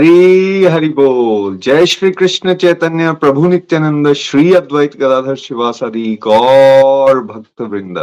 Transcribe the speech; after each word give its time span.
हरी, 0.00 0.64
हरि 0.64 0.88
बोल। 0.88 1.56
जय 1.56 1.86
श्री 1.86 2.10
कृष्ण 2.10 2.54
चैतन्य, 2.54 3.12
प्रभु 3.12 3.48
नित्यानंद, 3.48 4.12
श्री 4.12 4.52
अद्वैत 4.52 4.96
गदाधर 4.96 5.34
शिवासादि, 5.34 6.18
गौर 6.22 7.20
भक्त 7.24 7.60
वृंद 7.60 7.98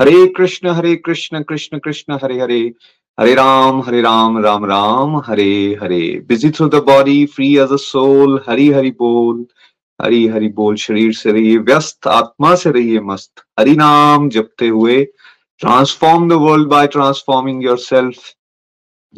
Hare 0.00 0.26
Krishna 0.26 0.68
Hare 0.68 0.94
Krishna 0.96 1.42
Krishna 1.42 1.78
Krishna, 1.78 2.18
Hare 2.22 2.40
Hare. 2.40 2.72
Hare 3.20 3.34
Ram 3.34 3.80
Hare 3.80 4.00
Ram 4.00 4.38
Ram 4.38 4.64
Ram, 4.64 5.16
Hare 5.26 5.78
Hare. 5.82 6.24
Busy 6.28 6.50
through 6.50 6.68
the 6.68 6.74
body 6.74 7.26
free 7.26 7.56
as 7.58 7.72
a 7.72 7.76
soul 7.76 8.40
Hari 8.48 8.70
Hari 8.70 8.90
बोल। 8.90 9.46
हरी 10.02 10.26
हरि 10.26 10.48
बोल, 10.48 10.76
शरीर 10.76 11.12
से 11.12 11.32
रहिए 11.32 11.58
व्यस्त, 11.58 12.06
आत्मा 12.06 12.54
से 12.54 12.70
रहिए 12.70 13.00
मस्त। 13.00 13.32
हरि 13.60 13.76
नाम 13.76 14.28
जपते 14.28 14.68
हुए 14.68 15.04
transform 15.60 16.28
the 16.28 16.32
world 16.32 16.68
by 16.68 16.86
transforming 16.86 17.64
yourself 17.78 18.35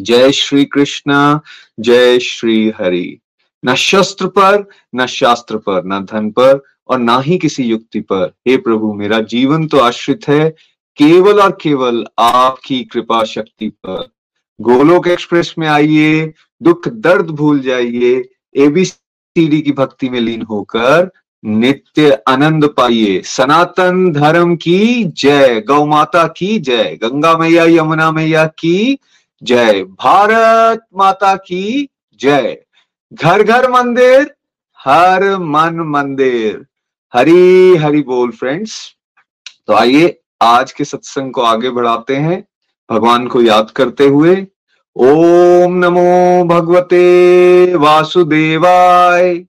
जय 0.00 0.32
श्री 0.32 0.64
कृष्ण 0.64 1.38
जय 1.80 2.18
श्री 2.18 2.72
हरि 2.80 3.18
न 3.64 3.74
शस्त्र 3.74 4.27
पर, 4.27 4.68
न 4.94 5.06
शास्त्र 5.06 5.56
पर, 5.56 5.82
न 5.86 6.05
धन 6.05 6.30
पर 6.30 6.62
और 6.88 6.98
ना 6.98 7.20
ही 7.20 7.38
किसी 7.38 7.62
युक्ति 7.62 8.00
पर। 8.00 8.32
हे 8.48 8.56
प्रभु, 8.56 8.92
मेरा 8.92 9.20
जीवन 9.20 9.66
तो 9.66 9.78
आश्रित 9.78 10.28
है, 10.28 10.50
केवल 10.96 11.40
और 11.40 11.58
केवल 11.60 12.06
आपकी 12.18 12.84
कृपा 12.84 13.24
शक्ति 13.24 13.68
पर। 13.68 14.08
गोलोक 14.60 15.08
एक्सप्रेस 15.08 15.55
में 15.58 15.68
आइए, 15.68 16.33
दुख 16.62 16.88
दर्द 16.88 17.27
भूल 17.27 17.60
जाइए 17.60 18.28
एबीसीडी 18.56 19.60
की 19.60 19.72
भक्ति 19.72 20.08
में 20.08 20.20
लीन 20.20 20.42
होकर 20.42 21.10
नित्य 21.44 22.18
आनंद 22.28 22.74
पाइए। 22.77 23.22
सनातन 23.24 24.12
धर्म 24.12 24.56
की 24.56 25.05
जय, 25.05 25.60
गौ 25.60 25.86
माता 25.86 26.27
की 26.27 26.58
जय, 26.58 26.98
गंगा 27.02 27.38
मैया, 27.38 27.64
यमुना 27.64 28.12
मैया 28.12 28.46
की 28.46 28.98
जय। 29.42 29.83
भारत 29.83 30.81
माता 30.97 31.34
की 31.36 31.89
जय। 32.20 32.58
घर 33.14 33.42
घर 33.42 33.70
मंदिर, 33.70 34.34
हर 34.78 35.39
मन 35.39 35.75
मंदिर। 35.75 36.67
हरी 37.14 37.77
हरी 37.77 38.03
बोल 38.03 38.30
फ्रेंड्स। 38.30 38.92
तो 39.67 39.75
आइए 39.75 40.20
आज 40.42 40.72
के 40.72 40.84
सत्संग 40.84 41.33
को 41.33 41.42
आगे 41.42 41.70
बढ़ाते 41.70 42.17
हैं। 42.17 42.45
भगवान 42.91 43.27
को 43.27 43.42
याद 43.42 43.70
करते 43.70 44.06
हुए, 44.06 44.47
ओम 44.97 45.73
नमो 45.73 46.45
भगवते 46.45 47.74
वासुदेवाय। 47.74 49.45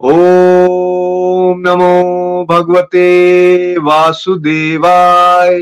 ओम 0.00 1.60
नमो 1.60 2.46
भगवते 2.50 3.06
वासुदेवाय। 3.78 5.60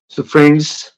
So 0.09 0.23
friends 0.23 0.93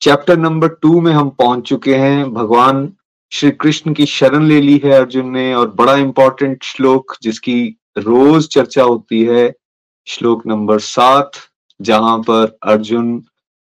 chapter 0.00 0.36
number 0.36 0.68
two 0.68 1.00
में 1.00 1.12
हम 1.12 1.30
पहुँच 1.30 1.64
चुके 1.64 1.94
हैं। 1.94 2.32
भगवान 2.32 2.92
श्री 3.32 3.50
कृष्ण 3.50 3.94
की 3.94 4.06
शरण 4.06 4.46
ले 4.46 4.60
ली 4.60 4.80
है 4.84 4.90
अर्जुन 4.90 5.30
ने 5.30 5.54
और 5.54 5.70
बड़ा 5.70 5.96
इंपॉर्टेंट 5.96 6.64
श्लोक 6.64 7.16
जिसकी 7.22 7.76
रोज 7.98 8.48
चर्चा 8.48 8.82
होती 8.82 9.24
है, 9.24 9.54
श्लोक 10.06 10.46
नंबर 10.46 10.78
सात, 10.78 11.30
जहाँ 11.80 12.18
पर 12.18 12.58
अर्जुन 12.62 13.24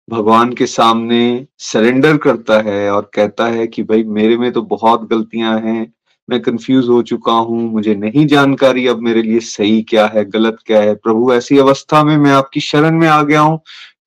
भगवान 0.10 0.54
के 0.54 0.66
सामने 0.66 1.48
सरेंडर 1.60 2.18
करता 2.18 2.60
है 2.62 2.90
और 2.92 3.10
कहता 3.14 3.46
है 3.48 3.66
कि 3.68 3.84
भाई 3.84 4.04
मेरे 4.04 4.38
में 4.38 4.52
तो 4.52 4.62
बहुत 4.64 5.08
गलतियाँ 5.10 5.60
हैं, 5.62 5.94
मैं 6.30 6.40
कंफ्यूज 6.42 6.88
हो 6.90 7.02
चुका 7.02 7.32
हूँ, 7.32 7.62
मुझे 7.72 7.96
नहीं 7.96 8.26
जानकारी 8.28 8.86
अब 8.88 9.00
मेरे 9.00 9.22
लिए 9.22 9.40
सही 9.40 9.82
क्या 9.82 10.06
है, 10.08 10.24
गलत 10.26 10.58
क्या 10.66 10.82
है। 10.82 10.94
प्रभु, 10.96 11.34
ऐसी 11.34 11.58
अवस्था 11.58 12.04
में 12.04 12.16
मैं 12.18 12.32
आपकी 12.32 12.60
शरण 12.60 13.00
में 13.00 13.08
आ 13.08 13.22
गया 13.24 13.42
हूँ। 13.42 13.58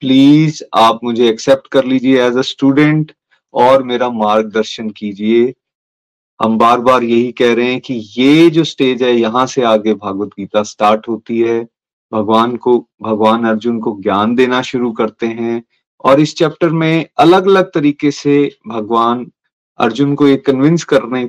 प्लीज़ 0.00 0.62
आप 0.74 1.00
मुझे 1.04 1.28
एक्सेप्ट 1.28 1.66
कर 1.72 1.84
लीजिए 1.84 2.22
एज 2.22 2.36
अ 2.36 2.42
स्टूडेंट 2.42 3.12
और 3.54 3.82
मेरा 3.82 4.08
मार्गदर्शन 4.10 4.88
कीजिए। 4.90 5.52
हम 6.40 6.56
बार 6.58 6.80
बार 6.80 7.02
यही 7.04 7.30
कह 7.32 7.52
रहे 7.54 7.70
हैं 7.70 7.80
कि 7.80 7.94
ये 8.16 8.48
जो 8.50 8.64
स्टेज 8.64 9.02
है, 9.02 9.12
यहाँ 9.12 9.46
से 9.46 9.62
आगे 9.64 9.94
भागवत 9.94 10.30
गीता 10.38 10.62
स्टार्ट 10.62 11.08
होती 11.08 11.38
है। 11.40 11.60
भगवान 12.12 12.56
को, 12.56 12.78
भगवान 13.02 13.44
अर्जुन 13.44 13.78
को 13.80 13.96
ज्ञान 14.02 14.34
देना 14.34 14.62
शुरू 14.62 14.90
करते 14.92 15.26
हैं। 15.28 15.62
और 16.04 16.20
इस 16.20 16.34
चैप्टर 16.36 16.68
में 16.68 17.06
अलग 17.18 17.46
अलग 17.46 17.70
तरीके 17.74 18.10
से 18.10 18.56
भगवान 18.68 19.30
अर्जुन 19.78 20.14
को 20.14 20.28
ये 20.28 20.36
कन्विंस 20.36 20.84
करने 20.84 21.28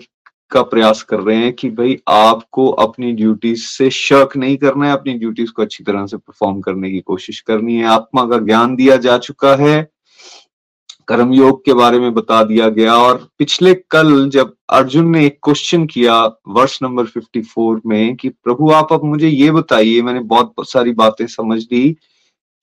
का 0.52 0.62
प्रयास 0.62 1.02
कर 1.04 1.20
रहे 1.20 1.38
हैं 1.38 1.54
कि 1.54 1.70
भाई 1.70 1.98
आपको 2.08 2.68
अपनी 2.68 3.12
ड्यूटीज़ 3.14 3.64
से 3.64 3.90
शक 3.90 4.30
नहीं 4.38 4.58
करना 4.58 4.88
है, 4.88 4.94
अपनी 4.94 5.14
ड्यूटीज़ 5.14 5.52
को 5.52 5.62
अच्छी 5.62 5.84
तरह 5.84 6.06
से 6.06 6.18
परफॉर्म 6.18 6.60
करने 6.62 6.92
की 6.92 7.00
कोशिश 7.00 7.40
करनी 7.40 7.76
है। 7.76 7.86
आत्मा 7.86 8.26
का 8.26 8.38
ज्ञान 8.38 8.76
दिया 8.76 8.98
जा 8.98 9.18
चुका 9.18 9.56
है 9.56 9.92
कर्म 11.08 11.34
योग 11.34 11.66
के 11.66 11.74
बारे 11.74 12.00
में 12.00 12.14
बता 12.14 12.44
दिया 12.44 12.68
गया 12.70 12.94
और 12.96 13.28
पिछले 13.38 13.74
कल 13.92 14.30
जब 14.30 14.54
अर्जुन 14.70 15.10
ने 15.10 15.26
एक 15.26 15.40
क्वेश्चन 15.44 15.86
किया 15.86 16.24
वर्ष 16.48 16.80
नंबर 16.84 17.06
54 17.08 17.82
में 17.86 18.16
कि, 18.16 18.30
प्रभु, 18.30 18.70
आप 18.72 18.94
अब 18.94 19.04
मुझे 19.04 19.28
ये 19.28 19.52
बताइए, 19.52 20.02
मैंने 20.02 20.20
बहुत 20.20 20.54
सारी 20.60 20.92
बातें 20.92 21.28
समझ 21.28 21.62
ली 21.64 21.98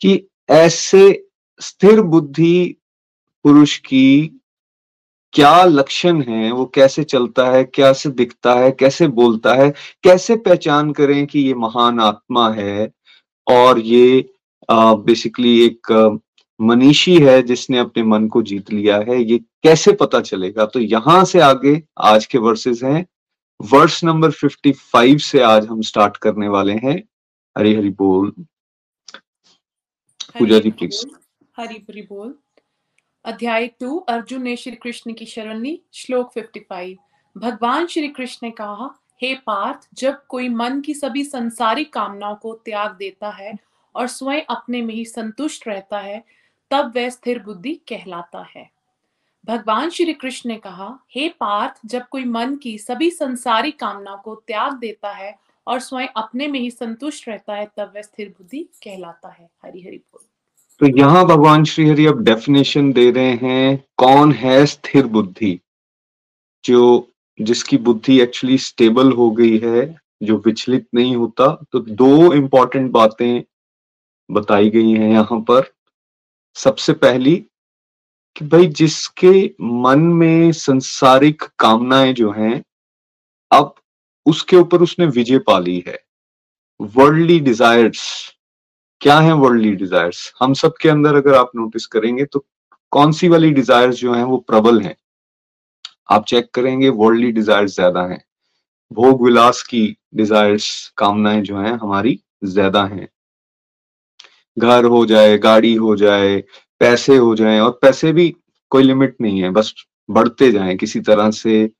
कि 0.00 0.28
ऐसे 0.50 1.29
स्थिर 1.60 2.00
बुद्धि 2.00 2.76
पुरुष 3.44 3.76
की 3.78 4.30
क्या 5.32 5.64
लक्षण 5.64 6.22
है? 6.22 6.50
वो 6.52 6.64
कैसे 6.66 7.04
चलता 7.04 7.44
है? 7.50 7.64
कैसे 7.64 8.10
दिखता 8.10 8.54
है? 8.54 8.70
कैसे 8.70 9.08
बोलता 9.08 9.54
है? 9.54 9.70
कैसे 10.02 10.36
पहचान 10.36 10.92
करें 10.92 11.26
कि 11.26 11.40
ये 11.40 11.54
महान 11.54 12.00
आत्मा 12.00 12.50
है? 12.52 12.90
और 13.46 13.78
ये 13.80 14.30
बेसिकली 14.70 15.58
एक 15.66 15.92
मनीषी 16.60 17.16
है 17.18 17.42
जिसने 17.42 17.78
अपने 17.78 18.02
मन 18.02 18.26
को 18.28 18.42
जीत 18.42 18.72
लिया 18.72 18.96
है। 19.08 19.22
ये 19.22 19.38
कैसे 19.38 19.92
पता 19.92 20.20
चलेगा? 20.20 20.66
तो 20.66 20.80
यहाँ 20.80 21.24
से 21.24 21.40
आगे 21.40 21.82
आज 21.98 22.26
के 22.26 22.38
वर्सेस 22.38 22.82
हैं। 22.82 23.06
वर्ष 23.60 24.02
नंबर 24.04 24.30
55 24.30 25.18
से 25.22 25.40
आज 25.42 25.66
हम 25.66 25.80
स्टार्ट 25.82 26.16
करने 26.16 26.48
वाले 26.48 26.72
हैं। 26.74 27.02
हरी 27.58 27.74
हरी 27.74 27.90
बोल। 27.90 28.30
पूजा 30.38 30.58
जी 30.58 30.70
प्लीज़ 30.70 31.04
हरि 31.60 32.06
बोल। 32.08 32.38
अध्याय 33.24 33.66
टू, 33.66 33.98
अर्जुन 33.98 34.42
ने 34.42 34.56
श्री 34.56 34.76
कृष्ण 34.76 35.12
की 35.12 35.26
शरण 35.26 35.60
ली 35.60 35.82
श्लोक 35.92 36.32
55 36.32 36.96
भगवान 37.38 37.86
श्री 37.86 38.08
कृष्ण 38.08 38.46
ने 38.46 38.50
कहा, 38.50 39.00
हे 39.22 39.34
पार्थ, 39.34 39.88
जब 39.94 40.26
कोई 40.26 40.48
मन 40.48 40.80
की 40.80 40.94
सभी 40.94 41.24
संसारिक 41.24 41.92
कामनाओं 41.92 42.36
को 42.36 42.54
त्याग 42.54 42.90
देता 42.92 43.30
है 43.30 43.54
और 43.94 44.06
स्वयं 44.06 44.42
अपने 44.50 44.82
में 44.82 44.94
ही 44.94 45.04
संतुष्ट 45.04 45.68
रहता 45.68 45.98
है, 45.98 46.24
तब 46.70 46.92
वह 46.96 47.08
स्थिर 47.08 47.38
बुद्धि 47.42 47.74
कहलाता 47.74 48.46
है। 48.56 48.70
भगवान 49.46 49.90
श्री 49.90 50.12
कृष्ण 50.12 50.50
ने 50.50 50.56
कहा, 50.56 50.98
हे 51.10 51.28
पार्थ, 51.28 51.80
जब 51.86 52.08
कोई 52.08 52.24
मन 52.24 52.56
की 52.56 52.78
सभी 52.78 53.10
संसारी 53.10 53.70
कामनाओं 53.70 54.18
को 54.18 54.34
त्याग 54.34 54.72
देता 54.72 55.12
है 55.12 55.38
और 55.66 55.80
स्वयं 55.80 56.08
अपने 56.16 56.46
में 56.46 56.60
ही 56.60 56.70
संतुष्ट 56.70 57.28
रहता 57.28 57.54
है, 57.54 57.70
तब 57.76 57.92
वह 57.94 58.02
स्थिर 58.02 58.28
बुद्धि 58.28 58.58
कहलाता 58.58 59.28
है। 59.28 59.50
हरि 59.64 59.82
हरि 59.82 59.96
बोल। 59.96 60.29
तो 60.80 60.86
यहाँ 60.98 61.24
भगवान 61.26 61.64
श्री 61.64 61.88
हरि 61.88 62.04
अब 62.06 62.22
डेफिनेशन 62.24 62.92
दे 62.92 63.10
रहे 63.10 63.32
हैं, 63.32 63.84
कौन 63.98 64.32
है 64.32 64.64
स्थिर 64.66 65.06
बुद्धि? 65.06 65.58
जो 66.64 67.08
जिसकी 67.38 67.76
बुद्धि 67.78 68.20
एक्चुअली 68.20 68.56
स्टेबल 68.58 69.12
हो 69.12 69.30
गई 69.30 69.58
है, 69.58 69.84
जो 70.22 70.36
विचलित 70.46 70.86
नहीं 70.94 71.14
होता 71.16 71.46
तो 71.72 71.80
दो 71.80 72.32
इंपॉर्टेंट 72.34 72.90
बातें 72.92 73.42
बताई 74.30 74.70
गई 74.70 74.92
हैं 74.92 75.10
यहाँ 75.10 75.40
पर। 75.40 75.70
सबसे 76.56 76.92
पहली, 76.94 77.36
कि 78.36 78.44
भाई 78.44 78.66
जिसके 78.66 79.44
मन 79.62 80.00
में 80.00 80.52
संसारिक 80.52 81.42
कामनाएँ 81.58 82.12
जो 82.14 82.32
हैं, 82.32 82.62
अब 83.50 83.74
उसके 84.26 84.56
ऊपर 84.56 84.82
उसने 84.82 85.06
विजय 85.06 85.38
पा 85.38 85.58
ली 85.58 85.82
है। 85.88 85.98
वर्ल्डली 86.80 87.40
डिजायर्स 87.40 88.02
क्या 89.00 89.18
है 89.20 89.32
वर्ल्डली 89.32 89.70
डिजायर्स 89.72 90.32
हम 90.40 90.52
सब 90.54 90.74
के 90.80 90.88
अंदर 90.88 91.14
अगर 91.14 91.34
आप 91.34 91.50
नोटिस 91.56 91.86
करेंगे 91.86 92.24
तो 92.24 92.44
कौन 92.92 93.12
सी 93.12 93.28
वाली 93.28 93.50
डिजायर्स 93.50 93.96
जो 93.96 94.14
है 94.14 94.24
वो 94.24 94.36
प्रबल 94.36 94.80
है? 94.80 94.94
आप 96.10 96.24
चेक 96.24 96.50
करेंगे 96.54 96.88
वर्ल्डली 96.88 97.30
डिजायर्स 97.32 97.74
ज़्यादा 97.74 98.02
हैं। 98.02 98.22
भोग 98.92 99.24
विलास 99.24 99.62
की 99.62 99.96
डिजायर्स 100.14 100.92
कामनाएँ 100.96 101.40
जो 101.42 101.58
हैं 101.58 101.72
हमारी 101.72 102.18
ज़्यादा 102.44 102.84
हैं। 102.84 103.08
घर 104.56 104.84
हो 104.84 105.06
जाए, 105.06 105.38
गाड़ी 105.38 105.74
हो 105.74 105.96
जाए, 105.96 106.44
पैसे 106.80 107.16
हो 107.16 107.34
जाए, 107.36 107.58
और 107.60 107.78
पैसे 107.82 108.12
भी 108.12 108.34
कोई 108.72 108.82
लिमिट 108.82 109.16
नहीं 109.20 109.42
है, 109.42 109.50
बस 109.50 109.74
बढ़ते 110.10 110.52
जाएँ, 110.52 110.76
किसी 110.76 111.00
तरह 111.00 111.30
से 111.30 111.70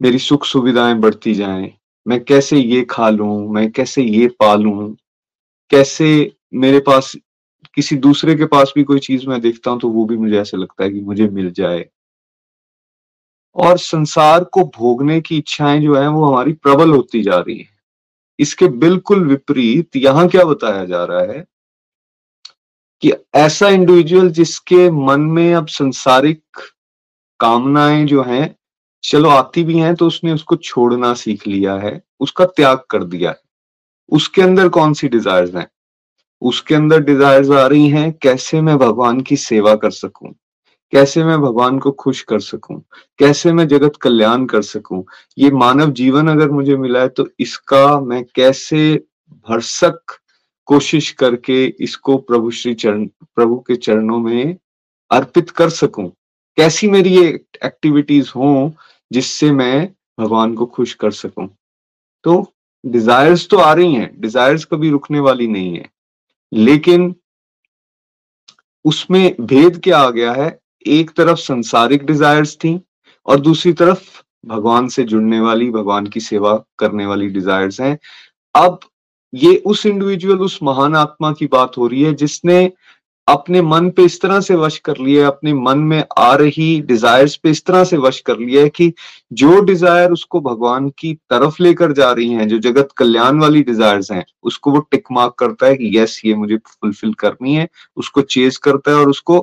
मेरी 0.00 0.18
सुख 0.18 0.44
सुविधाएँ 0.44 0.94
बढ़ती 0.94 1.34
जाएँ। 1.34 1.72
मैं 2.06 2.24
कैसे 2.24 2.58
ये 2.58 2.82
खा 2.90 3.08
लूँ? 3.10 3.52
मैं 3.52 3.70
कैसे 3.72 4.02
ये 4.02 4.28
पालूं? 4.40 4.94
कैसे 5.70 6.32
मेरे 6.54 6.80
पास, 6.80 7.12
किसी 7.74 7.96
दूसरे 7.96 8.34
के 8.34 8.44
पास 8.44 8.72
भी 8.76 8.82
कोई 8.84 8.98
चीज़ 8.98 9.26
मैं 9.28 9.40
देखता 9.40 9.70
हूँ 9.70 9.80
तो 9.80 9.88
वो 9.88 10.04
भी 10.04 10.16
मुझे 10.16 10.38
ऐसा 10.40 10.58
लगता 10.58 10.84
है 10.84 10.90
कि 10.90 11.00
मुझे 11.00 11.28
मिल 11.28 11.50
जाए। 11.50 11.84
और 13.56 13.78
संसार 13.78 14.44
को 14.44 14.64
भोगने 14.76 15.20
की 15.20 15.38
इच्छाएँ 15.38 15.80
जो 15.80 15.94
है, 15.94 16.08
वो 16.08 16.24
हमारी 16.24 16.52
प्रबल 16.52 16.90
होती 16.90 17.22
जा 17.22 17.38
रही 17.38 17.58
है। 17.58 17.68
इसके 18.38 18.66
बिल्कुल 18.68 19.24
विपरीत 19.24 19.96
यहाँ 19.96 20.28
क्या 20.28 20.44
बताया 20.44 20.84
जा 20.84 21.04
रहा 21.04 21.32
है 21.32 21.44
कि 23.02 23.12
ऐसा 23.34 23.68
इंडिविजुअल 23.68 24.30
जिसके 24.30 24.90
मन 24.90 25.20
में 25.20 25.54
अब 25.54 25.66
संसारिक 25.66 26.60
कामनाएँ 27.40 28.04
जो 28.06 28.22
हैं, 28.22 28.54
चलो 29.04 29.28
आती 29.28 29.64
भी 29.64 29.78
हैं 29.78 29.94
तो 29.94 30.06
उसने 30.06 30.32
उसको 30.32 30.56
छोड़ना 30.56 31.14
सीख 31.14 31.46
लिया 31.46 31.74
है, 31.74 32.00
उसका 32.20 32.46
त्याग 32.46 32.82
कर 32.90 33.04
दिया 33.04 33.30
है। 33.30 33.40
उसके 34.12 34.42
अंदर 34.42 34.68
कौन 34.68 34.94
सी 34.94 35.08
डिजायर्स 35.08 35.54
हैं? 35.54 35.66
उसके 36.44 36.74
अंदर 36.74 37.00
डिजायर्स 37.00 37.50
आ 37.50 37.66
रही 37.66 37.88
हैं, 37.88 38.12
कैसे 38.12 38.60
मैं 38.60 38.78
भगवान 38.78 39.20
की 39.20 39.36
सेवा 39.36 39.74
कर 39.74 39.90
सकूँ? 39.90 40.34
कैसे 40.92 41.24
मैं 41.24 41.40
भगवान 41.40 41.78
को 41.78 41.90
खुश 41.90 42.22
कर 42.22 42.40
सकूँ? 42.40 42.82
कैसे 43.18 43.52
मैं 43.52 43.68
जगत 43.68 43.96
कल्याण 43.96 44.44
कर 44.46 44.62
सकूँ? 44.62 45.04
ये 45.38 45.50
मानव 45.50 45.92
जीवन 45.92 46.28
अगर 46.28 46.50
मुझे 46.50 46.76
मिला 46.76 47.00
है 47.00 47.08
तो 47.08 47.28
इसका 47.40 48.00
मैं 48.00 48.24
कैसे 48.34 48.94
भरसक 49.48 50.20
कोशिश 50.66 51.10
करके 51.10 51.64
इसको 51.64 52.16
प्रभु 52.16 52.50
श्री 52.50 52.74
चरण, 52.74 53.06
प्रभु 53.06 53.56
के 53.56 53.76
चरणों 53.76 54.18
में 54.18 54.56
अर्पित 55.10 55.50
कर 55.50 55.68
सकूँ? 55.68 56.10
कैसी 56.56 56.88
मेरी 56.88 57.10
ये 57.10 57.26
एक्टिविटीज़ 57.64 58.30
हो, 58.36 58.72
जिससे 59.12 59.50
मैं 59.52 59.88
भगवान 60.20 60.54
को 60.54 60.66
खुश 60.66 60.94
कर 60.94 61.10
सकूँ? 61.10 61.48
तो 62.24 62.52
डिजायर्स 62.86 63.48
तो 63.48 63.56
आ 63.56 63.72
रही 63.72 63.94
हैं 63.94 64.10
डिजायर्स 64.20 64.64
कभी 64.64 64.90
रुकने 64.90 65.20
वाली 65.20 65.46
नहीं 65.46 65.74
है। 65.74 65.93
लेकिन 66.54 67.14
उसमें 68.84 69.36
भेद 69.40 69.80
क्या 69.84 69.98
आ 69.98 70.10
गया 70.10 70.32
है? 70.32 70.58
एक 70.86 71.10
तरफ़ 71.10 71.38
संसारिक 71.38 72.04
डिजायर्स 72.06 72.56
थी 72.56 72.80
और 73.26 73.40
दूसरी 73.40 73.72
तरफ़ 73.72 74.22
भगवान 74.46 74.88
से 74.88 75.04
जुड़ने 75.04 75.40
वाली, 75.40 75.70
भगवान 75.70 76.06
की 76.06 76.20
सेवा 76.20 76.64
करने 76.78 77.06
वाली 77.06 77.28
डिजायर्स 77.28 77.80
हैं। 77.80 77.98
अब 78.54 78.80
ये 79.34 79.56
उस 79.56 79.86
इंडिविजुअल 79.86 80.38
उस 80.38 80.58
महान 80.62 80.96
आत्मा 80.96 81.32
की 81.32 81.46
बात 81.46 81.78
हो 81.78 81.86
रही 81.86 82.02
है 82.02 82.14
जिसने 82.14 82.72
अपने 83.28 83.60
मन 83.62 83.88
पे 83.90 84.04
इस 84.04 84.20
तरह 84.20 84.40
से 84.40 84.54
वश 84.54 84.78
कर 84.78 84.96
लिया 85.00 85.26
अपने 85.26 85.52
मन 85.54 85.78
में 85.80 86.02
आ 86.18 86.34
रही 86.34 86.80
डिजायर्स 86.80 87.36
पे 87.36 87.50
इस 87.50 87.64
तरह 87.66 87.84
से 87.84 87.96
वश 87.96 88.20
कर 88.20 88.38
लिया 88.38 88.62
है 88.62 88.68
कि 88.68 88.92
जो 89.32 89.60
डिज़ायर 89.60 90.10
उसको 90.10 90.40
भगवान 90.40 90.88
की 90.98 91.12
तरफ़ 91.30 91.62
लेकर 91.62 91.92
जा 91.92 92.10
रही 92.12 92.28
हैं, 92.28 92.48
जो 92.48 92.58
जगत 92.58 92.88
कल्याण 92.96 93.40
वाली 93.40 93.62
डिजायर्स 93.62 94.10
हैं, 94.12 94.24
उसको 94.42 94.70
वो 94.70 94.78
टिक 94.90 95.04
मार्क 95.12 95.34
करता 95.38 95.66
है 95.66 95.76
कि 95.76 95.98
यस 95.98 96.20
ये 96.24 96.34
मुझे 96.34 96.56
फुलफिल 96.56 97.14
करनी 97.14 97.54
है, 97.54 97.68
उसको 97.96 98.20
चेज 98.20 98.56
करता 98.56 98.90
है 98.90 98.96
और 98.96 99.08
उसको 99.08 99.40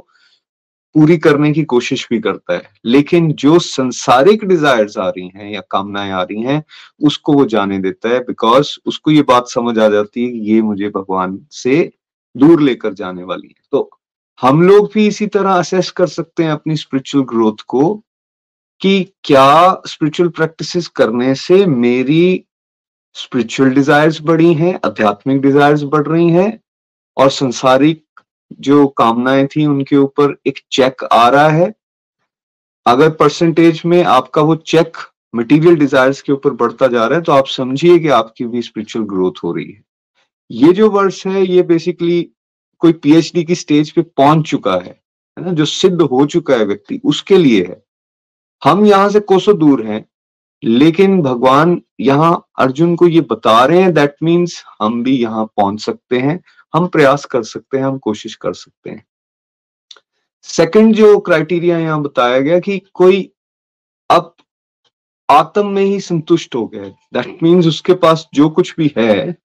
पूरी 0.95 1.17
करने 1.17 1.51
की 1.51 1.63
कोशिश 1.63 2.07
भी 2.09 2.19
करता 2.19 2.53
है। 2.53 2.69
लेकिन 2.85 3.31
जो 3.33 3.57
संसारिक 3.59 4.43
डिजायर्स 4.45 4.97
आ 4.97 5.07
रही 5.09 5.27
हैं 5.35 5.49
या 5.51 5.61
कामनाएँ 5.71 6.11
आ 6.11 6.21
रही 6.21 6.41
हैं, 6.43 6.63
उसको 7.01 7.33
वो 7.33 7.45
जाने 7.45 7.79
देता 7.79 8.09
है 8.09 8.19
बिकॉज़ 8.19 8.75
उसको 8.85 9.11
ये 9.11 9.21
बात 9.21 9.49
समझ 9.49 9.77
आ 9.79 9.87
जाती 9.89 10.25
है 10.25 10.31
कि 10.31 10.51
ये 10.51 10.61
मुझे 10.61 10.89
भगवान 10.89 11.39
से 11.51 11.91
दूर 12.35 12.61
लेकर 12.61 12.93
जाने 12.93 13.23
वाली 13.23 13.47
है। 13.47 13.63
तो 13.71 13.89
हम 14.41 14.61
लोग 14.61 14.89
भी 14.93 15.07
इसी 15.07 15.27
तरह 15.27 15.51
असेस 15.51 15.89
कर 15.91 16.07
सकते 16.07 16.43
हैं 16.43 16.51
अपनी 16.51 16.75
स्पिरिचुअल 16.75 17.23
ग्रोथ 17.25 17.61
को 17.67 17.93
कि 18.81 19.03
क्या 19.23 19.81
स्पिरिचुअल 19.87 20.29
प्रैक्टिसेस 20.29 20.87
करने 20.87 21.33
से 21.35 21.65
मेरी 21.65 22.43
स्पिरिचुअल 23.15 23.69
डिजायर्स 23.69 24.21
बढ़ी 24.21 24.53
हैं, 24.53 24.79
आध्यात्मिक 24.85 25.41
डिजायर्स 25.41 25.83
बढ़ 25.83 26.07
रही 26.07 26.29
हैं 26.29 26.59
और 27.17 27.29
संसारिक 27.29 28.03
जो 28.59 28.87
कामनाएँ 28.87 29.45
थी 29.47 29.65
उनके 29.65 29.97
ऊपर 29.97 30.35
एक 30.47 30.59
चेक 30.71 31.03
आ 31.03 31.27
रहा 31.29 31.49
है। 31.49 31.73
अगर 32.85 33.09
परसेंटेज 33.09 33.81
में 33.85 34.03
आपका 34.03 34.41
वो 34.41 34.55
चेक 34.55 34.97
मटेरियल 35.35 35.75
डिजायर्स 35.75 36.21
के 36.21 36.33
ऊपर 36.33 36.49
बढ़ता 36.53 36.87
जा 36.87 37.05
रहा 37.07 37.17
है 37.17 37.23
तो 37.23 37.31
आप 37.31 37.47
समझिए 37.47 37.99
कि 37.99 38.07
आपकी 38.09 38.45
भी 38.45 38.61
स्पिरिचुअल 38.61 39.05
ग्रोथ 39.05 39.43
हो 39.43 39.53
रही 39.53 39.71
है। 39.71 39.83
ये 40.51 40.71
जो 40.73 40.89
वर्ष 40.89 41.25
है, 41.27 41.43
ये 41.43 41.61
बेसिकली 41.63 42.21
कोई 42.81 42.93
पीएचडी 42.93 43.43
की 43.43 43.55
स्टेज 43.55 43.91
पे 43.91 44.01
पहुँच 44.01 44.49
चुका 44.49 44.73
है 44.73 44.99
है 45.37 45.45
ना? 45.45 45.51
जो 45.51 45.65
सिद्ध 45.65 46.01
हो 46.01 46.25
चुका 46.25 46.55
है 46.55 46.65
व्यक्ति, 46.65 46.99
उसके 47.05 47.37
लिए 47.37 47.63
है। 47.63 47.81
हम 48.61 48.85
यहाँ 48.85 49.09
से 49.09 49.19
कोसों 49.21 49.57
दूर 49.57 49.85
हैं, 49.85 50.05
लेकिन 50.63 51.21
भगवान 51.21 51.81
यहाँ 51.99 52.33
अर्जुन 52.59 52.95
को 52.95 53.07
ये 53.07 53.21
बता 53.21 53.63
रहे 53.65 53.81
हैं 53.81 53.93
दैट 53.93 54.15
मीन्स 54.23 54.63
हम 54.81 55.01
भी 55.03 55.17
यहाँ 55.17 55.45
पहुँच 55.57 55.81
सकते 55.81 56.19
हैं, 56.19 56.39
हम 56.73 56.87
प्रयास 56.87 57.25
कर 57.25 57.43
सकते 57.43 57.77
हैं, 57.77 57.85
हम 57.85 57.97
कोशिश 57.97 58.35
कर 58.35 58.53
सकते 58.53 58.89
हैं। 58.89 59.05
सेकंड 60.45 60.95
जो 60.95 61.17
क्राइटेरिया 61.19 61.77
यहाँ 61.79 62.01
बताया 62.01 62.39
गया 62.39 62.59
कि 62.59 62.79
कोई 62.93 63.29
अब 64.09 64.33
आत्म 65.29 65.67
में 65.67 65.83
ही 65.83 65.99
संतुष्ट 65.99 66.55
हो 66.55 66.65
गया 66.67 66.83
दैट 67.13 67.43
मीन्स 67.43 67.67
उसके 67.67 67.93
पास 67.95 68.27
जो 68.33 68.49
कुछ 68.49 68.73
भी 68.77 68.93
है 68.97 69.35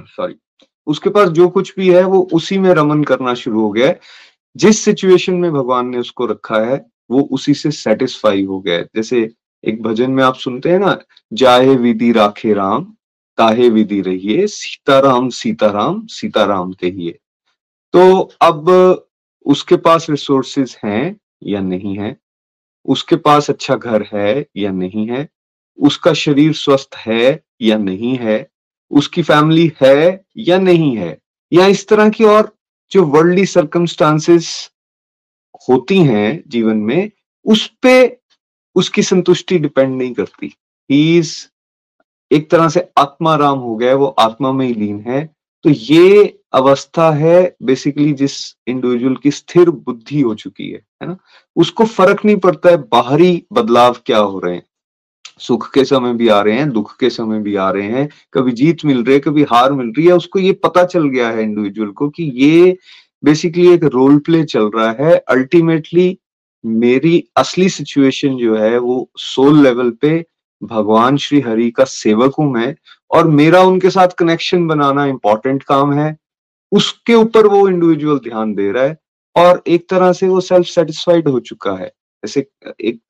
सॉरी 0.00 0.34
उसके 0.86 1.10
पास 1.10 1.28
जो 1.28 1.48
कुछ 1.48 1.74
भी 1.76 1.90
है, 1.90 2.04
वो 2.04 2.28
उसी 2.32 2.58
में 2.58 2.70
रमन 2.70 3.04
करना 3.04 3.34
शुरू 3.34 3.60
हो 3.60 3.70
गया 3.70 3.86
है। 3.86 4.00
जिस 4.56 4.84
सिचुएशन 4.84 5.34
में 5.34 5.52
भगवान 5.52 5.88
ने 5.88 5.98
उसको 5.98 6.26
रखा 6.26 6.56
है, 6.56 6.86
वो 7.10 7.20
उसी 7.20 7.54
से 7.54 7.70
सेटिस्फाई 7.70 8.44
हो 8.44 8.60
गया 8.60 8.74
है। 8.74 8.88
जैसे 8.96 9.30
एक 9.64 9.82
भजन 9.82 10.10
में 10.10 10.24
आप 10.24 10.34
सुनते 10.34 10.70
हैं 10.70 10.78
ना, 10.78 10.98
जाहे 11.32 11.76
विधि 11.76 12.12
राखे 12.12 12.54
राम, 12.54 12.94
ताहे 13.36 13.68
विधि 13.68 14.00
रहिए, 14.00 14.46
सीताराम 14.46 15.28
सीताराम 15.28 16.06
सीताराम 16.06 16.72
कहिए। 16.72 17.18
तो 17.92 18.30
अब 18.40 18.68
उसके 19.46 19.76
पास 19.76 20.10
रिसोर्सेज 20.10 20.78
हैं 20.84 21.20
या 21.42 21.60
नहीं 21.60 21.98
है? 21.98 22.16
उसके 22.84 23.16
पास 23.16 23.50
अच्छा 23.50 23.76
घर 23.76 24.08
है 24.12 24.46
या 24.56 24.70
नहीं 24.70 25.08
है? 25.08 25.28
उसका 25.78 26.12
शरीर 26.12 26.52
स्वस्थ 26.52 26.94
है 26.96 27.44
या 27.62 27.78
नहीं 27.78 28.16
है? 28.16 28.48
उसकी 28.90 29.22
फैमिली 29.22 29.72
है 29.82 30.24
या 30.38 30.58
नहीं 30.58 30.96
है, 30.96 31.16
या 31.52 31.66
इस 31.66 31.86
तरह 31.88 32.08
की 32.08 32.24
और 32.24 32.54
जो 32.92 33.04
वर्ल्डली 33.04 33.46
सर्कमस्टांसेस 33.46 34.70
होती 35.68 35.98
हैं 35.98 36.42
जीवन 36.48 36.76
में, 36.76 37.10
उस 37.46 37.66
पे 37.82 38.18
उसकी 38.76 39.02
संतुष्टि 39.02 39.58
डिपेंड 39.58 39.96
नहीं 39.96 40.12
करती। 40.14 40.52
ही 40.90 41.18
इज़ 41.18 41.34
एक 42.30 42.50
तरह 42.50 42.68
से 42.68 42.88
आत्मा 42.98 43.34
राम 43.36 43.58
हो 43.58 43.76
गया, 43.76 43.94
वो 43.94 44.06
आत्मा 44.06 44.52
में 44.52 44.66
ही 44.66 44.74
लीन 44.74 45.00
है। 45.00 45.24
तो 45.64 45.70
ये 45.70 46.38
अवस्था 46.54 47.10
है 47.10 47.56
बेसिकली 47.62 48.12
जिस 48.12 48.34
इंडिविजुअल 48.66 49.16
की 49.16 49.30
स्थिर 49.30 49.70
बुद्धि 49.70 50.20
हो 50.20 50.34
चुकी 50.34 50.70
है 50.70 50.78
है 51.02 51.08
ना? 51.08 51.16
उसको 51.56 51.84
फ़र्क 51.84 52.24
नहीं 52.24 52.36
पड़ता 52.36 52.70
है 52.70 52.76
बाहरी 52.76 53.42
बदलाव 53.52 53.96
क्या 54.06 54.18
हो 54.18 54.38
रहे 54.38 54.54
हैं। 54.54 54.62
सुख 55.40 55.70
के 55.74 55.84
समय 55.84 56.12
भी 56.14 56.28
आ 56.28 56.40
रहे 56.40 56.54
हैं, 56.54 56.70
दुख 56.70 56.96
के 56.96 57.10
समय 57.10 57.40
भी 57.40 57.56
आ 57.56 57.70
रहे 57.70 57.86
हैं, 57.86 58.08
कभी 58.32 58.52
जीत 58.52 58.84
मिल 58.84 59.04
रही 59.04 59.14
है, 59.14 59.20
कभी 59.20 59.42
हार 59.42 59.72
मिल 59.72 59.92
रही 59.96 60.06
है, 60.06 60.12
उसको 60.12 60.38
ये 60.38 60.52
पता 60.52 60.84
चल 60.84 61.08
गया 61.08 61.28
है 61.28 61.42
इंडिविजुअल 61.42 61.90
को 61.90 62.08
कि 62.08 62.30
ये 62.34 62.76
बेसिकली 63.24 63.68
एक 63.72 63.84
रोल 63.84 64.18
प्ले 64.18 64.44
चल 64.44 64.70
रहा 64.74 64.90
है। 65.00 65.16
अल्टीमेटली 65.16 66.18
मेरी 66.64 67.24
असली 67.36 67.68
सिचुएशन 67.68 68.36
जो 68.36 68.56
है, 68.56 68.78
वो 68.78 69.10
सोल 69.16 69.62
लेवल 69.62 69.90
पे 69.90 70.24
भगवान 70.62 71.16
श्री 71.16 71.40
हरि 71.40 71.70
का 71.70 71.84
सेवक 71.84 72.34
हूँ 72.38 72.52
मैं 72.52 72.74
और 73.10 73.28
मेरा 73.28 73.60
उनके 73.62 73.90
साथ 73.90 74.08
कनेक्शन 74.08 74.66
बनाना 74.66 75.06
इंपॉर्टेंट 75.06 75.62
काम 75.62 75.92
है। 75.92 76.16
उसके 76.72 77.14
ऊपर 77.14 77.46
वो 77.46 77.68
इंडिविजुअल 77.68 78.18
ध्यान 78.18 78.54
दे 78.54 78.70
रहा 78.72 78.84
है 78.84 78.96
और 79.36 79.62
एक 79.66 79.88
तरह 79.88 80.12
से 80.12 80.28
वो 80.28 80.40
सेल्फ 80.40 80.66
सेटिस्फाइड 80.66 81.28
हो 81.28 81.40
चुका 81.40 81.72
है। 81.72 81.88
जैसे 82.22 82.46
एक 82.80 83.00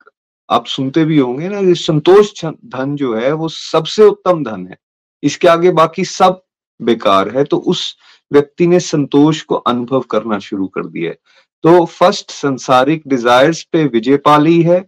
आप 0.49 0.65
सुनते 0.65 1.03
भी 1.05 1.17
होंगे 1.17 1.49
ना 1.49 1.61
संतोष 1.75 2.31
धन 2.45 2.95
जो 2.95 3.15
है 3.15 3.31
वो 3.33 3.47
सबसे 3.49 4.03
उत्तम 4.03 4.43
धन 4.43 4.67
है। 4.67 4.77
इसके 5.23 5.47
आगे 5.47 5.71
बाकी 5.73 6.05
सब 6.05 6.41
बेकार 6.79 7.29
है 7.29 7.43
तो 7.43 7.57
उस 7.57 7.95
व्यक्ति 8.31 8.67
ने 8.67 8.79
संतोष 8.79 9.41
को 9.41 9.55
अनुभव 9.55 10.01
करना 10.11 10.39
शुरू 10.39 10.67
कर 10.67 10.85
दिया 10.85 11.09
है। 11.09 11.17
तो 11.63 11.85
फ़र्स्ट 11.85 12.31
संसारिक 12.31 13.03
डिजायर्स 13.07 13.63
पे 13.63 13.83
विजय 13.85 14.17
पा 14.17 14.37
ली 14.37 14.61
है, 14.61 14.83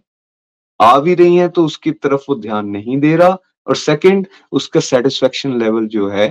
आ 0.80 0.98
भी 0.98 1.14
रही 1.14 1.36
है 1.36 1.48
तो 1.48 1.64
उसकी 1.64 1.90
तरफ़ 1.92 2.24
वो 2.28 2.34
ध्यान 2.36 2.66
नहीं 2.68 2.98
दे 3.00 3.16
रहा। 3.16 3.38
और 3.66 3.76
सेकंड 3.76 4.26
उसका 4.52 4.80
सेटिस्फेक्शन 4.80 5.58
लेवल 5.58 5.86
जो 5.88 6.08
है, 6.08 6.28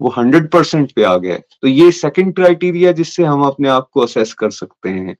वो 0.00 0.10
हंड्रेड 0.18 0.50
परसेंट 0.50 0.92
पे 0.92 1.02
आ 1.02 1.16
गया 1.16 1.36
तो 1.36 1.68
ये 1.68 1.90
सेकंड 1.92 2.34
क्राइटेरिया 2.34 2.92
जिससे 2.92 3.24
हम 3.24 3.42
अपने 3.44 3.68
आप 3.68 3.88
को 3.92 4.00
असेस 4.00 4.32
कर 4.34 4.50
सकते 4.50 4.88
हैं। 4.90 5.16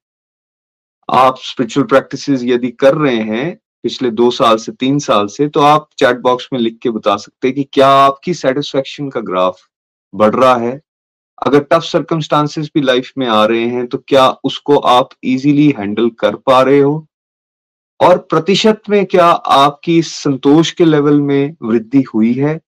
आप 1.08 1.38
स्पिरिचुअल 1.38 1.86
प्रैक्टिस 1.86 2.28
यदि 2.28 2.70
कर 2.70 2.94
रहे 2.94 3.16
हैं 3.16 3.56
पिछले 3.82 4.10
दो 4.10 4.30
साल 4.30 4.56
से, 4.56 4.72
तीन 4.72 4.98
साल 4.98 5.26
से 5.26 5.48
तो 5.48 5.60
आप 5.60 5.88
चैट 5.98 6.16
बॉक्स 6.16 6.48
में 6.52 6.60
लिख 6.60 6.78
के 6.82 6.90
बता 6.90 7.16
सकते 7.16 7.48
हैं 7.48 7.54
कि 7.54 7.64
क्या 7.72 7.88
आपकी 7.88 8.34
सेटिस्फेक्शन 8.34 9.08
का 9.10 9.20
ग्राफ 9.20 9.60
बढ़ 10.14 10.34
रहा 10.34 10.56
है। 10.56 10.80
अगर 11.46 11.60
टफ 11.62 11.82
सर्कमस्टांसेस 11.82 12.70
भी 12.74 12.80
लाइफ 12.80 13.12
में 13.18 13.26
आ 13.26 13.44
रहे 13.44 13.66
हैं 13.66 13.86
तो 13.86 13.98
क्या 13.98 14.28
उसको 14.44 14.76
आप 14.76 15.08
इजीली 15.24 15.68
हैंडल 15.78 16.10
कर 16.10 16.36
पा 16.36 16.60
रहे 16.62 16.80
हो? 16.80 17.06
और 18.00 18.18
प्रतिशत 18.18 18.82
में 18.90 19.04
क्या 19.06 19.26
आपकी 19.26 20.00
संतोष 20.02 20.70
के 20.70 20.84
लेवल 20.84 21.20
में 21.20 21.56
वृद्धि 21.62 22.02
हुई 22.14 22.32
है? 22.34 22.60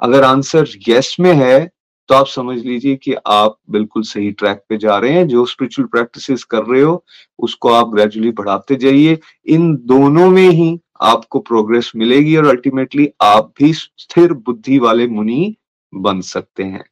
अगर 0.00 0.22
आंसर 0.22 0.68
यस 0.88 1.16
में 1.20 1.32
है 1.34 1.70
तो 2.12 2.16
आप 2.16 2.26
समझ 2.26 2.58
लीजिए 2.58 2.96
कि 2.96 3.14
आप 3.26 3.58
बिल्कुल 3.70 4.02
सही 4.02 4.32
ट्रैक 4.32 4.64
पे 4.68 4.76
जा 4.76 4.98
रहे 4.98 5.12
हैं, 5.12 5.28
जो 5.28 5.46
स्पिरिचुअल 5.46 5.88
प्रैक्टिसेस 5.88 6.44
कर 6.44 6.64
रहे 6.64 6.82
हो, 6.82 7.04
उसको 7.38 7.68
आप 7.68 7.88
ग्रेजुअली 7.88 8.30
बढ़ाते 8.30 8.76
जाइए। 8.76 9.18
इन 9.46 9.76
दोनों 9.76 10.30
में 10.30 10.48
ही 10.48 10.80
आपको 11.00 11.38
प्रोग्रेस 11.40 11.92
मिलेगी 11.96 12.36
और 12.36 12.46
अल्टीमेटली 12.46 13.08
आप 13.22 13.52
भी 13.58 13.72
स्थिर 13.74 14.32
बुद्धि 14.32 14.78
वाले 14.78 15.06
मुनि 15.06 15.56
बन 15.94 16.20
सकते 16.20 16.62
हैं। 16.62 16.84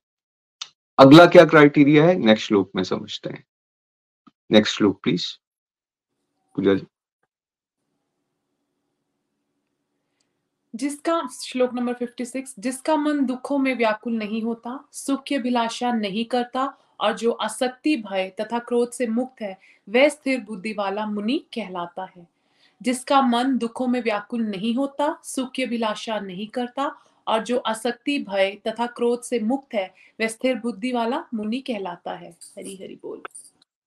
अगला 0.98 1.26
क्या 1.26 1.44
क्राइटेरिया 1.44 2.04
है? 2.04 2.18
नेक्स्ट 2.18 2.46
श्लोक 2.46 2.70
में 2.76 2.82
समझते 2.82 3.30
हैं। 3.30 3.44
नेक्स्ट 4.50 4.76
श्लोक 4.76 5.00
प्लीज़ 5.02 5.26
पूजा 6.56 6.74
जी। 6.74 6.86
जिसका 10.74 11.28
श्लोक 11.42 11.74
नंबर 11.74 11.92
56 11.92 12.54
जिसका 12.58 12.96
मन 12.96 13.24
दुखों 13.24 13.58
में 13.58 13.78
व्याकुल 13.78 14.12
नहीं 14.12 14.42
होता, 14.42 14.84
सुख 14.92 15.22
की 15.22 15.34
अभिलाषा 15.34 15.92
नहीं 15.92 16.24
करता 16.24 16.78
और 17.00 17.12
जो 17.12 17.30
असक्ति 17.30 17.96
भय 17.96 18.32
तथा 18.40 18.58
क्रोध 18.58 18.92
से 18.92 19.06
मुक्त 19.06 19.42
है, 19.42 19.58
वह 19.88 20.08
स्थिर 20.08 20.40
बुद्धि 20.40 20.72
वाला 20.72 21.06
मुनि 21.06 21.38
कहलाता 21.38 22.08
है। 22.16 22.28
जिसका 22.82 23.22
मन 23.22 23.58
दुखों 23.58 23.86
में 23.86 24.02
व्याकुल 24.02 24.42
नहीं 24.42 24.74
होता, 24.74 25.20
सुख 25.24 25.50
की 25.50 25.62
अभिलाषा 25.62 26.20
नहीं 26.20 26.46
करता 26.46 26.96
और 27.26 27.42
जो 27.42 27.56
असक्ति 27.56 28.18
भय 28.18 28.58
तथा 28.66 28.86
क्रोध 28.86 29.22
से 29.22 29.40
मुक्त 29.40 29.74
है, 29.74 29.94
वह 30.20 30.26
स्थिर 30.26 30.54
बुद्धि 30.54 30.92
वाला 30.92 31.24
मुनि 31.34 31.58
कहलाता 31.58 32.12
है। 32.12 32.30
हरी 32.30 32.76
हरी 32.76 32.98
बोल। 33.02 33.22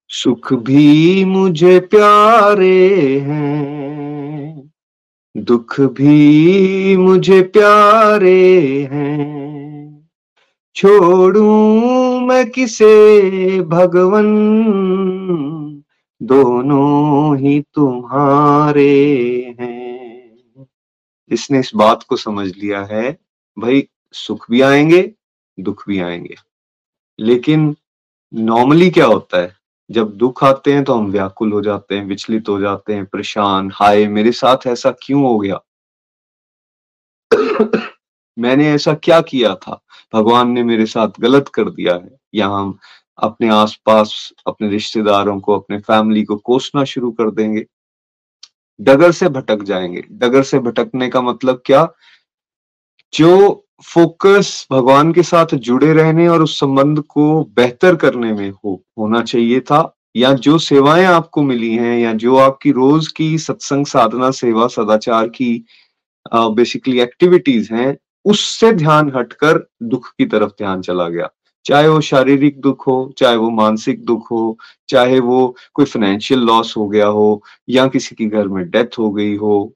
सुख 0.09 0.53
भी 0.53 1.25
मुझे 1.25 1.79
प्यारे 1.79 3.19
हैं। 3.19 4.02
दुख 5.37 5.81
भी 5.81 6.97
मुझे 6.97 7.41
प्यारे 7.41 8.83
हैं। 8.91 10.09
छोड़ू 10.75 11.51
मैं 12.19 12.49
किसे, 12.49 13.61
भगवन? 13.61 14.23
दोनों 16.23 17.37
ही 17.37 17.61
तुम्हारे 17.73 19.15
हैं। 19.59 20.37
इसने 21.29 21.59
इस 21.59 21.71
बात 21.75 22.03
को 22.03 22.15
समझ 22.17 22.47
लिया 22.57 22.83
है, 22.91 23.17
भाई, 23.59 23.87
सुख 24.11 24.51
भी 24.51 24.61
आएँगे, 24.61 25.11
दुख 25.59 25.83
भी 25.87 25.99
आएँगे। 25.99 26.35
लेकिन 27.19 27.75
नॉर्मली 28.33 28.89
क्या 28.89 29.05
होता 29.05 29.41
है? 29.41 29.62
जब 29.91 30.11
दुख 30.11 30.43
आते 30.43 30.73
हैं 30.73 30.83
तो 30.83 30.93
हम 30.93 31.05
व्याकुल 31.05 31.51
हो 31.51 31.61
जाते 31.61 31.97
हैं, 31.97 32.05
विचलित 32.05 32.49
हो 32.49 32.59
जाते 32.59 32.93
हैं, 32.93 33.05
परेशान, 33.05 33.71
हाय, 33.73 34.07
मेरे 34.07 34.31
साथ 34.31 34.57
ऐसा 34.67 34.91
क्यों 34.91 35.23
हो 35.23 35.39
गया? 35.39 35.59
मैंने 38.39 38.71
ऐसा 38.71 38.93
क्या 38.93 39.21
किया 39.21 39.55
था? 39.55 39.81
भगवान 40.13 40.49
ने 40.49 40.63
मेरे 40.63 40.85
साथ 40.85 41.07
गलत 41.19 41.47
कर 41.47 41.69
दिया 41.69 41.95
है। 41.95 42.17
या 42.33 42.47
हम 42.47 42.77
अपने 43.17 43.49
आसपास, 43.49 44.33
अपने 44.47 44.69
रिश्तेदारों 44.69 45.39
को, 45.39 45.59
अपने 45.59 45.79
फैमिली 45.79 46.23
को 46.23 46.37
कोसना 46.37 46.83
शुरू 46.83 47.11
कर 47.11 47.31
देंगे। 47.31 47.65
डगर 48.81 49.11
से 49.11 49.29
भटक 49.29 49.63
जाएँगे। 49.63 50.03
डगर 50.11 50.43
से 50.43 50.59
भटकने 50.59 51.09
का 51.09 51.21
मतलब 51.21 51.61
क्या? 51.65 51.93
जो 53.13 53.62
फोकस 53.81 54.67
भगवान 54.71 55.11
के 55.13 55.23
साथ 55.23 55.53
जुड़े 55.55 55.93
रहने 55.93 56.27
और 56.27 56.43
उस 56.43 56.59
संबंध 56.59 56.99
को 56.99 57.43
बेहतर 57.55 57.95
करने 57.95 58.31
में 58.33 58.49
हो, 58.49 58.81
होना 58.99 59.21
चाहिए 59.21 59.59
था। 59.61 59.95
या 60.15 60.31
जो 60.35 60.57
सेवाएँ 60.57 61.05
आपको 61.05 61.41
मिली 61.41 61.73
हैं, 61.75 61.97
या 61.99 62.13
जो 62.13 62.35
आपकी 62.37 62.71
रोज 62.71 63.07
की 63.07 63.37
सत्संग 63.37 63.85
साधना, 63.85 64.29
सेवा, 64.31 64.67
सदाचार 64.67 65.27
की 65.29 65.65
बेसिकली 66.33 66.99
एक्टिविटीज़ 66.99 67.73
हैं, 67.73 67.97
उससे 68.25 68.71
ध्यान 68.73 69.11
हटकर 69.15 69.67
दुख 69.83 70.09
की 70.17 70.25
तरफ़ 70.25 70.51
ध्यान 70.51 70.81
चला 70.81 71.07
गया। 71.09 71.29
चाहे 71.65 71.87
वो 71.87 71.99
शारीरिक 72.01 72.59
दुख 72.61 72.87
हो, 72.87 73.13
चाहे 73.17 73.35
वो 73.35 73.49
मानसिक 73.49 74.03
दुख 74.05 74.31
हो, 74.31 74.57
चाहे 74.89 75.19
वो 75.19 75.55
कोई 75.73 75.85
फाइनेंशियल 75.85 76.39
लॉस 76.39 76.75
हो 76.77 76.87
गया 76.87 77.07
हो, 77.07 77.43
या 77.69 77.87
किसी 77.87 78.15
की 78.15 78.25
घर 78.25 78.47
में 78.47 78.69
डेथ 78.69 78.99
हो 78.99 79.11
गई 79.11 79.35
हो, 79.35 79.73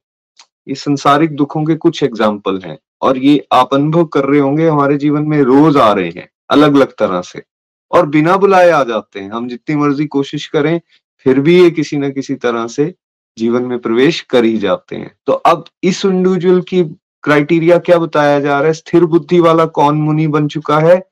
ये 0.67 0.75
संसारिक 0.75 1.35
दुखों 1.35 1.63
के 1.65 1.75
कुछ 1.75 2.03
एग्ज़ाम्पल 2.03 2.61
हैं। 2.65 2.77
और 3.01 3.17
ये 3.17 3.47
आप 3.51 3.73
अनुभव 3.73 4.05
कर 4.05 4.23
रहे 4.25 4.39
होंगे, 4.39 4.67
हमारे 4.69 4.97
जीवन 4.97 5.21
में 5.21 5.41
रोज 5.41 5.77
आ 5.77 5.93
रहे 5.93 6.09
हैं 6.09 6.29
अलग 6.49 6.75
अलग 6.75 6.87
तरह 6.87 7.21
से। 7.21 7.43
और 7.91 8.05
बिना 8.05 8.37
बुलाए 8.37 8.69
आ 8.69 8.83
जाते 8.83 9.19
हैं। 9.19 9.31
हम 9.31 9.47
जितनी 9.47 9.75
मर्ज़ी 9.75 10.05
कोशिश 10.05 10.47
करें, 10.47 10.81
फिर 11.17 11.39
भी 11.39 11.63
ये 11.63 11.71
किसी 11.71 11.97
ना 11.97 12.09
किसी 12.09 12.35
तरह 12.35 12.67
से 12.67 12.95
जीवन 13.37 13.63
में 13.63 13.79
प्रवेश 13.79 14.21
कर 14.21 14.43
ही 14.43 14.57
जाते 14.57 14.95
हैं। 14.95 15.15
तो 15.25 15.33
अब 15.33 15.65
इस 15.83 16.05
इंडिविजुअल 16.05 16.61
की 16.61 16.83
क्राइटेरिया 17.23 17.77
क्या 17.77 17.97
बताया 17.97 18.39
जा 18.39 18.57
रहा 18.57 18.67
है? 18.67 18.73
स्थिर 18.73 19.05
बुद्धि 19.05 19.39
वाला 19.39 19.65
कौन 19.65 19.95
मुनि 19.95 20.27
बन 20.27 20.47
चुका 20.47 20.79
है, 20.79 21.09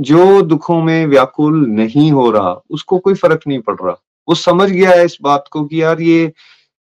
जो 0.00 0.42
दुखों 0.42 0.82
में 0.82 1.06
व्याकुल 1.06 1.66
नहीं 1.66 2.12
हो 2.12 2.30
रहा? 2.30 2.60
उसको 2.70 2.98
कोई 2.98 3.14
फ़र्क 3.14 3.40
नहीं 3.48 3.58
पड़ 3.58 3.76
रहा। 3.84 4.02
वो 4.28 4.34
समझ 4.34 4.70
गया 4.70 4.90
है 4.90 5.04
इस 5.04 5.18
बात 5.22 5.44
को 5.50 5.64
कि 5.64 5.82
यार 5.82 6.00
ये 6.00 6.32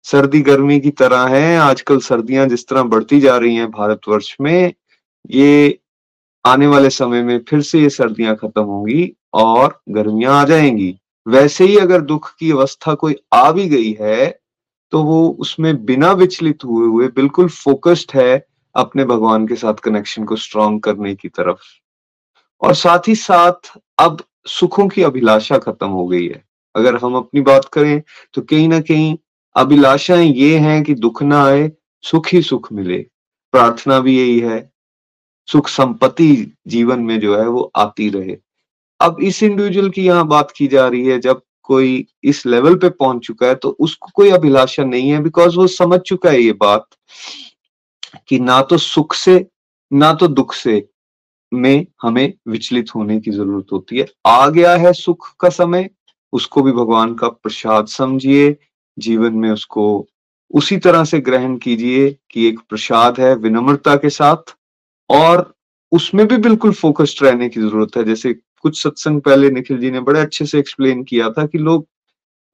सर्दी 0.07 0.41
गर्मी 0.43 0.79
की 0.81 0.91
तरह 0.93 1.27
है। 1.29 1.57
आजकल 1.59 1.99
सर्दियाँ 2.01 2.47
जिस 2.47 2.67
तरह 2.69 2.83
बढ़ती 2.85 3.21
जा 3.21 3.37
रही 3.37 3.55
हैं 3.57 3.71
भारतवर्ष 3.71 4.37
में, 4.41 4.73
ये 5.31 5.79
आने 6.45 6.67
वाले 6.67 6.91
समय 6.91 7.23
में 7.23 7.39
फिर 7.49 7.61
से 7.63 7.81
ये 7.81 7.89
सर्दियाँ 7.91 8.35
खत्म 8.37 8.63
होंगी 8.63 9.13
और 9.35 9.81
गर्मियाँ 9.89 10.41
आ 10.41 10.45
जाएँगी। 10.45 10.95
वैसे 11.27 11.65
ही 11.65 11.77
अगर 11.77 12.01
दुख 12.03 12.35
की 12.39 12.51
अवस्था 12.53 12.95
कोई 12.95 13.17
आ 13.33 13.51
भी 13.53 13.69
गई 13.69 13.97
है 14.01 14.27
तो 14.93 15.03
वो 15.03 15.29
उसमें 15.41 15.85
बिना 15.85 16.13
विचलित 16.13 16.65
हुए 16.65 16.87
हुए 16.87 17.07
बिल्कुल 17.09 17.49
फोकस्ड 17.49 18.11
है 18.15 18.47
अपने 18.75 19.05
भगवान 19.05 19.47
के 19.49 19.57
साथ 19.57 19.75
कनेक्शन 19.75 20.25
को 20.25 20.37
स्ट्रॉन्ग 20.37 20.83
करने 20.83 21.15
की 21.15 21.29
तरफ़। 21.29 21.63
और 22.63 22.75
साथ 22.75 23.09
ही 23.09 23.15
साथ 23.15 23.73
अब 23.99 24.23
सुखों 24.49 24.89
की 24.89 25.03
अभिलाषा 25.03 25.59
खत्म 25.59 25.89
हो 25.89 26.07
गई 26.07 26.27
है। 26.27 26.43
अगर 26.75 26.97
हम 26.97 27.17
अपनी 27.17 27.41
बात 27.41 27.65
करें 27.65 28.03
तो 28.35 28.43
कहीं 28.43 28.69
ना 28.69 28.81
कहीं 28.81 29.17
अभिलाषाएँ 29.57 30.33
ये 30.33 30.57
हैं 30.59 30.83
कि 30.85 30.95
दुख 30.97 31.23
ना 31.23 31.43
आए, 31.45 31.71
सुख 32.05 32.29
ही 32.29 32.43
सुख 32.43 32.73
मिले। 32.73 32.99
प्रार्थना 33.55 33.99
भी 34.01 34.17
यही 34.19 34.39
है, 34.41 34.71
सुख 35.49 35.69
संपत्ति 35.69 36.53
जीवन 36.67 37.01
में 37.01 37.19
जो 37.21 37.37
है 37.39 37.47
वो 37.49 37.71
आती 37.77 38.09
रहे। 38.11 38.37
अब 39.01 39.17
इस 39.23 39.43
इंडिविजुअल 39.43 39.91
की 39.91 40.05
यहाँ 40.05 40.27
बात 40.29 40.53
की 40.57 40.67
जा 40.67 40.87
रही 40.89 41.07
है, 41.07 41.19
जब 41.21 41.43
कोई 41.65 42.07
इस 42.25 42.45
लेवल 42.47 42.75
पे 42.75 42.89
पहुँच 42.91 43.27
चुका 43.27 43.47
है 43.47 43.55
तो 43.55 43.69
उसको 43.81 44.11
कोई 44.15 44.31
अभिलाषा 44.31 44.85
नहीं 44.85 45.11
है 45.11 45.23
बिकॉज़ 45.23 45.57
वो 45.57 45.67
समझ 45.69 46.01
चुका 46.01 46.31
है 46.31 46.41
ये 46.41 46.53
बात 46.55 46.87
कि 48.29 48.39
ना 48.41 48.61
तो 48.63 48.79
सुख 48.79 49.15
से, 49.15 49.47
ना 49.91 50.13
तो 50.15 50.27
दुख 50.29 50.55
से 50.55 50.87
में 51.53 51.87
हमें 52.03 52.33
विचलित 52.49 52.95
होने 52.95 53.19
की 53.21 53.31
ज़रूरत 53.31 53.67
होती 53.73 53.99
है। 53.99 54.07
आ 54.27 54.49
गया 54.49 54.75
है 54.77 54.93
सुख 54.93 55.29
का 55.41 55.49
समय, 55.51 55.89
उसको 56.33 56.63
भी 56.63 56.73
भगवान 56.73 57.15
का 57.15 57.29
प्रसाद 57.29 57.87
समझिए 57.89 58.57
जीवन 58.97 59.35
में 59.35 59.51
उसको 59.51 59.85
उसी 60.51 60.77
तरह 60.77 61.05
से 61.05 61.21
ग्रहण 61.21 61.57
कीजिए 61.57 62.11
कि 62.31 62.47
एक 62.49 62.59
प्रसाद 62.69 63.21
है 63.21 63.35
विनम्रता 63.37 63.95
के 63.97 64.11
साथ 64.11 64.55
और 65.11 65.53
उसमें 65.93 66.27
भी 66.29 66.37
बिल्कुल 66.39 66.73
फोकस्ड 66.73 67.25
रहने 67.25 67.49
की 67.49 67.61
ज़रूरत 67.61 67.97
है। 67.97 68.05
जैसे 68.05 68.33
कुछ 68.33 68.83
सत्संग 68.83 69.21
पहले 69.21 69.51
निखिल 69.51 69.79
जी 69.79 69.91
ने 69.91 70.01
बड़े 70.01 70.21
अच्छे 70.21 70.47
से 70.47 70.59
एक्सप्लेन 70.59 71.03
किया 71.05 71.31
था 71.31 71.47
कि 71.47 71.59
लोग 71.59 71.87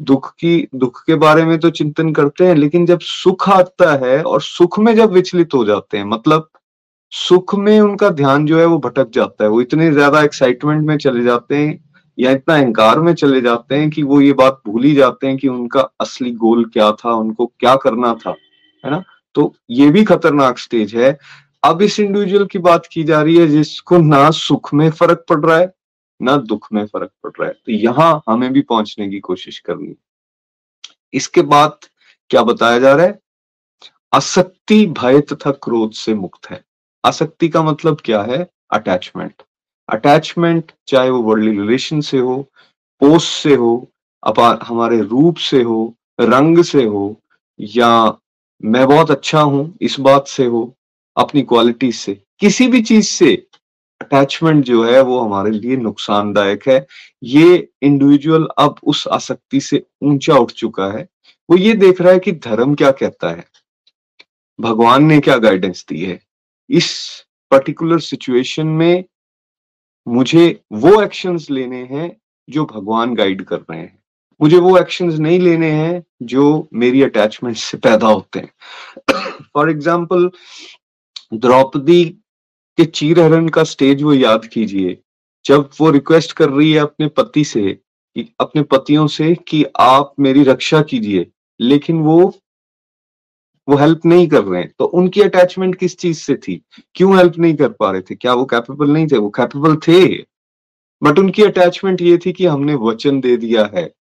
दुख 0.01 0.31
की, 0.33 0.69
दुख 0.75 1.03
के 1.07 1.15
बारे 1.15 1.45
में 1.45 1.59
तो 1.61 1.71
चिंतन 1.71 2.13
करते 2.13 2.47
हैं, 2.47 2.55
लेकिन 2.55 2.87
जब 2.87 3.01
सुख 3.01 3.49
आता 3.49 3.93
है 4.07 4.23
और 4.23 4.43
सुख 4.43 4.79
में 4.79 4.95
जब 4.97 5.13
विचलित 5.13 5.55
हो 5.55 5.65
जाते 5.65 5.99
हैं 5.99 6.05
मतलब 6.05 6.49
सुख 7.13 7.55
में 7.55 7.81
उनका 7.81 8.09
ध्यान 8.11 8.47
जो 8.47 8.59
है 8.59 8.65
वो 8.67 8.79
भटक 8.79 9.11
जाता 9.11 9.45
है। 9.45 9.51
वो 9.51 9.61
इतने 9.61 9.91
ज़्यादा 9.93 10.23
एक्साइटमेंट 10.23 10.87
में 10.87 10.97
चले 10.99 11.23
जाते 11.25 11.57
हैं 11.57 11.90
या 12.19 12.31
इतना 12.31 12.55
अहंकार 12.55 12.99
में 12.99 13.15
चले 13.15 13.41
जाते 13.41 13.75
हैं 13.75 13.91
कि 13.91 14.03
वो 14.03 14.21
ये 14.21 14.33
बात 14.33 14.61
भूल 14.67 14.85
ही 14.85 14.95
जाते 14.95 15.27
हैं 15.27 15.37
कि 15.37 15.49
उनका 15.49 15.81
असली 15.81 16.31
गोल 16.31 16.65
क्या 16.65 16.93
था, 16.93 17.13
उनको 17.13 17.47
क्या 17.47 17.77
करना 17.77 18.15
था, 18.15 18.35
है 18.85 18.91
ना? 18.91 19.03
तो 19.35 19.55
ये 19.71 19.91
भी 19.91 20.05
खतरनाक 20.05 20.59
स्टेज 20.59 20.95
है। 20.97 21.19
अब 21.65 21.83
इस 21.83 22.01
इंडिविजुअल 22.01 22.47
की 22.47 22.59
बात 22.59 22.87
की 22.93 23.05
जा 23.05 23.23
रही 23.23 23.37
है 23.37 23.47
जिसको 23.47 23.99
ना 23.99 24.31
सुख 24.31 24.75
में 24.75 24.91
फ़र्क 24.91 25.25
पड़ 25.29 25.41
रहा 25.41 25.59
है, 25.59 25.73
ना 26.23 26.37
दुख 26.37 26.69
में 26.73 26.87
फ़र्क 26.87 27.11
पड़ 27.23 27.31
रहा 27.41 27.49
है। 27.49 27.55
तो 27.55 27.73
यहाँ 27.73 28.23
हमें 28.29 28.53
भी 28.53 28.61
पहुँचने 28.61 29.09
की 29.09 29.21
कोशिश 29.21 29.59
करनी 29.59 29.95
इसके 31.15 31.43
बाद 31.43 31.79
क्या 32.31 32.43
बताया 32.43 32.79
जा 32.79 32.95
रहा 32.95 33.07
है? 33.07 33.19
आसक्ति, 34.15 34.87
भय 34.87 35.21
तथा 35.21 35.51
क्रोध 35.51 35.93
से 35.93 36.15
मुक्त 36.15 36.51
है। 36.51 36.65
आसक्ति 37.05 37.49
का 37.49 37.63
मतलब 37.63 38.01
क्या 38.05 38.23
है? 38.23 38.51
अटैचमेंट 38.71 39.43
अटैचमेंट 39.91 40.73
चाहे 40.89 41.11
वो 41.11 41.23
वर्ल्डली 41.23 41.59
रिलेशन 41.61 42.01
से 42.01 42.19
हो 42.19 42.51
पोस्ट 43.01 43.29
से 43.29 43.55
हो 43.55 43.91
अपार 44.23 44.59
हमारे 44.63 45.01
रूप 45.01 45.37
से 45.37 45.63
हो, 45.63 45.95
रंग 46.21 46.63
से 46.63 46.85
हो, 46.85 47.21
या 47.61 48.19
मैं 48.65 48.87
बहुत 48.87 49.11
अच्छा 49.11 49.41
हूँ, 49.41 49.79
इस 49.83 50.01
बात 50.01 50.27
से 50.29 50.45
हो, 50.45 50.77
अपनी 51.17 51.43
क्वालिटी 51.43 51.93
से, 51.93 52.23
किसी 52.41 52.69
भी 52.69 52.83
चीज़ 52.83 53.07
से 53.07 53.47
अटैचमेंट 54.01 54.65
जो 54.65 54.85
है 54.85 55.01
वो 55.03 55.21
हमारे 55.21 55.51
लिए 55.51 55.77
नुकसानदायक 55.77 56.69
है। 56.69 56.87
ये 57.23 57.69
इंडिविजुअल 57.83 58.49
अब 58.59 58.77
उस 58.85 59.09
आसक्ति 59.09 59.61
से 59.61 59.83
ऊँचा 60.03 60.35
उठ 60.35 60.53
चुका 60.53 60.87
है। 60.99 61.09
वो 61.51 61.57
ये 61.57 61.75
देख 61.75 62.01
रहा 62.01 62.13
है 62.13 62.19
कि 62.19 62.33
धर्म 62.33 62.75
क्या 62.75 62.91
कहता 62.91 63.31
है। 63.31 63.45
भगवान 64.61 65.05
ने 65.05 65.21
क्या 65.21 65.37
गाइडेंस 65.37 65.85
दी 65.89 66.05
है। 66.05 66.21
इस 66.71 67.11
पर्टिकुलर 67.51 67.99
सिचुएशन 67.99 68.67
में 68.67 69.05
मुझे 70.07 70.61
वो 70.73 71.01
एक्शंस 71.03 71.47
लेने 71.51 71.83
हैं 71.85 72.11
जो 72.49 72.65
भगवान 72.65 73.15
गाइड 73.15 73.43
कर 73.45 73.59
रहे 73.61 73.79
हैं। 73.79 73.99
मुझे 74.41 74.59
वो 74.59 74.77
एक्शंस 74.79 75.19
नहीं 75.19 75.39
लेने 75.41 75.71
हैं 75.71 76.03
जो 76.23 76.69
मेरी 76.75 77.03
अटैचमेंट 77.03 77.57
से 77.57 77.79
पैदा 77.79 78.07
होते 78.07 78.39
हैं। 78.39 78.51
फॉर 79.55 79.71
एग्ज़ाम्पल 79.71 80.31
द्रौपदी 81.35 82.05
के 82.79 82.85
चीरहरण 82.85 83.49
का 83.49 83.65
स्टेज 83.65 84.03
वो 84.03 84.15
याद 84.15 84.45
कीजिए। 84.45 84.97
जब 85.45 85.69
वो 85.81 85.91
रिक्वेस्ट 85.91 86.33
कर 86.33 86.51
रही 86.51 86.73
है 86.73 86.79
अपने 86.81 87.09
पति 87.09 87.45
से 87.45 87.79
अपने 88.41 88.63
पतियों 88.63 89.07
से 89.07 89.35
कि 89.49 89.65
आप 89.81 90.15
मेरी 90.21 90.43
रक्षा 90.43 90.81
कीजिए, 90.83 91.27
लेकिन 91.61 91.99
वो 91.99 92.33
वो 93.69 93.77
हेल्प 93.77 94.01
नहीं 94.07 94.29
कर 94.29 94.45
रहे 94.45 94.63
हैं। 94.63 94.73
तो 94.79 94.85
उनकी 94.85 95.23
अटैचमेंट 95.23 95.75
किस 95.75 95.97
चीज़ 95.99 96.19
से 96.19 96.35
थी? 96.35 96.63
क्यों 96.95 97.17
हेल्प 97.17 97.39
नहीं 97.39 97.55
कर 97.55 97.69
पा 97.69 97.91
रहे 97.91 98.01
थे? 98.01 98.15
क्या 98.15 98.35
वो 98.35 98.45
कैपेबल 98.45 98.91
नहीं 98.91 99.07
थे? 99.07 99.19
वो 99.19 99.31
कैपेबल 99.31 99.77
थे। 99.77 100.17
बट 101.03 101.19
उनकी 101.19 101.43
अटैचमेंट 101.43 102.03
ये 102.03 102.19
थी 102.27 102.33
कि 102.33 102.47
हमने 102.47 102.75
वचन 102.75 103.21
दे 103.21 103.37
दिया 103.37 103.71
है। 103.75 103.95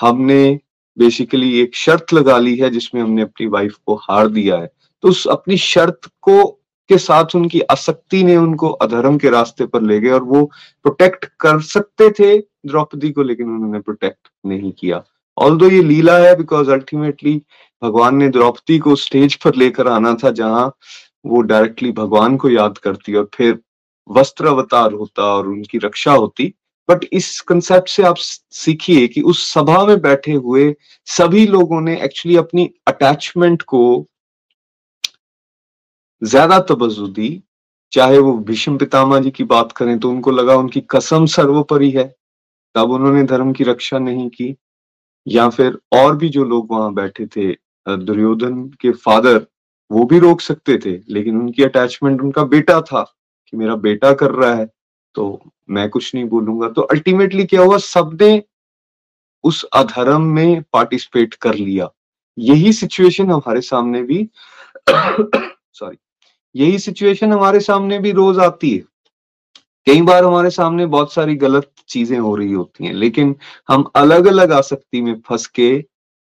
हमने 0.00 0.60
बेसिकली 0.98 1.60
एक 1.60 1.74
शर्त 1.74 2.12
लगा 2.12 2.38
ली 2.38 2.56
है 2.56 2.70
जिसमें 2.70 3.02
हमने 3.02 3.22
अपनी 3.22 3.46
वाइफ 3.46 3.76
को 3.86 3.94
हार 3.94 4.28
दिया 4.28 4.56
है। 4.56 4.72
तो 5.02 5.08
उस 5.08 5.26
अपनी 5.26 5.56
शर्त 5.56 6.00
को, 6.22 6.44
के 6.88 6.98
साथ 6.98 7.24
उनकी 7.34 7.60
आसक्ति 7.60 8.24
ने 8.24 8.36
उनको 8.36 8.68
अधर्म 8.68 9.18
के 9.18 9.30
रास्ते 9.30 9.66
पर 9.66 9.82
ले 9.82 10.00
गए 10.00 10.10
और 10.10 10.22
वो 10.22 10.44
प्रोटेक्ट 10.82 11.24
कर 11.24 11.60
सकते 11.60 12.10
थे 12.10 12.38
द्रौपदी 12.38 13.10
को, 13.10 13.22
लेकिन 13.22 13.50
उन्होंने 13.50 13.80
प्रोटेक्ट 13.80 14.28
नहीं 14.46 14.72
किया। 14.72 15.04
ऑल 15.36 15.62
ये 15.64 15.82
लीला 15.82 16.16
है 16.18 16.34
बिकॉज़ 16.36 16.70
अल्टीमेटली 16.70 17.40
भगवान 17.82 18.16
ने 18.16 18.28
द्रौपदी 18.28 18.78
को 18.78 18.94
स्टेज 18.96 19.34
पर 19.34 19.54
लेकर 19.56 19.88
आना 19.88 20.14
था, 20.14 20.30
जहाँ 20.30 20.72
वो 21.26 21.40
डायरेक्टली 21.42 21.92
भगवान 21.92 22.36
को 22.36 22.50
याद 22.50 22.78
करती 22.78 23.14
और 23.14 23.28
फिर 23.34 23.58
वस्त्र 24.10 24.46
अवतार 24.46 24.92
होता 24.92 25.24
और 25.26 25.46
उनकी 25.48 25.78
रक्षा 25.78 26.12
होती। 26.12 26.52
बट 26.88 27.04
इस 27.12 27.40
कंसेप्ट 27.40 27.88
से 27.88 28.02
आप 28.02 28.16
सीखिए 28.16 29.06
कि 29.08 29.20
उस 29.22 29.44
सभा 29.52 29.84
में 29.86 30.00
बैठे 30.02 30.32
हुए 30.32 30.74
सभी 31.08 31.46
लोगों 31.46 31.80
ने 31.80 31.96
एक्चुअली 32.04 32.36
अपनी 32.36 32.70
अटैचमेंट 32.88 33.62
को 33.64 33.82
ज़्यादा 36.22 36.58
तवज्जो 36.60 37.06
दी। 37.08 37.42
चाहे 37.92 38.18
वो 38.18 38.32
भीष्म 38.40 38.76
पितामह 38.78 39.20
जी 39.20 39.30
की 39.30 39.44
बात 39.44 39.72
करें 39.72 39.98
तो 39.98 40.10
उनको 40.10 40.30
लगा 40.30 40.54
उनकी 40.56 40.80
कसम 40.90 41.26
सर्वोपरि 41.28 41.90
है। 41.90 42.04
तब 42.74 42.90
उन्होंने 42.90 43.22
धर्म 43.24 43.52
की 43.52 43.64
रक्षा 43.64 43.98
नहीं 43.98 44.28
की। 44.30 44.54
या 45.26 45.48
फिर 45.50 45.78
और 45.92 46.16
भी 46.16 46.28
जो 46.28 46.44
लोग 46.44 46.70
वहाँ 46.72 46.92
बैठे 46.94 47.26
थे 47.26 47.52
दुर्योधन 47.86 48.62
के 48.80 48.90
फादर 48.92 49.46
वो 49.90 50.04
भी 50.06 50.18
रोक 50.18 50.40
सकते 50.40 50.78
थे, 50.86 50.92
लेकिन 51.10 51.40
उनकी 51.40 51.62
अटैचमेंट 51.64 52.20
उनका 52.22 52.44
बेटा 52.46 52.80
था 52.82 53.02
कि 53.48 53.56
मेरा 53.56 53.74
बेटा 53.78 54.12
कर 54.14 54.30
रहा 54.32 54.54
है 54.54 54.66
तो 55.14 55.40
मैं 55.70 55.88
कुछ 55.90 56.14
नहीं 56.14 56.24
बोलूँगा। 56.28 56.68
तो 56.70 56.82
अल्टीमेटली 56.82 57.44
क्या 57.46 57.62
हुआ? 57.62 57.78
सबने 57.78 58.42
उस 59.44 59.64
अधर्म 59.74 60.22
में 60.34 60.62
पार्टिसिपेट 60.72 61.34
कर 61.36 61.54
लिया। 61.54 61.88
यही 62.38 62.72
सिचुएशन 62.72 63.30
हमारे 63.30 63.60
सामने 63.62 64.02
भी 64.02 64.28
सॉरी 64.90 65.96
यही 66.54 66.78
सिचुएशन 66.78 67.32
हमारे 67.32 67.60
सामने 67.60 67.98
भी 67.98 68.12
रोज 68.12 68.38
आती 68.40 68.70
है। 68.70 68.82
कई 69.86 70.02
बार 70.02 70.24
हमारे 70.24 70.50
सामने 70.50 70.86
बहुत 70.86 71.12
सारी 71.12 71.34
गलत 71.36 71.70
चीज़ें 71.88 72.18
हो 72.18 72.34
रही 72.36 72.52
होती 72.52 72.86
हैं, 72.86 72.92
लेकिन 72.94 73.34
हम 73.68 73.84
अलग 73.96 74.26
अलग 74.26 74.52
आसक्ति 74.52 75.00
में 75.02 75.20
फंस 75.26 75.46
के 75.46 75.72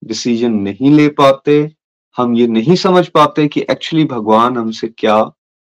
डिसीज़न 0.02 0.52
नहीं 0.52 0.90
ले 0.90 1.09
पाते, 1.09 1.70
हम 2.16 2.35
ये 2.35 2.46
नहीं 2.46 2.76
समझ 2.76 3.07
पाते 3.09 3.46
कि 3.48 3.61
एक्चुअली 3.70 4.04
भगवान 4.04 4.57
हमसे 4.59 4.88
क्या 4.88 5.22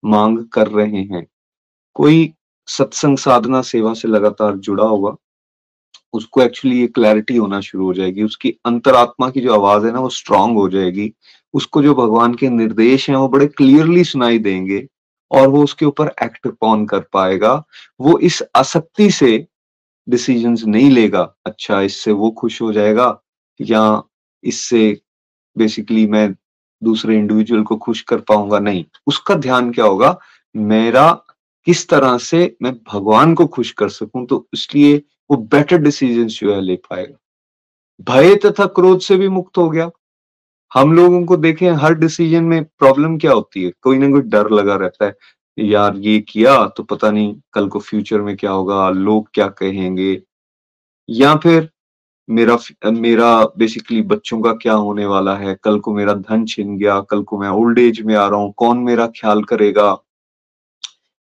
मांग 0.03 0.37
कर 0.45 0.67
रहे 0.67 1.01
हैं। 1.03 1.25
कोई 1.95 2.33
सत्संग 2.67 3.17
साधना 3.17 3.61
सेवा 3.61 3.93
से 3.93 4.07
लगातार 4.07 4.57
जुड़ा 4.57 4.83
होगा 4.83 5.15
उसको 6.13 6.41
एक्चुअली 6.41 6.79
ये 6.79 6.87
क्लैरिटी 6.87 7.35
होना 7.37 7.59
शुरू 7.61 7.85
हो 7.85 7.93
जाएगी, 7.93 8.23
उसकी 8.23 8.49
अंतरात्मा 8.65 9.29
की 9.29 9.41
जो 9.41 9.53
आवाज़ 9.53 9.85
है 9.85 9.91
ना, 9.93 9.99
वो 9.99 10.09
स्ट्रांग 10.09 10.57
हो 10.57 10.67
जाएगी, 10.69 11.11
उसको 11.53 11.81
जो 11.83 11.93
भगवान 11.95 12.33
के 12.35 12.49
निर्देश 12.49 13.09
हैं, 13.09 13.15
वो 13.17 13.27
बड़े 13.27 13.47
क्लियरली 13.47 14.03
सुनाई 14.03 14.39
देंगे 14.39 14.79
और 15.31 15.47
वो 15.47 15.63
उसके 15.63 15.85
ऊपर 15.85 16.11
एक्ट 16.23 16.47
कौन 16.47 16.85
कर 16.85 16.99
पाएगा। 16.99 17.63
वो 17.99 18.17
इस 18.19 18.43
आसक्ति 18.55 19.11
से 19.11 19.47
डिसीज़न 20.09 20.57
नहीं 20.65 20.91
लेगा। 20.91 21.35
अच्छा 21.45 21.81
इससे 21.81 22.11
वो 22.11 22.31
खुश 22.31 22.61
हो 22.61 22.73
जाएगा 22.73 23.21
या 23.61 24.03
इससे 24.43 25.01
बेसिकली 25.57 26.07
मैं 26.07 26.35
दूसरे 26.83 27.17
इंडिविजुअल 27.17 27.63
को 27.63 27.77
खुश 27.77 28.01
कर 28.01 28.17
पाऊँगा? 28.19 28.59
नहीं। 28.59 28.85
उसका 29.07 29.35
ध्यान 29.35 29.71
क्या 29.71 29.85
होगा? 29.85 30.19
मेरा 30.55 31.11
किस 31.65 31.89
तरह 31.89 32.17
से 32.17 32.57
मैं 32.61 32.73
भगवान 32.93 33.33
को 33.33 33.45
खुश 33.47 33.71
कर 33.71 33.89
सकूँ? 33.89 34.25
तो 34.25 34.47
इसलिए 34.53 35.03
वो 35.31 35.37
बेटर 35.37 35.77
डिसीज़न 35.77 36.27
जो 36.27 36.55
है 36.55 36.61
ले 36.61 36.75
पाएगा। 36.75 37.17
भय 38.01 38.35
तथा 38.35 38.65
क्रोध 38.65 38.99
से 38.99 39.17
भी 39.17 39.27
मुक्त 39.29 39.57
हो 39.57 39.69
गया। 39.69 39.89
हम 40.71 40.93
लोगों 40.93 41.25
को 41.25 41.37
देखें, 41.37 41.71
हर 41.71 41.93
डिसीज़न 41.93 42.43
में 42.43 42.63
प्रॉब्लम 42.63 43.17
क्या 43.17 43.31
होती 43.31 43.63
है? 43.63 43.71
कोई 43.81 43.97
ना 43.97 44.09
कोई 44.11 44.21
डर 44.21 44.49
लगा 44.49 44.75
रहता 44.75 45.05
है। 45.05 45.15
यार, 45.57 45.95
ये 45.97 46.19
किया 46.19 46.65
तो 46.67 46.83
पता 46.83 47.11
नहीं 47.11 47.35
कल 47.53 47.67
को 47.67 47.79
फ्यूचर 47.79 48.21
में 48.21 48.35
क्या 48.37 48.51
होगा, 48.51 48.89
लोग 48.89 49.29
क्या 49.33 49.47
कहेंगे? 49.47 50.21
या 51.09 51.35
फिर 51.35 51.69
मेरा 52.29 52.57
मेरा 52.85 53.43
बेसिकली 53.57 54.01
बच्चों 54.01 54.41
का 54.41 54.51
क्या 54.53 54.73
होने 54.73 55.05
वाला 55.05 55.35
है? 55.35 55.57
कल 55.63 55.79
को 55.79 55.93
मेरा 55.93 56.13
धन 56.13 56.45
छिन 56.45 56.77
गया, 56.77 56.99
कल 57.01 57.23
को 57.23 57.39
मैं 57.39 57.49
ओल्ड 57.49 57.79
एज 57.79 58.01
में 58.01 58.15
आ 58.15 58.27
रहा 58.27 58.39
हूँ, 58.39 58.53
कौन 58.57 58.77
मेरा 58.77 59.07
ख्याल 59.07 59.43
करेगा? 59.43 59.97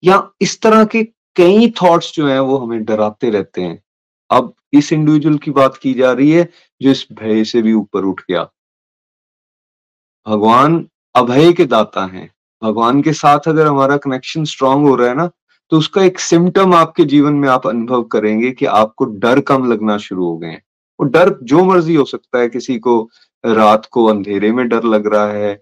या 0.05 0.31
इस 0.41 0.61
तरह 0.61 0.85
के 0.85 1.05
कई 1.37 1.71
थॉट्स 1.71 2.15
जो 2.15 2.27
हैं, 2.27 2.41
वो 2.41 2.59
हमें 2.59 2.85
डराते 2.85 3.31
रहते 3.31 3.63
हैं। 3.63 3.83
अब 4.31 4.55
इस 4.73 4.93
इंडिविजुअल 4.93 5.39
की 5.39 5.51
बात 5.51 5.77
की 5.77 5.95
जा 5.95 6.13
रही 6.13 6.31
है, 6.31 6.49
जो 6.83 6.91
इस 6.91 7.07
भय 7.13 7.45
से 7.45 7.63
भी 7.63 7.73
ऊपर 7.73 8.05
उठ 8.05 8.21
गया। 8.21 8.51
भगवान 10.27 10.85
अभय 11.15 11.53
के 11.53 11.65
दाता 11.65 12.05
हैं। 12.07 12.31
भगवान 12.63 13.01
के 13.03 13.13
साथ 13.13 13.49
अगर 13.49 13.67
हमारा 13.67 13.97
कनेक्शन 13.97 14.45
स्ट्रांग 14.45 14.87
हो 14.87 14.95
रहा 14.97 15.09
है 15.09 15.15
ना 15.15 15.31
तो 15.73 15.79
उसका 15.79 16.03
एक 16.03 16.19
सिम्टम 16.21 16.75
आपके 16.75 17.05
जीवन 17.05 17.33
में 17.33 17.49
आप 17.49 17.67
अनुभव 17.67 18.03
करेंगे 18.03 18.51
कि 18.51 18.67
आपको 18.67 19.05
डर 19.05 19.41
कम 19.41 19.71
लगना 19.73 19.97
शुरू 19.99 20.25
हो 20.25 20.37
गए 20.39 20.49
हैं। 20.49 20.63
वो 21.01 21.07
डर 21.07 21.35
जो 21.43 21.65
मर्ज़ी 21.65 21.95
हो 21.95 22.05
सकता 22.05 22.39
है, 22.39 22.49
किसी 22.49 22.79
को 22.79 23.11
रात 23.45 23.87
को 23.91 24.05
अंधेरे 24.07 24.51
में 24.53 24.67
डर 24.69 24.85
लग 24.85 25.07
रहा 25.15 25.27
है, 25.27 25.55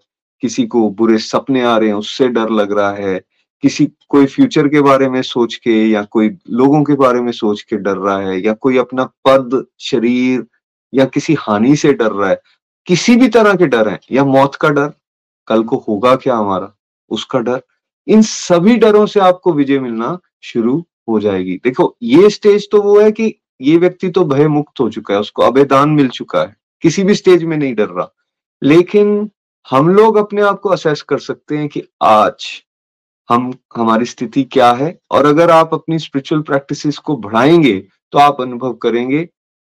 किसी 0.42 0.66
को 0.66 0.88
बुरे 0.90 1.18
सपने 1.18 1.62
आ 1.62 1.76
रहे 1.76 1.88
हैं, 1.88 1.96
उससे 1.96 2.28
डर 2.28 2.50
लग 2.50 2.72
रहा 2.72 2.90
है, 2.90 3.20
किसी, 3.62 3.88
कोई 4.08 4.26
फ्यूचर 4.26 4.68
के 4.68 4.80
बारे 4.80 5.08
में 5.08 5.20
सोच 5.22 5.54
के 5.54 5.84
या 5.86 6.02
कोई 6.02 6.30
लोगों 6.50 6.82
के 6.84 6.94
बारे 6.94 7.20
में 7.20 7.32
सोच 7.32 7.62
के 7.62 7.76
डर 7.76 7.96
रहा 7.96 8.18
है, 8.20 8.40
या 8.46 8.52
कोई 8.52 8.78
अपना 8.78 9.04
पद, 9.26 9.64
शरीर 9.80 10.46
या 10.92 11.04
किसी 11.04 11.36
हानि 11.38 11.76
से 11.76 11.92
डर 11.92 12.12
रहा 12.12 12.30
है 12.30 12.40
किसी 12.88 13.16
भी 13.16 13.28
तरह 13.28 13.54
के 13.54 13.66
डर 13.66 13.88
है, 13.88 13.98
या 14.12 14.24
मौत 14.24 14.54
का 14.54 14.68
डर, 14.68 14.92
कल 15.48 15.62
को 15.62 15.84
होगा 15.88 16.14
क्या 16.16 16.36
हमारा, 16.36 16.72
उसका 17.10 17.38
डर, 17.38 17.60
इन 18.06 18.22
सभी 18.22 18.76
डरों 18.76 19.04
से 19.06 19.20
आपको 19.20 19.52
विजय 19.52 19.78
मिलना 19.78 20.18
शुरू 20.42 20.76
हो 21.08 21.20
जाएगी। 21.20 21.56
देखो, 21.64 21.96
ये 22.02 22.30
स्टेज 22.30 22.68
तो 22.72 22.80
वो 22.82 23.00
है 23.00 23.10
कि 23.12 23.34
ये 23.60 23.76
व्यक्ति 23.76 24.08
तो 24.08 24.24
भय 24.24 24.48
मुक्त 24.48 24.80
हो 24.80 24.88
चुका 24.90 25.14
है, 25.14 25.20
उसको 25.20 25.42
अभेदान 25.42 25.90
मिल 25.90 26.08
चुका 26.08 26.40
है, 26.40 26.56
किसी 26.82 27.04
भी 27.04 27.14
स्टेज 27.14 27.44
में 27.44 27.56
नहीं 27.56 27.74
डर 27.74 27.88
रहा। 27.88 28.12
लेकिन 28.62 29.30
हम 29.66 29.88
लोग 29.88 30.16
अपने 30.16 30.42
आप 30.42 30.60
को 30.60 30.68
असेस 30.68 31.02
कर 31.02 31.18
सकते 31.18 31.58
हैं 31.58 31.68
कि 31.68 31.82
आज 32.02 32.46
हम, 33.28 33.52
हमारी 33.76 34.04
स्थिति 34.04 34.42
क्या 34.42 34.72
है, 34.72 34.98
और 35.10 35.26
अगर 35.26 35.50
आप 35.50 35.74
अपनी 35.74 35.98
स्पिरिचुअल 35.98 36.42
प्रैक्टिसेस 36.42 36.98
को 36.98 37.16
बढ़ाएँगे 37.16 37.78
तो 38.12 38.18
आप 38.18 38.40
अनुभव 38.40 38.72
करेंगे 38.72 39.28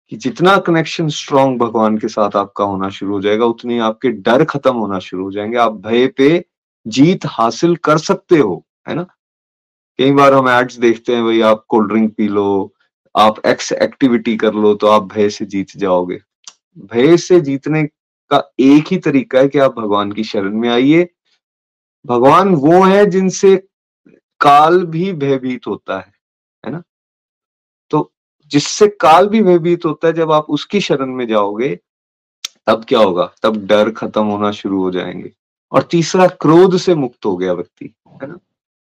कि 0.09 0.15
जितना 0.15 0.57
कनेक्शन 0.57 1.07
स्ट्रॉन्ग 1.07 1.59
भगवान 1.59 1.97
के 1.97 2.07
साथ 2.07 2.35
आपका 2.35 2.63
होना 2.63 2.89
शुरू 2.89 3.13
हो 3.13 3.21
जाएगा, 3.21 3.45
उतने 3.45 3.79
आपके 3.79 4.09
डर 4.09 4.43
खत्म 4.43 4.75
होना 4.75 4.99
शुरू 4.99 5.23
हो 5.23 5.31
जाएँगे। 5.31 5.57
आप 5.57 5.73
भय 5.73 6.07
पे 6.07 6.45
जीत 6.87 7.25
हासिल 7.25 7.75
कर 7.75 7.97
सकते 7.97 8.37
हो, 8.37 8.65
है 8.89 8.95
ना? 8.95 9.03
कई 9.99 10.11
बार 10.11 10.33
हम 10.33 10.49
एड्स 10.49 10.75
देखते 10.75 11.15
हैं, 11.15 11.23
भाई 11.25 11.41
आप 11.41 11.65
कोल्ड 11.67 11.89
ड्रिंक 11.89 12.15
पी 12.15 12.27
लो, 12.27 12.73
आप 13.17 13.45
एक्स 13.45 13.71
एक्टिविटी 13.71 14.37
कर 14.37 14.53
लो 14.53 14.73
तो 14.75 14.87
आप 14.87 15.03
भय 15.03 15.29
से 15.29 15.45
जीत 15.45 15.77
जाओगे। 15.77 16.19
भय 16.77 17.17
से 17.17 17.39
जीतने 17.41 17.83
का 18.31 18.53
एक 18.59 18.87
ही 18.91 18.97
तरीका 18.97 19.39
है 19.39 19.47
कि 19.47 19.59
आप 19.59 19.79
भगवान 19.79 20.11
की 20.11 20.23
शरण 20.23 20.57
में 20.57 20.69
आइए। 20.69 21.09
भगवान 22.05 22.55
वो 22.55 22.83
है 22.83 23.05
जिनसे 23.05 23.55
काल 24.41 24.85
भी 24.85 25.13
भयभीत 25.13 25.67
होता 25.67 25.99
है 25.99 26.13
है 26.65 26.71
ना? 26.71 26.83
जिससे 28.47 28.87
काल 28.87 29.27
भी 29.27 29.41
भयभीत 29.43 29.85
होता 29.85 30.07
है, 30.07 30.13
जब 30.13 30.31
आप 30.31 30.45
उसकी 30.49 30.81
शरण 30.81 31.05
में 31.05 31.27
जाओगे, 31.27 31.79
तब 32.67 32.85
क्या 32.87 32.99
होगा? 32.99 33.31
तब 33.43 33.65
डर 33.65 33.91
खत्म 33.91 34.25
होना 34.25 34.51
शुरू 34.51 34.81
हो 34.83 34.91
जाएँगे। 34.91 35.31
और 35.71 35.83
तीसरा, 35.83 36.27
क्रोध 36.27 36.77
से 36.77 36.95
मुक्त 36.95 37.25
हो 37.25 37.37
गया 37.37 37.53
व्यक्ति, 37.53 37.93
है 38.07 38.27
ना? 38.27 38.37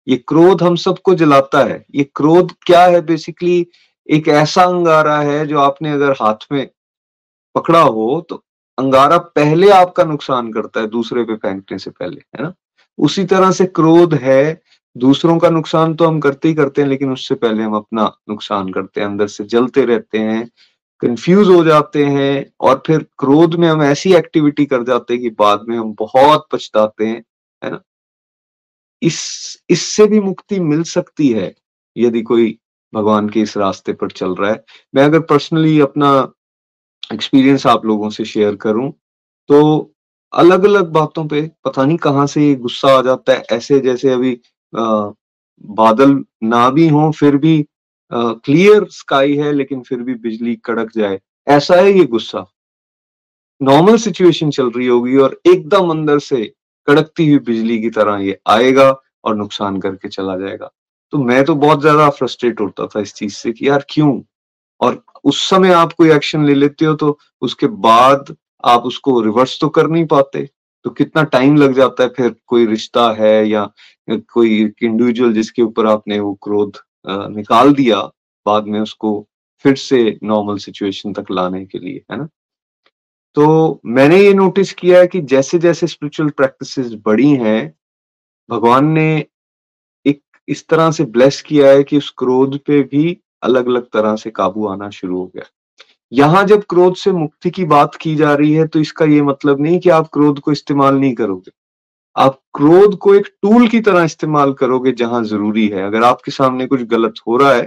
ये 0.08 0.18
क्रोध 0.28 0.64
हम 0.64 0.76
सबको 0.76 1.14
जलाता 1.16 1.64
है। 1.64 1.86
ये 1.96 2.04
क्रोध 2.16 2.52
क्या 2.66 2.86
है? 2.86 3.02
बेसिकली 3.02 3.68
एक 4.10 4.28
ऐसा 4.28 4.64
अंगारा 4.64 5.20
है, 5.20 5.48
जो 5.48 5.60
आपने 5.60 5.92
अगर 5.92 6.12
हाथ 6.12 6.46
में 6.52 6.70
पकड़ा 7.56 7.82
हो 7.82 8.26
तो 8.30 8.44
अंगारा 8.80 9.18
पहले 9.18 9.70
आपका 9.70 10.04
नुकसान 10.04 10.54
करता 10.54 10.80
है, 10.80 10.88
दूसरे 10.88 11.24
पे 11.24 11.36
फेंकने 11.36 11.80
से 11.80 11.90
पहले, 11.90 12.22
है 12.36 12.44
ना? 12.44 12.54
उसी 12.98 13.26
तरह 13.26 13.52
से 13.52 13.66
क्रोध 13.66 14.14
है 14.14 14.62
दूसरों 14.96 15.38
का 15.40 15.50
नुकसान 15.50 15.94
तो 15.96 16.06
हम 16.06 16.20
करते 16.20 16.48
ही 16.48 16.54
करते 16.54 16.82
हैं, 16.82 16.88
लेकिन 16.90 17.12
उससे 17.12 17.36
पहले 17.36 17.64
हम 17.64 17.76
अपना 17.76 18.12
नुकसान 18.30 18.72
करते 18.72 19.02
हैं, 19.02 19.08
अंदर 19.08 19.28
से 19.28 19.44
जलते 19.46 19.86
रहते 19.86 20.20
हैं 20.20 20.50
कंफ्यूज 21.02 21.48
हो 21.50 21.64
जाते 21.64 22.06
हैं, 22.06 22.46
और 22.62 22.82
फिर 22.88 23.06
क्रोध 23.20 23.56
में 23.56 23.68
हम 23.70 23.82
ऐसी 23.84 24.14
एक्टिविटी 24.16 24.66
कर 24.66 24.84
जाते 24.84 25.14
हैं 25.14 25.22
कि 25.24 25.30
बाद 25.30 25.66
में 25.70 25.78
हम 25.78 25.94
बहुत 26.00 26.48
पछताते 26.52 27.06
हैं, 27.06 27.24
है 27.62 27.72
ना? 27.72 27.82
इस, 29.02 29.58
इससे 29.70 30.06
भी 30.08 30.20
मुक्ति 30.20 30.60
मिल 30.60 30.84
सकती 30.86 31.30
है, 31.30 31.54
यदि 31.96 32.22
कोई 32.22 32.58
भगवान 32.94 33.30
के 33.30 33.42
इस 33.42 33.58
रास्ते 33.58 33.94
पर 33.94 34.12
चल 34.12 34.36
रहा 34.36 34.52
है। 34.52 34.64
मैं 34.96 35.04
अगर 35.04 35.20
पर्सनली 35.22 35.80
अपना 35.80 36.12
एक्सपीरियंस 37.14 37.66
आप 37.68 37.86
लोगों 37.86 38.10
से 38.10 38.26
शेयर 38.26 38.56
करूँ 38.56 38.92
तो 39.50 39.94
अलग 40.34 40.64
अलग 40.64 40.92
बातों 40.92 41.28
पे, 41.28 41.42
पता 41.66 41.86
नहीं 41.86 41.98
कहाँ 41.98 42.26
से 42.28 42.54
गुस्सा 42.56 42.98
आ 42.98 43.02
जाता 43.02 43.34
है, 43.34 43.44
ऐसे 43.52 43.80
जैसे 43.80 44.10
अभी 44.10 44.40
बादल 44.74 46.24
ना 46.46 46.70
भी 46.70 46.88
हो, 46.88 47.12
फिर 47.12 47.38
भी 47.38 47.66
क्लियर 48.12 48.86
स्काई 48.92 49.36
है, 49.36 49.52
लेकिन 49.54 49.82
फिर 49.82 50.00
भी 50.00 50.14
बिजली 50.16 50.56
कड़क 50.66 50.92
जाए। 50.96 51.20
ऐसा 51.48 51.76
है 51.76 51.92
ये 51.92 52.06
गुस्सा। 52.06 52.46
नॉर्मल 53.62 53.98
सिचुएशन 54.00 54.50
चल 54.52 54.70
रही 54.72 54.88
होगी 54.88 55.18
और 55.18 55.40
एकदम 55.48 55.90
अंदर 55.90 56.20
से 56.22 56.44
कड़कती 56.88 57.30
हुई 57.30 57.40
बिजली 57.42 57.80
की 57.82 57.90
तरह 57.90 58.18
ये 58.20 58.38
आएगा 58.50 58.90
और 59.24 59.36
नुकसान 59.38 59.80
करके 59.82 60.10
चला 60.10 60.38
जाएगा। 60.38 60.70
तो 61.14 61.18
मैं 61.20 61.44
तो 61.46 61.56
बहुत 61.58 61.82
ज़्यादा 61.82 62.10
फ्रस्ट्रेट 62.12 62.62
होता 62.62 62.88
था 62.88 63.00
इस 63.02 63.14
चीज़ 63.14 63.34
से 63.34 63.52
कि 63.52 63.68
यार 63.68 63.86
क्यों? 63.90 64.22
और 64.82 65.04
उस 65.24 65.42
समय 65.50 65.72
आप 65.74 65.94
कोई 65.94 66.12
एक्शन 66.12 66.46
ले 66.46 66.54
लेते 66.56 66.86
हो 66.86 66.94
तो 66.96 67.18
उसके 67.42 67.68
बाद 67.80 68.36
आप 68.66 68.84
उसको 68.86 69.20
रिवर्स 69.22 69.58
तो 69.62 69.70
कर 69.70 69.88
नहीं 69.90 70.06
पाते। 70.08 70.48
तो 70.86 70.90
कितना 70.90 71.24
टाइम 71.24 71.56
लग 71.56 71.74
जाता 71.74 72.04
है 72.04 72.10
फिर 72.10 72.36
कोई 72.48 72.66
रिश्ता 72.66 73.12
है 73.14 73.48
या 73.50 73.72
कोई 74.10 74.74
इंडिविजुअल 74.84 75.34
जिसके 75.34 75.62
ऊपर 75.62 75.86
आपने 75.86 76.20
वो 76.20 76.34
क्रोध 76.34 76.78
निकाल 77.36 77.74
दिया 77.74 78.02
बाद 78.46 78.66
में 78.66 78.80
उसको 78.80 79.28
फिर 79.66 79.76
से 79.76 80.20
नॉर्मल 80.24 80.58
सिचुएशन 80.58 81.14
तक 81.14 81.26
लाने 81.32 81.66
के 81.66 81.80
लिए, 81.80 82.04
है 82.12 82.18
ना? 82.18 82.28
तो 83.36 83.82
मैंने 83.86 84.22
ये 84.22 84.34
नोटिस 84.34 84.74
किया 84.74 85.00
है 85.00 85.08
कि 85.08 85.22
जैसे 85.22 85.60
जैसे 85.60 85.88
स्पिरिचुअल 85.88 86.30
प्रैक्टिसेस 86.30 86.94
बढ़ी 87.06 87.30
हैं, 87.30 87.74
भगवान 88.50 88.86
ने 88.86 89.26
एक 90.06 90.22
इस 90.48 90.68
तरह 90.68 90.92
से 90.92 91.04
ब्लेस 91.06 91.42
किया 91.42 91.70
है 91.70 91.84
कि 91.84 91.98
उस 91.98 92.14
क्रोध 92.18 92.60
पे 92.60 92.82
भी 92.84 93.18
अलग 93.44 93.68
अलग 93.68 93.86
तरह 93.86 94.16
से 94.16 94.30
काबू 94.30 94.68
आना 94.68 94.90
शुरू 94.90 95.18
हो 95.18 95.26
गया। 95.26 95.44
यहाँ 96.12 96.44
जब 96.44 96.64
क्रोध 96.70 96.96
से 96.96 97.12
मुक्ति 97.12 97.50
की 97.50 97.66
बात 97.66 97.96
की 97.96 98.16
जा 98.16 98.34
रही 98.34 98.54
है 98.54 98.68
तो 98.68 98.80
इसका 98.80 99.06
ये 99.06 99.22
मतलब 99.22 99.62
नहीं 99.62 99.80
कि 99.80 99.90
आप 99.90 100.10
क्रोध 100.14 100.40
को 100.40 100.52
इस्तेमाल 100.52 100.96
नहीं 100.96 101.14
करोगे। 101.16 101.52
आप 102.16 102.40
क्रोध 102.56 102.98
को 102.98 103.14
एक 103.16 103.28
टूल 103.42 103.68
की 103.68 103.80
तरह 103.82 104.04
इस्तेमाल 104.04 104.54
करोगे 104.54 104.92
जहाँ 104.92 105.24
ज़रूरी 105.24 105.68
है। 105.68 105.84
अगर 105.84 106.04
आपके 106.04 106.32
सामने 106.32 106.66
कुछ 106.68 106.82
गलत 106.86 107.14
हो 107.28 107.38
रहा 107.38 107.54
है 107.54 107.64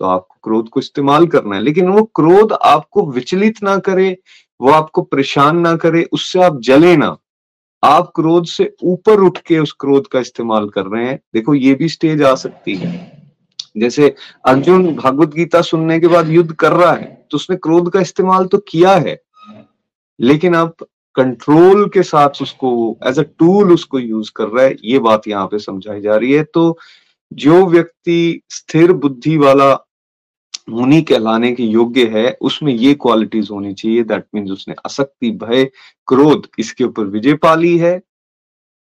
तो 0.00 0.04
आपको 0.04 0.36
क्रोध 0.44 0.68
को 0.68 0.80
इस्तेमाल 0.80 1.26
करना 1.26 1.56
है। 1.56 1.62
लेकिन 1.62 1.88
वो 1.88 2.02
क्रोध 2.14 2.52
आपको 2.54 3.06
विचलित 3.10 3.62
ना 3.62 3.76
करे, 3.78 4.16
वो 4.60 4.70
आपको 4.70 5.02
परेशान 5.02 5.58
ना 5.58 5.74
करे, 5.76 6.02
उससे 6.12 6.42
आप 6.42 6.58
जले 6.60 6.96
ना। 6.96 7.16
आप 7.82 8.10
क्रोध 8.16 8.46
से 8.46 8.74
ऊपर 8.84 9.20
उठ 9.20 9.38
के 9.38 9.58
उस 9.58 9.72
क्रोध 9.72 10.06
का 10.06 10.20
इस्तेमाल 10.20 10.68
कर 10.68 10.86
रहे 10.86 11.06
हैं। 11.06 11.18
देखो, 11.34 11.54
ये 11.54 11.74
भी 11.74 11.88
स्टेज 11.88 12.22
आ 12.22 12.34
सकती 12.34 12.74
है। 12.74 12.92
जैसे 13.76 14.14
अर्जुन 14.46 14.94
भागवत 14.96 15.34
गीता 15.34 15.60
सुनने 15.62 15.98
के 16.00 16.08
बाद 16.08 16.28
युद्ध 16.30 16.52
कर 16.54 16.72
रहा 16.72 16.92
है 16.92 17.12
तो 17.30 17.36
उसने 17.36 17.56
क्रोध 17.58 17.90
का 17.92 18.00
इस्तेमाल 18.00 18.46
तो 18.46 18.58
किया 18.68 18.94
है, 18.96 19.20
लेकिन 20.18 20.54
अब 20.54 20.86
कंट्रोल 21.16 21.88
के 21.88 22.02
साथ 22.02 22.42
उसको 22.42 22.70
एज 23.06 23.18
अ 23.18 23.22
टूल 23.38 23.72
उसको 23.72 23.98
यूज़ 23.98 24.30
कर 24.36 24.48
रहा 24.48 24.64
है, 24.64 24.76
ये 24.84 24.98
बात 24.98 25.28
यहाँ 25.28 25.46
पे 25.46 25.58
समझाई 25.60 26.00
जा 26.00 26.16
रही 26.16 26.32
है। 26.32 26.42
तो 26.44 26.78
जो 27.32 27.64
व्यक्ति 27.66 28.40
स्थिर 28.50 28.92
बुद्धि 28.94 29.36
वाला 29.36 29.72
मुनि 30.70 31.00
कहलाने 31.02 31.52
के 31.52 31.62
योग्य 31.62 32.06
है, 32.08 32.30
उसमें 32.32 32.72
ये 32.72 32.94
क्वालिटीज 32.96 33.48
होनी 33.50 33.72
चाहिए 33.74 34.02
दैट 34.04 34.24
मीन्स 34.34 34.50
उसने 34.50 34.74
असक्ति 34.84 35.30
भय, 35.32 35.64
क्रोध, 36.08 36.46
इसके 36.58 36.84
ऊपर 36.84 37.04
विजय 37.06 37.34
पाली 37.36 37.76
है, 37.78 38.00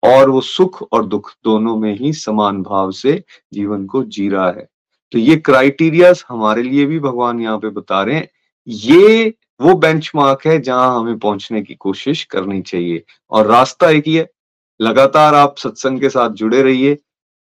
और 0.04 0.30
वो 0.30 0.42
सुख 0.42 0.82
और 0.84 1.06
दुख 1.06 1.32
दोनों 1.44 1.76
में 1.78 1.94
ही 1.98 2.14
समान 2.16 2.62
भाव 2.64 2.92
से 2.94 3.24
जीवन 3.54 3.86
को 3.86 4.04
जी 4.06 4.30
रहा 4.30 4.48
है। 4.48 4.68
तो 5.13 5.19
ये 5.19 5.36
क्राइटेरियाज 5.36 6.23
हमारे 6.30 6.62
लिए 6.62 6.86
भी 6.86 6.99
भगवान 6.99 7.39
यहाँ 7.39 7.58
पे 7.58 7.69
बता 7.69 8.04
रहे 8.04 8.15
हैं। 8.15 8.30
ये 8.67 9.34
वो 9.62 9.73
बेंचमार्क 9.76 10.47
है 10.47 10.62
जहाँ 10.62 10.99
हमें 10.99 11.19
पहुँचने 11.19 11.62
की 11.62 11.76
कोशिश 11.76 12.23
करनी 12.23 12.62
चाहिए। 12.62 13.04
और 13.32 13.47
रास्ता 13.47 13.89
एक 13.89 14.08
ही 14.08 14.15
है। 14.15 14.30
लगातार 14.82 15.36
आप 15.36 15.58
सत्संग 15.58 15.99
के 15.99 16.10
साथ 16.10 16.30
जुड़े 16.30 16.62
रहिए। 16.62 16.97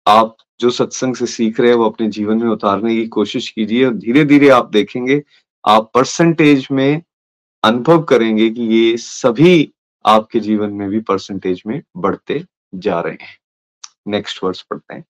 आप 0.06 0.36
जो 0.60 0.70
सत्संग 0.70 1.16
से 1.16 1.26
सीख 1.26 1.60
रहे 1.60 1.70
हैं 1.70 1.76
वो 1.76 1.84
अपने 1.84 2.08
जीवन 2.08 2.36
में 2.36 2.50
उतारने 2.50 2.94
की 2.96 3.06
कोशिश 3.06 3.48
कीजिए 3.50 3.84
और 3.84 3.94
धीरे 3.94 4.24
धीरे 4.24 4.48
आप 4.48 4.70
देखेंगे, 4.70 5.22
आप 5.68 5.90
परसेंटेज 5.94 6.68
में 6.72 7.02
अनुभव 7.62 8.02
करेंगे 8.02 8.50
कि 8.50 8.62
ये 8.62 8.96
सभी 8.96 9.72
आपके 10.06 10.40
जीवन 10.40 10.70
में 10.70 10.88
भी 10.88 11.00
परसेंटेज 11.00 11.62
में 11.66 11.82
बढ़ते 11.96 12.44
जा 12.74 13.00
रहे 13.00 13.12
हैं। 13.12 13.38
नेक्स्ट 14.08 14.44
वर्ड्स 14.44 14.62
पढ़ते 14.62 14.94
हैं। 14.94 15.04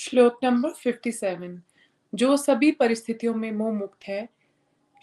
श्लोक 0.00 0.38
नंबर 0.44 0.70
57 0.70 1.62
जो 2.14 2.36
सभी 2.36 2.72
परिस्थितियों 2.72 3.34
में 3.34 3.52
मोह 3.52 3.72
मुक्त 3.72 4.04
है, 4.04 4.28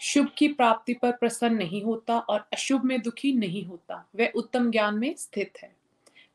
शुभ 0.00 0.28
की 0.38 0.48
प्राप्ति 0.48 0.94
पर 0.94 1.12
प्रसन्न 1.12 1.56
नहीं 1.56 1.82
होता 1.82 2.18
और 2.18 2.40
अशुभ 2.40 2.84
में 2.84 3.02
दुखी 3.02 3.32
नहीं 3.32 3.64
होता, 3.64 4.08
वह 4.20 4.32
उत्तम 4.34 4.70
ज्ञान 4.70 4.94
में 4.94 5.14
स्थित 5.18 5.50
है। 5.62 5.76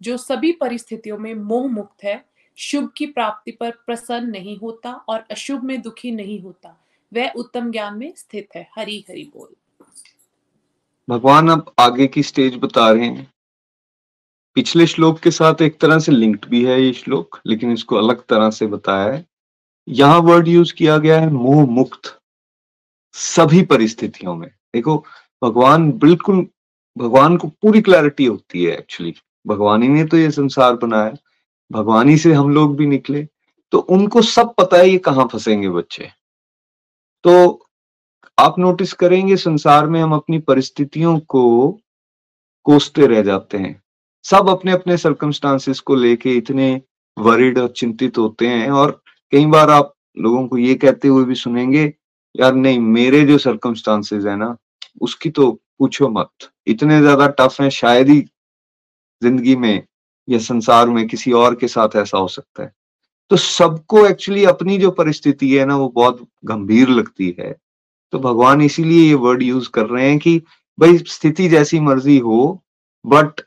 जो 0.01 0.17
सभी 0.17 0.51
परिस्थितियों 0.51 1.17
में 1.17 1.33
मोह 1.33 1.67
मुक्त 1.67 2.03
है, 2.03 2.25
शुभ 2.57 2.91
की 2.97 3.05
प्राप्ति 3.05 3.51
पर 3.51 3.71
प्रसन्न 3.71 4.29
नहीं 4.29 4.57
होता 4.57 4.91
और 4.91 5.25
अशुभ 5.31 5.63
में 5.63 5.81
दुखी 5.81 6.11
नहीं 6.11 6.39
होता, 6.39 6.85
वह 7.13 7.31
उत्तम 7.31 7.71
ज्ञान 7.71 7.97
में 7.97 8.13
स्थित 8.17 8.47
है। 8.55 8.69
हरी 8.75 9.05
हरी 9.09 9.31
बोल। 9.37 9.83
भगवान 11.09 11.49
अब 11.49 11.73
आगे 11.79 12.07
की 12.07 12.23
स्टेज 12.23 12.55
बता 12.55 12.91
रहे 12.91 13.05
हैं। 13.05 13.32
पिछले 14.55 14.87
श्लोक 14.87 15.19
के 15.19 15.31
साथ 15.31 15.61
एक 15.61 15.79
तरह 15.79 15.99
से 15.99 16.11
लिंक्ड 16.11 16.45
भी 16.45 16.63
है 16.65 16.81
ये 16.81 16.93
श्लोक, 16.93 17.39
लेकिन 17.47 17.71
इसको 17.73 17.95
अलग 17.95 18.25
तरह 18.25 18.49
से 18.49 18.67
बताया 18.67 19.13
है। 19.13 19.25
यहाँ 19.87 20.19
वर्ड 20.19 20.47
यूज़ 20.47 20.73
किया 20.73 20.97
गया 20.97 21.19
है, 21.19 21.29
मोह 21.29 21.65
मुक्त 21.65 22.19
सभी 23.11 23.61
परिस्थितियों 23.61 24.35
में। 24.35 24.49
देखो, 24.49 25.05
भगवान 25.41 25.91
बिल्कुल, 25.91 26.47
भगवान 26.97 27.37
को 27.37 27.47
पूरी 27.47 27.81
क्लैरिटी 27.81 28.25
होती 28.25 28.63
है 28.63 28.77
एक्चुअली 28.77 29.13
भगवान 29.47 29.83
ही 29.83 29.89
ने 29.89 30.05
तो 30.05 30.17
ये 30.17 30.31
संसार 30.31 30.75
बनाया 30.75 31.13
भगवान 31.71 32.09
ही 32.09 32.17
से 32.17 32.33
हम 32.33 32.49
लोग 32.49 32.75
भी 32.77 32.85
निकले। 32.85 33.27
तो 33.71 33.77
उनको 33.77 34.21
सब 34.21 34.53
पता 34.55 34.77
है 34.77 34.89
ये 34.89 34.97
कहाँ 34.97 35.27
फंसेंगे 35.27 35.69
बच्चे। 35.69 36.09
तो 37.23 37.67
आप 38.37 38.59
नोटिस 38.59 38.93
करेंगे, 38.93 39.35
संसार 39.37 39.87
में 39.87 40.01
हम 40.01 40.13
अपनी 40.13 40.39
परिस्थितियों 40.39 41.19
को 41.19 41.79
कोसते 42.65 43.07
रह 43.07 43.21
जाते 43.21 43.57
हैं। 43.57 43.82
सब 44.25 44.49
अपने 44.49 44.71
अपने 44.71 44.97
सर्कमस्टांसिस 44.97 45.79
को 45.79 45.95
लेके 45.95 46.35
इतने 46.37 46.81
वरिड 47.17 47.57
और 47.59 47.73
चिंतित 47.77 48.17
होते 48.17 48.47
हैं 48.47 48.69
और 48.71 48.91
कई 49.33 49.45
बार 49.45 49.69
आप 49.69 49.93
लोगों 50.17 50.47
को 50.47 50.57
ये 50.57 50.75
कहते 50.75 51.07
हुए 51.07 51.25
भी 51.25 51.35
सुनेंगे, 51.35 51.93
यार 52.35 52.53
नहीं, 52.55 52.79
मेरे 52.79 53.21
जो 53.21 53.37
सर्कमस्टांसेस 53.37 54.25
है 54.25 54.35
ना, 54.35 54.55
उसकी 55.01 55.29
तो 55.29 55.51
पूछो 55.79 56.09
मत। 56.09 56.49
इतने 56.67 56.99
ज़्यादा 56.99 57.27
टफ 57.39 57.59
है, 57.61 57.69
शायद 57.69 58.09
ही 58.09 58.19
ज़िंदगी 59.21 59.55
में 59.55 59.83
या 60.27 60.39
संसार 60.39 60.89
में 60.89 61.07
किसी 61.07 61.31
और 61.31 61.55
के 61.55 61.67
साथ 61.67 61.95
ऐसा 61.95 62.17
हो 62.17 62.27
सकता 62.27 62.63
है। 62.63 62.71
तो 63.31 63.37
सबको 63.37 64.05
एक्चुअली 64.05 64.43
अपनी 64.45 64.77
जो 64.77 64.91
परिस्थिति 64.91 65.49
है 65.49 65.65
ना, 65.65 65.77
वो 65.77 65.89
बहुत 65.89 66.27
गंभीर 66.45 66.89
लगती 66.89 67.35
है। 67.39 67.55
तो 68.13 68.19
भगवान 68.19 68.61
इसीलिए 68.61 69.07
ये 69.07 69.13
वर्ड 69.15 69.43
यूज़ 69.43 69.69
कर 69.69 69.85
रहे 69.85 70.09
हैं 70.09 70.17
कि 70.19 70.37
भाई, 70.77 70.97
स्थिति 70.97 71.47
जैसी 71.49 71.79
मर्ज़ी 71.79 72.17
हो 72.19 72.63
बट 73.05 73.41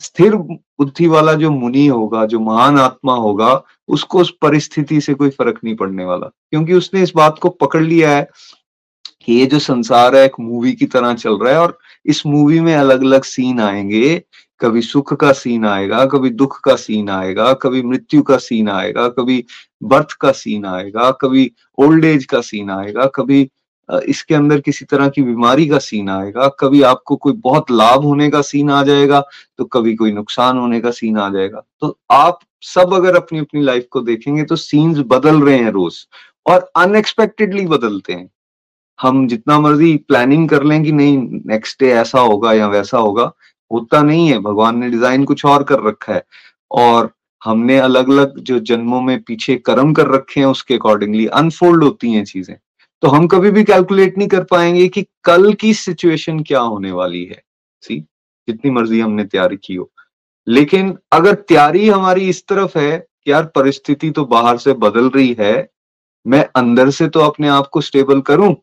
स्थिर 0.00 0.36
बुद्धि 0.36 1.06
वाला 1.06 1.32
जो 1.32 1.50
मुनि 1.50 1.86
होगा, 1.86 2.26
जो 2.26 2.40
महान 2.40 2.78
आत्मा 2.78 3.14
होगा, 3.14 3.62
उसको 3.88 4.18
उस 4.18 4.34
परिस्थिति 4.42 5.00
से 5.00 5.14
कोई 5.14 5.30
फ़र्क 5.30 5.60
नहीं 5.64 5.76
पड़ने 5.76 6.04
वाला। 6.04 6.26
क्योंकि 6.26 6.72
उसने 6.72 7.02
इस 7.02 7.12
बात 7.16 7.38
को 7.38 7.48
पकड़ 7.48 7.82
लिया 7.82 8.10
है 8.10 8.28
कि 9.26 9.32
ये 9.32 9.46
जो 9.46 9.58
संसार 9.58 10.16
है, 10.16 10.24
एक 10.24 10.32
मूवी 10.40 10.72
की 10.72 10.86
तरह 10.86 11.14
चल 11.14 11.38
रहा 11.38 11.52
है 11.52 11.58
और 11.58 11.78
इस 12.06 12.26
मूवी 12.26 12.60
में 12.60 12.74
अलग 12.74 13.00
अलग 13.00 13.22
सीन 13.22 13.60
आएँगे। 13.60 14.22
कभी 14.60 14.82
सुख 14.82 15.14
का 15.14 15.32
सीन 15.32 15.66
आएगा, 15.66 16.06
कभी 16.06 16.30
दुख 16.30 16.60
का 16.60 16.76
सीन 16.76 17.08
आएगा, 17.08 17.52
कभी 17.52 17.82
मृत्यु 17.82 18.22
का 18.22 18.36
सीन 18.36 18.68
आएगा, 18.68 19.08
कभी 19.08 19.44
बर्थ 19.82 20.12
का 20.20 20.32
सीन 20.32 20.66
आएगा, 20.66 21.10
कभी 21.10 21.52
ओल्ड 21.78 22.04
एज 22.04 22.24
का 22.24 22.40
सीन 22.40 22.70
आएगा, 22.70 23.06
कभी 23.06 23.50
इसके 23.88 24.34
अंदर 24.34 24.60
किसी 24.60 24.84
तरह 24.84 25.08
की 25.08 25.22
बीमारी 25.22 25.66
का 25.68 25.78
सीन 25.80 26.08
आएगा। 26.10 26.48
कभी 26.60 26.82
आपको 26.84 27.16
कोई 27.16 27.32
बहुत 27.34 27.70
लाभ 27.70 28.04
होने 28.04 28.28
का 28.30 28.40
सीन 28.42 28.70
आ 28.70 28.82
जाएगा 28.82 29.22
तो 29.58 29.64
कभी 29.66 29.94
कोई 29.94 30.12
नुकसान 30.12 30.58
होने 30.58 30.80
का 30.80 30.90
सीन 30.92 31.18
आ 31.18 31.28
जाएगा। 31.30 31.62
तो 31.80 31.96
आप 32.12 32.38
सब 32.64 32.94
अगर 32.94 33.16
अपनी 33.16 33.38
अपनी 33.38 33.62
लाइफ 33.62 33.86
को 33.90 34.00
देखेंगे 34.02 34.44
तो 34.44 34.56
सीन्स 34.58 34.98
बदल 35.08 35.42
रहे 35.42 35.58
हैं 35.58 35.70
रोज 35.70 36.06
और 36.46 36.70
अनएक्सपेक्टेडली 36.76 37.66
बदलते 37.66 38.12
हैं। 38.12 38.28
हम 38.98 39.26
जितना 39.28 39.58
मर्ज़ी 39.60 39.96
प्लानिंग 39.98 40.48
कर 40.48 40.62
लें 40.62 40.82
कि 40.84 40.92
नहीं 40.92 41.18
नेक्स्ट 41.46 41.80
डे 41.80 41.90
ऐसा 41.92 42.20
होगा 42.20 42.52
या 42.52 42.66
वैसा 42.68 42.98
होगा, 42.98 43.30
होता 43.70 44.02
नहीं 44.02 44.28
है। 44.28 44.38
भगवान 44.40 44.78
ने 44.78 44.90
डिज़ाइन 44.90 45.24
कुछ 45.24 45.44
और 45.46 45.62
कर 45.64 45.82
रखा 45.82 46.12
है 46.12 46.24
और 46.72 47.10
हमने 47.42 47.78
अलग 47.78 48.10
अलग 48.10 48.38
जो 48.40 48.58
जन्मों 48.60 49.00
में 49.02 49.22
पीछे 49.22 49.56
कर्म 49.56 49.92
कर 49.92 50.08
रखे 50.08 50.40
हैं, 50.40 50.46
उसके 50.46 50.74
अकॉर्डिंगली 50.74 51.26
अनफोल्ड 51.28 51.84
होती 51.84 52.12
हैं 52.12 52.24
चीज़ें। 52.24 52.56
तो 53.04 53.08
हम 53.08 53.26
कभी 53.26 53.50
भी 53.50 53.62
कैलकुलेट 53.64 54.16
नहीं 54.18 54.26
कर 54.28 54.44
पाएँगे 54.44 54.86
कि 54.88 55.02
कल 55.24 55.52
की 55.52 55.72
सिचुएशन 55.74 56.38
क्या 56.42 56.60
होने 56.60 56.92
वाली 56.92 57.24
है। 57.24 57.42
सी 57.82 57.98
जितनी 58.48 58.70
मर्ज़ी 58.70 59.00
हमने 59.00 59.24
तैयारी 59.24 59.56
की 59.56 59.74
हो। 59.74 59.90
लेकिन 60.46 60.96
अगर 61.12 61.34
तैयारी 61.34 61.88
हमारी 61.88 62.28
इस 62.28 62.42
तरफ़ 62.46 62.78
है 62.78 62.96
कि 62.98 63.30
यार 63.32 63.44
परिस्थिति 63.46 64.10
तो 64.10 64.24
बाहर 64.24 64.58
से 64.58 64.72
बदल 64.72 65.08
रही 65.10 65.36
है, 65.40 65.68
मैं 66.26 66.44
अंदर 66.56 66.90
से 66.90 67.08
तो 67.08 67.20
अपने 67.20 67.48
आप 67.48 67.68
को 67.72 67.80
स्टेबल 67.80 68.20
करूँ? 68.20 68.54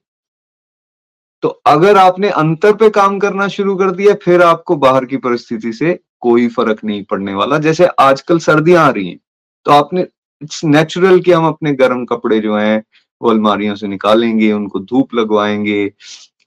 तो 1.43 1.47
अगर 1.47 1.97
आपने 1.97 2.29
अंतर 2.29 2.73
पे 2.75 2.89
काम 2.89 3.19
करना 3.19 3.47
शुरू 3.47 3.75
कर 3.75 3.91
दिया, 3.91 4.13
फिर 4.15 4.41
आपको 4.41 4.75
बाहर 4.77 5.05
की 5.05 5.17
परिस्थिति 5.17 5.73
से 5.73 5.99
कोई 6.19 6.47
फ़र्क 6.47 6.83
नहीं 6.83 7.03
पड़ने 7.03 7.33
वाला। 7.33 7.57
जैसे 7.59 7.87
आजकल 7.99 8.39
सर्दियाँ 8.39 8.85
आ 8.85 8.89
रही 8.89 9.07
हैं 9.07 9.19
तो 9.65 9.71
आपने 9.71 10.07
इट्स 10.41 10.63
नेचुरल 10.63 11.19
कि 11.19 11.31
हम 11.31 11.47
अपने 11.47 11.73
गर्म 11.73 12.05
कपड़े 12.05 12.39
जो 12.39 12.57
हैं 12.57 12.83
वो 13.21 13.29
अलमारियों 13.29 13.75
से 13.75 13.87
निकालेंगे, 13.87 14.51
उनको 14.51 14.79
धूप 14.79 15.15
लगवाएँगे, 15.15 15.93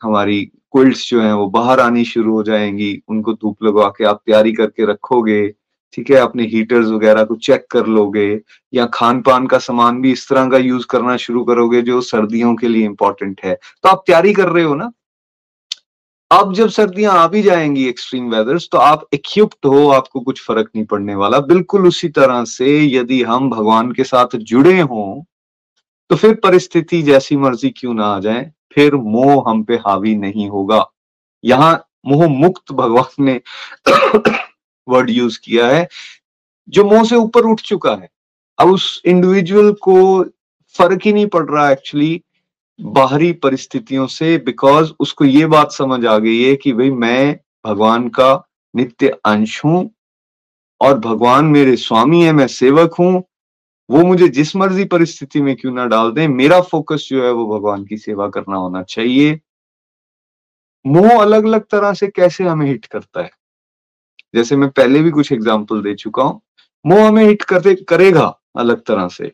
हमारी 0.02 0.44
क्विल्ट्स 0.44 1.10
जो 1.10 1.20
हैं 1.20 1.32
वो 1.32 1.46
बाहर 1.46 1.80
आनी 1.80 2.04
शुरू 2.04 2.32
हो 2.32 2.42
जाएँगी, 2.42 3.02
उनको 3.08 3.32
धूप 3.32 3.62
लगवा 3.62 3.88
के 3.88 4.04
आप 4.04 4.22
तैयारी 4.26 4.52
करके 4.52 4.86
रखोगे, 4.86 5.54
ठीक 5.92 6.10
है? 6.10 6.16
अपने 6.16 6.44
हीटर्स 6.44 6.86
वगैरह 6.86 7.24
को 7.24 7.34
चेक 7.34 7.66
कर 7.70 7.86
लोगे, 7.86 8.40
या 8.74 8.86
खान 8.86 9.20
पान 9.22 9.46
का 9.46 9.58
सामान 9.58 10.02
भी 10.02 10.12
इस 10.12 10.28
तरह 10.28 10.48
का 10.48 10.58
यूज़ 10.58 10.86
करना 10.90 11.16
शुरू 11.16 11.44
करोगे 11.44 11.82
जो 11.82 12.00
सर्दियों 12.00 12.54
के 12.56 12.68
लिए 12.68 12.84
इंपॉर्टेंट 12.84 13.40
है। 13.44 13.54
तो 13.54 13.88
आप 13.88 14.04
तैयारी 14.06 14.32
कर 14.32 14.48
रहे 14.48 14.64
हो 14.64 14.74
ना? 14.74 14.92
अब 16.30 16.52
जब 16.54 16.68
सर्दियाँ 16.68 17.12
आ 17.14 17.26
भी 17.28 17.42
जाएँगी 17.42 17.88
एक्सट्रीम 17.88 18.34
वेदर्स 18.34 18.68
तो 18.72 18.78
आप 18.78 19.06
इक्विप्ड 19.12 19.66
हो, 19.66 19.88
आपको 19.88 20.20
कुछ 20.20 20.42
फ़र्क 20.46 20.70
नहीं 20.76 20.86
पड़ने 20.86 21.14
वाला। 21.14 21.38
बिल्कुल 21.38 21.86
उसी 21.86 22.08
तरह 22.08 22.44
से 22.44 22.84
यदि 22.96 23.22
हम 23.22 23.50
भगवान 23.50 23.92
के 23.92 24.04
साथ 24.04 24.36
जुड़े 24.36 24.80
हों 24.80 25.22
तो 26.10 26.16
फिर 26.16 26.34
परिस्थिति 26.34 27.00
जैसी 27.02 27.36
मर्ज़ी 27.36 27.70
क्यों 27.70 27.94
ना 27.94 28.06
आ 28.06 28.18
जाए, 28.20 28.50
फिर 28.74 28.94
मोह 28.94 29.44
हम 29.48 29.62
पे 29.64 29.74
हावी 29.76 30.14
नहीं 30.16 30.48
होगा। 30.48 30.84
यहाँ 31.44 31.72
मोह 32.06 32.26
मुक्त 32.28 32.72
भगवान 32.72 33.24
ने 33.24 33.40
वर्ड 34.88 35.10
यूज़ 35.10 35.38
किया 35.44 35.66
है, 35.66 35.88
जो 36.68 36.84
मोह 36.84 37.04
से 37.04 37.16
ऊपर 37.16 37.44
उठ 37.44 37.60
चुका 37.60 37.94
है। 37.94 38.08
अब 38.58 38.70
उस 38.70 39.00
इंडिविजुअल 39.06 39.72
को 39.82 40.22
फ़र्क 40.74 41.00
ही 41.04 41.12
नहीं 41.12 41.26
पड़ 41.26 41.44
रहा 41.50 41.70
एक्चुअली 41.70 42.20
बाहरी 42.80 43.32
परिस्थितियों 43.32 44.06
से 44.06 44.36
बिकॉज़ 44.38 44.92
उसको 45.00 45.24
ये 45.24 45.46
बात 45.46 45.72
समझ 45.72 46.04
आ 46.06 46.16
गई 46.18 46.42
है 46.42 46.54
कि 46.56 46.72
भाई 46.72 46.90
मैं 46.90 47.36
भगवान 47.66 48.08
का 48.08 48.32
नित्य 48.74 49.08
अंश 49.26 49.64
हूँ 49.64 49.90
और 50.80 50.98
भगवान 50.98 51.44
मेरे 51.46 51.76
स्वामी 51.76 52.22
है, 52.22 52.32
मैं 52.32 52.46
सेवक 52.46 52.94
हूँ 52.94 53.22
वो 53.90 54.02
मुझे 54.04 54.28
जिस 54.28 54.56
मर्ज़ी 54.56 54.84
परिस्थिति 54.84 55.40
में 55.42 55.56
क्यों 55.56 55.72
ना 55.72 55.86
डाल 55.86 56.10
दें, 56.12 56.28
मेरा 56.28 56.60
फोकस 56.60 57.06
जो 57.10 57.24
है 57.24 57.30
वो 57.30 57.46
भगवान 57.46 57.84
की 57.84 57.96
सेवा 57.96 58.28
करना 58.28 58.56
होना 58.56 58.82
चाहिए। 58.82 59.40
मोह 60.86 61.22
अलग 61.22 61.44
अलग 61.44 61.64
तरह 61.64 61.92
से 61.92 62.06
कैसे 62.06 62.44
हमें 62.44 62.66
हिट 62.66 62.86
करता 62.86 63.22
है? 63.22 63.30
जैसे 64.34 64.56
मैं 64.56 64.70
पहले 64.70 65.02
भी 65.02 65.10
कुछ 65.10 65.32
एग्ज़ाम्पल 65.32 65.82
दे 65.82 65.94
चुका 65.94 66.22
हूँ। 66.22 66.40
मोह 66.86 67.06
हमें 67.08 67.24
हिट 67.24 67.42
करते, 67.42 67.74
करेगा 67.74 68.40
अलग 68.56 68.82
तरह 68.84 69.08
से। 69.08 69.32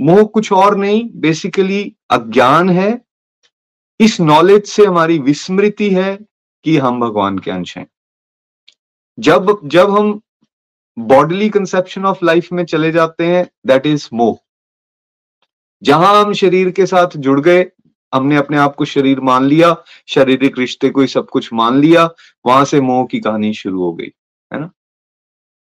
मोह 0.00 0.22
कुछ 0.24 0.52
और 0.52 0.76
नहीं 0.76 1.10
बेसिकली 1.14 1.96
अज्ञान 2.10 2.70
है। 2.70 3.00
इस 4.00 4.20
नॉलेज 4.20 4.66
से 4.66 4.84
हमारी 4.84 5.18
विस्मृति 5.18 5.90
है 5.90 6.18
कि 6.64 6.76
हम 6.76 7.00
भगवान 7.00 7.38
के 7.38 7.50
अंश 7.50 7.76
हैं। 7.78 7.86
जब 9.18 9.60
जब 9.64 9.90
हम 9.90 10.20
बॉडली 10.98 11.48
कंसेप्शन 11.48 12.04
ऑफ़ 12.04 12.24
लाइफ 12.24 12.52
में 12.52 12.64
चले 12.64 12.92
जाते 12.92 13.26
हैं 13.26 13.50
दैट 13.66 13.86
इज़ 13.86 14.08
मोह। 14.12 14.38
जहाँ 15.82 16.24
हम 16.24 16.32
शरीर 16.32 16.70
के 16.70 16.86
साथ 16.86 17.16
जुड़ 17.16 17.40
गए, 17.40 17.66
हमने 18.14 18.36
अपने 18.36 18.56
आप 18.56 18.74
को 18.74 18.84
शरीर 18.84 19.20
मान 19.20 19.44
लिया, 19.44 19.84
शारीरिक 20.08 20.58
रिश्ते 20.58 20.90
को 20.90 21.00
ही 21.00 21.06
सब 21.06 21.28
कुछ 21.28 21.52
मान 21.52 21.80
लिया, 21.80 22.10
वहाँ 22.46 22.64
से 22.64 22.80
मोह 22.80 23.06
की 23.06 23.20
कहानी 23.20 23.54
शुरू 23.54 23.82
हो 23.82 23.92
गई, 23.92 24.10
है 24.52 24.60
ना? 24.60 24.70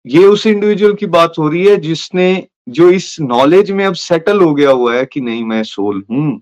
ये 0.07 0.25
उस 0.25 0.47
इंडिविजुअल 0.47 0.95
की 0.95 1.07
बात 1.07 1.33
हो 1.39 1.49
रही 1.49 1.67
है, 1.67 1.77
जिसने, 1.77 2.49
जो 2.69 2.91
इस 2.91 3.21
नॉलेज 3.21 3.71
में 3.71 3.87
अब 3.87 3.95
सेटल 3.95 4.41
हो 4.41 4.55
गया 4.55 4.71
हुआ 4.71 4.95
है 4.95 5.07
कि 5.07 5.21
नहीं, 5.21 5.45
मैं 5.45 5.63
सोल 5.63 6.05
हूँ। 6.11 6.41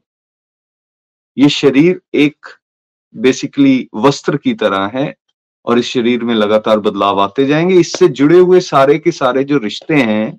ये 1.38 1.48
शरीर 1.48 2.00
एक 2.14 2.46
बेसिकली 3.14 3.88
वस्त्र 3.94 4.36
की 4.36 4.54
तरह 4.54 4.90
है 4.94 5.14
और 5.66 5.78
इस 5.78 5.86
शरीर 5.86 6.24
में 6.24 6.34
लगातार 6.34 6.80
बदलाव 6.80 7.20
आते 7.20 7.46
जाएँगे। 7.46 7.74
इससे 7.74 8.08
जुड़े 8.08 8.38
हुए 8.38 8.60
सारे 8.60 8.98
के 8.98 9.10
सारे 9.12 9.44
जो 9.44 9.58
रिश्ते 9.58 9.94
हैं, 9.94 10.38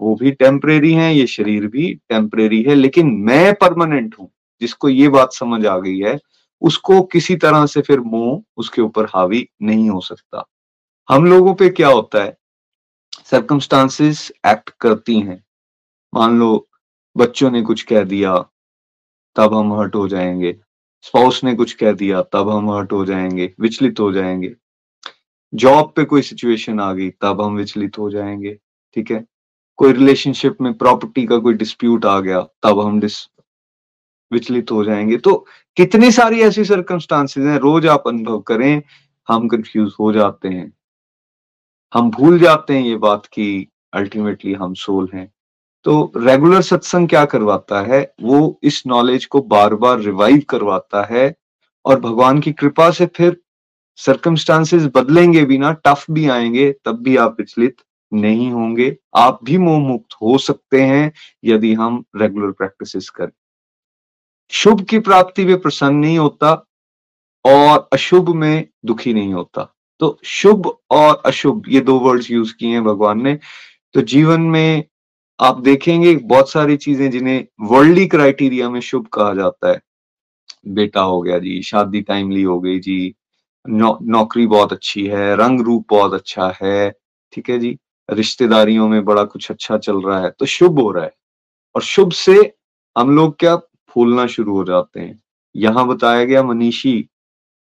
वो 0.00 0.14
भी 0.14 0.30
टेम्परेरी 0.30 0.92
हैं, 0.92 1.12
ये 1.12 1.26
शरीर 1.26 1.66
भी 1.66 1.94
टेम्परेरी 2.08 2.62
है। 2.62 2.74
लेकिन 2.74 3.06
मैं 3.06 3.54
परमानेंट 3.54 4.16
हूँ, 4.20 4.30
जिसको 4.60 4.88
ये 4.88 5.08
बात 5.08 5.32
समझ 5.32 5.66
आ 5.66 5.78
गई 5.78 5.98
है, 5.98 6.20
उसको 6.62 7.02
किसी 7.02 7.36
तरह 7.36 7.66
से 7.66 7.80
फिर 7.80 8.00
मोह 8.00 8.42
उसके 8.56 8.82
ऊपर 8.82 9.04
हावी 9.04 9.48
नहीं 9.62 9.90
हो 9.90 10.00
सकता। 10.00 10.46
हम 11.08 11.26
लोगों 11.26 11.54
पे 11.54 11.68
क्या 11.68 11.88
होता 11.88 12.24
है? 12.24 12.36
सरकमस्टांसिस 13.24 14.30
एक्ट 14.30 14.70
करती 14.80 15.20
हैं। 15.20 15.44
मान 16.14 16.38
लो, 16.38 16.68
बच्चों 17.16 17.50
ने 17.50 17.62
कुछ 17.62 17.82
कह 17.82 18.04
दिया, 18.04 18.44
तब 19.36 19.54
हम 19.54 19.72
हर्ट 19.72 19.94
हो 19.94 20.08
जाएँगे। 20.08 20.56
स्पाउस 21.06 21.44
ने 21.44 21.54
कुछ 21.54 21.72
कह 21.72 21.92
दिया, 21.92 22.22
तब 22.22 22.50
हम 22.50 22.70
हर्ट 22.70 22.92
हो 22.92 23.04
जाएँगे, 23.04 23.54
विचलित 23.60 24.00
हो 24.00 24.12
जाएँगे। 24.12 24.54
जॉब 25.54 25.92
पे 25.96 26.04
कोई 26.04 26.22
सिचुएशन 26.22 26.80
आ 26.80 26.92
गई, 26.92 27.10
तब 27.10 27.42
हम 27.42 27.56
विचलित 27.56 27.98
हो 27.98 28.10
जाएँगे, 28.10 28.58
ठीक 28.94 29.10
है? 29.10 29.24
कोई 29.76 29.92
रिलेशनशिप 29.92 30.56
में 30.60 30.74
प्रॉपर्टी 30.74 31.26
का 31.26 31.38
कोई 31.38 31.54
डिस्प्यूट 31.54 32.06
आ 32.06 32.20
गया, 32.20 32.40
तब 32.62 32.80
हम 32.80 33.00
डिस 33.00 33.28
विचलित 34.32 34.70
हो 34.70 34.84
जाएँगे। 34.84 35.16
तो 35.16 35.46
कितनी 35.76 36.10
सारी 36.10 36.40
ऐसी 36.40 36.64
सर्कमस्टांसेस 36.64 37.44
हैं, 37.44 37.58
रोज 37.58 37.86
आप 37.86 38.08
अनुभव 38.08 38.40
करें, 38.40 38.82
हम 39.28 39.48
कंफ्यूज 39.48 39.92
हो 40.00 40.12
जाते 40.12 40.48
हैं। 40.48 40.72
हम 41.94 42.10
भूल 42.10 42.38
जाते 42.38 42.78
हैं 42.78 42.82
ये 42.82 42.96
बात 42.96 43.26
कि 43.26 43.68
अल्टीमेटली 43.92 44.52
हम 44.52 44.74
सोल 44.74 45.10
हैं। 45.14 45.33
तो 45.84 46.12
रेगुलर 46.16 46.62
सत्संग 46.62 47.08
क्या 47.08 47.24
करवाता 47.24 47.80
है? 47.80 48.14
वो 48.22 48.60
इस 48.62 48.82
नॉलेज 48.86 49.24
को 49.24 49.40
बार 49.40 49.74
बार 49.74 50.00
रिवाइव 50.00 50.42
करवाता 50.48 51.08
है 51.10 51.36
और 51.84 52.00
भगवान 52.00 52.40
की 52.40 52.52
कृपा 52.52 52.90
से 52.90 53.06
फिर 53.06 53.40
सर्कमस्टांसेस 53.96 54.82
बदलेंगे 54.94 55.44
भी 55.44 55.58
ना 55.58 55.72
टफ 55.72 56.06
भी 56.10 56.28
आएँगे, 56.28 56.72
तब 56.84 57.02
भी 57.02 57.16
आप 57.16 57.36
विचलित 57.40 57.76
नहीं 58.14 58.52
होंगे। 58.52 58.96
आप 59.16 59.40
भी 59.44 59.58
मोह 59.58 59.78
मुक्त 59.78 60.14
हो 60.14 60.38
सकते 60.38 60.82
हैं 60.82 61.12
यदि 61.44 61.74
हम 61.74 62.04
रेगुलर 62.16 62.50
प्रैक्टिसेस 62.50 63.10
करें। 63.10 63.32
शुभ 64.50 64.82
की 64.84 64.98
प्राप्ति 64.98 65.44
में 65.44 65.60
प्रसन्न 65.60 65.96
नहीं 65.96 66.18
होता 66.18 66.66
और 67.44 67.88
अशुभ 67.92 68.28
में 68.28 68.68
दुखी 68.84 69.14
नहीं 69.14 69.34
होता। 69.34 69.74
तो 69.98 70.18
शुभ 70.24 70.78
और 70.90 71.22
अशुभ, 71.26 71.62
ये 71.68 71.80
दो 71.80 71.98
वर्ड्स 71.98 72.30
यूज़ 72.30 72.54
किए 72.54 72.68
हैं 72.68 72.84
भगवान 72.84 73.22
ने। 73.22 73.38
तो 73.94 74.00
जीवन 74.00 74.40
में 74.40 74.84
आप 75.38 75.60
देखेंगे 75.60 76.14
बहुत 76.16 76.50
सारी 76.50 76.76
चीज़ें 76.76 77.10
जिन्हें 77.10 77.44
वर्ल्डली 77.60 78.06
क्राइटेरिया 78.06 78.68
में 78.70 78.80
शुभ 78.80 79.06
कहा 79.14 79.32
जाता 79.34 79.70
है। 79.70 79.80
बेटा 80.68 81.00
हो 81.02 81.20
गया 81.22 81.38
जी 81.38 81.60
शादी 81.62 82.00
टाइमली 82.02 82.42
हो 82.42 82.58
गई 82.60 82.78
जी 82.80 83.14
नौ, 83.66 83.98
नौकरी 84.02 84.46
बहुत 84.46 84.72
अच्छी 84.72 85.06
है 85.06 85.34
रंग 85.36 85.60
रूप 85.60 85.86
बहुत 85.90 86.14
अच्छा 86.14 86.52
है 86.62 86.90
ठीक 87.32 87.50
है 87.50 87.58
जी? 87.58 87.76
रिश्तेदारियों 88.08 88.88
में 88.88 89.04
बड़ा 89.04 89.24
कुछ 89.24 89.50
अच्छा 89.50 89.78
चल 89.78 90.00
रहा 90.02 90.20
है 90.20 90.30
तो 90.30 90.46
शुभ 90.46 90.78
हो 90.80 90.90
रहा 90.92 91.04
है। 91.04 91.12
और 91.74 91.82
शुभ 91.82 92.12
से 92.12 92.34
हम 92.96 93.16
लोग 93.16 93.38
क्या 93.38 93.56
फूलना 93.96 94.26
शुरू 94.26 94.56
हो 94.56 94.64
जाते 94.64 95.00
हैं। 95.00 95.20
यहाँ 95.54 95.86
बताया 95.88 96.24
गया 96.24 96.42
मनीषी 96.42 96.98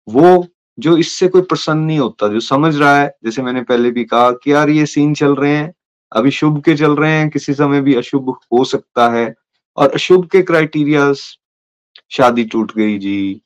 वो 0.08 0.46
जो 0.78 0.98
इससे 0.98 1.28
कोई 1.28 1.42
प्रसन्न 1.42 1.80
नहीं 1.80 2.00
होता 2.00 2.28
जो 2.28 2.40
समझ 2.40 2.76
रहा 2.76 3.00
है 3.00 3.08
जैसे 3.26 3.42
मैंने 3.42 3.62
पहले 3.64 3.92
भी 3.92 4.04
कहा 4.06 4.32
कि 4.34 4.52
यार 4.54 4.70
ये 4.70 4.86
सीन 4.86 5.14
चल 5.14 5.36
रहे 5.36 5.56
हैं 5.56 5.74
अभी 6.12 6.32
शुभ 6.32 6.62
के 6.64 6.76
चल 6.76 6.96
रहे 6.96 7.12
हैं, 7.12 7.30
किसी 7.30 7.54
समय 7.54 7.82
भी 7.82 7.96
अशुभ 7.96 8.30
हो 8.54 8.64
सकता 8.64 9.10
है। 9.10 9.34
और 9.78 9.92
अशुभ 9.94 10.28
के 10.28 10.42
क्राइटेरिया 10.42 11.14
शादी 12.12 12.44
टूट 12.44 12.72
गई 12.76 12.98
जी, 12.98 13.42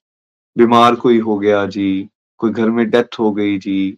बीमार 0.56 0.96
कोई 0.96 1.20
हो 1.20 1.38
गया 1.40 1.66
जी, 1.66 2.10
कोई 2.38 2.52
घर 2.52 2.70
में 2.70 2.90
डेथ 2.90 3.20
हो 3.20 3.32
गई 3.32 3.58
जी 3.58 3.98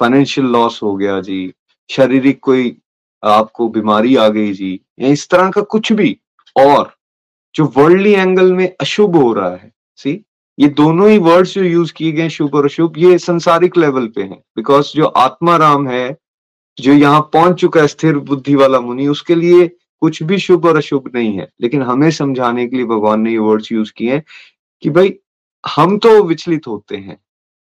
फाइनेंशियल 0.00 0.46
लॉस 0.46 0.80
हो 0.82 0.94
गया 0.96 1.20
जी, 1.20 1.52
शारीरिक 1.90 2.40
कोई 2.42 2.76
आपको 3.22 3.68
बीमारी 3.68 4.16
आ 4.16 4.28
गई 4.28 4.52
जी, 4.52 4.80
या 5.00 5.08
इस 5.08 5.28
तरह 5.28 5.50
का 5.50 5.62
कुछ 5.62 5.92
भी। 5.92 6.16
और 6.56 6.94
जो 7.54 7.64
वर्ल्डली 7.76 8.12
एंगल 8.12 8.52
में 8.52 8.68
अशुभ 8.80 9.16
हो 9.16 9.32
रहा 9.32 9.50
है 9.50 9.72
सी 9.96 10.24
ये 10.58 10.68
दोनों 10.68 11.08
ही 11.10 11.18
वर्ड्स 11.18 11.54
जो 11.54 11.62
यूज़ 11.62 11.92
किए 11.92 12.12
गए 12.12 12.28
शुभ 12.28 12.54
और 12.54 12.64
अशुभ, 12.64 12.98
ये 12.98 13.18
संसारिक 13.18 13.76
लेवल 13.76 14.06
पे 14.06 14.22
हैं। 14.22 14.42
बिकॉज़ 14.56 14.92
जो 14.96 15.06
आत्मा 15.06 15.56
राम 15.56 15.88
है 15.88 16.16
जो 16.78 16.92
यहाँ 16.92 17.20
पहुँच 17.32 17.60
चुका 17.60 17.80
है 17.80 17.86
स्थिर 17.86 18.18
बुद्धि 18.18 18.54
वाला 18.54 18.80
मुनि, 18.80 19.06
उसके 19.06 19.34
लिए 19.34 19.66
कुछ 20.02 20.22
भी 20.22 20.38
शुभ 20.38 20.64
और 20.66 20.76
अशुभ 20.76 21.10
नहीं 21.14 21.36
है। 21.38 21.48
लेकिन 21.60 21.82
हमें 21.82 22.10
समझाने 22.10 22.66
के 22.68 22.76
लिए 22.76 22.84
भगवान 22.86 23.20
ने 23.20 23.30
ये 23.30 23.38
वर्ड्स 23.38 23.72
यूज़ 23.72 23.92
किए 23.96 24.12
हैं 24.12 24.22
कि 24.82 24.90
भाई, 24.90 25.14
हम 25.64 25.98
तो 25.98 26.22
विचलित 26.22 26.66
होते 26.66 26.96
हैं। 26.96 27.18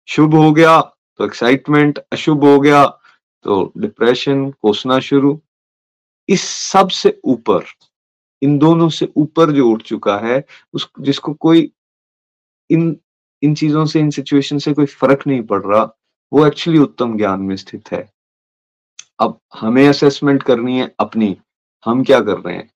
शुभ 0.08 0.36
हो 0.36 0.52
गया 0.52 0.80
तो 1.20 1.26
एक्साइटमेंट 1.26 2.00
अशुभ 2.12 2.44
हो 2.44 2.60
गया 2.60 2.86
तो 3.46 3.72
डिप्रेशन 3.78 4.50
कोसना 4.52 5.00
शुरू। 5.00 5.40
इस 6.30 6.44
सबसे 6.44 7.20
ऊपर, 7.24 7.64
इन 8.42 8.58
दोनों 8.58 8.90
से 8.90 9.08
ऊपर 9.18 9.52
जो 9.52 9.70
उठ 9.70 9.82
चुका 9.82 10.18
है, 10.18 10.44
उस, 10.74 10.90
जिसको 11.00 11.34
कोई 11.34 11.72
इन 12.70 12.96
इन 13.42 13.56
चीज़ों 13.56 13.86
से, 13.86 14.00
इन 14.00 14.10
सिचुएशन 14.10 14.58
से 14.58 14.74
कोई 14.74 14.86
फ़र्क 14.86 15.28
नहीं 15.28 15.42
पड़ 15.42 15.62
रहा, 15.64 15.84
वो 16.34 16.46
एक्चुअली 16.48 16.80
उत्तम 16.80 17.18
ज्ञान 17.18 17.42
में 17.42 17.56
स्थित 17.56 17.92
है। 17.92 18.17
अब 19.20 19.40
हमें 19.56 19.88
असेसमेंट 19.88 20.44
करनी 20.44 20.80
है 20.80 20.96
अपनी। 21.00 21.38
हम 21.86 22.04
क्या 22.04 22.20
कर 22.22 22.38
रहे 22.38 22.56
हैं? 22.56 22.70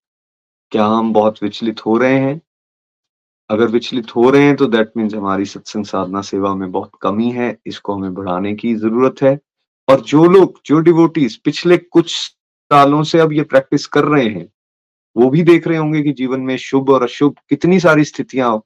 क्या 0.72 0.86
हम 0.86 1.14
बहुत 1.14 1.44
विचलित 1.44 1.86
हो 1.86 1.98
रहे 1.98 2.20
हैं? 2.20 2.42
अगर 3.50 3.68
विचलित 3.68 4.16
हो 4.16 4.30
रहे 4.30 4.44
हैं 4.44 4.56
तो 4.56 4.66
दैट 4.66 4.92
मीन्स 4.98 5.14
हमारी 5.14 5.46
सत्संग 5.46 5.86
साधना 5.86 6.22
सेवा 6.22 6.54
में 6.56 6.72
बहुत 6.72 6.92
कमी 7.02 7.30
है, 7.32 7.58
इसको 7.66 7.94
हमें 7.94 8.14
बढ़ाने 8.14 8.54
की 8.56 8.74
ज़रूरत 8.76 9.22
है। 9.22 9.40
और 9.88 10.02
जो 10.02 10.24
लोग, 10.26 10.60
जो 10.66 10.80
डिवोटीज 10.80 11.36
पिछले 11.38 11.78
कुछ 11.78 12.16
सालों 12.16 13.04
से 13.04 13.20
अब 13.20 13.34
ये 13.34 13.44
प्रैक्टिस 13.44 13.86
कर 13.88 14.04
रहे 14.04 14.28
हैं, 14.30 14.48
वो 15.16 15.30
भी 15.30 15.44
देख 15.44 15.68
रहे 15.68 15.78
होंगे 15.78 16.02
कि 16.04 16.12
जीवन 16.12 16.42
में 16.42 16.58
शुभ 16.58 16.90
और 16.90 17.04
अशुभ 17.04 17.36
कितनी 17.50 17.80
सारी 17.80 18.04
स्थितियाँ 18.04 18.62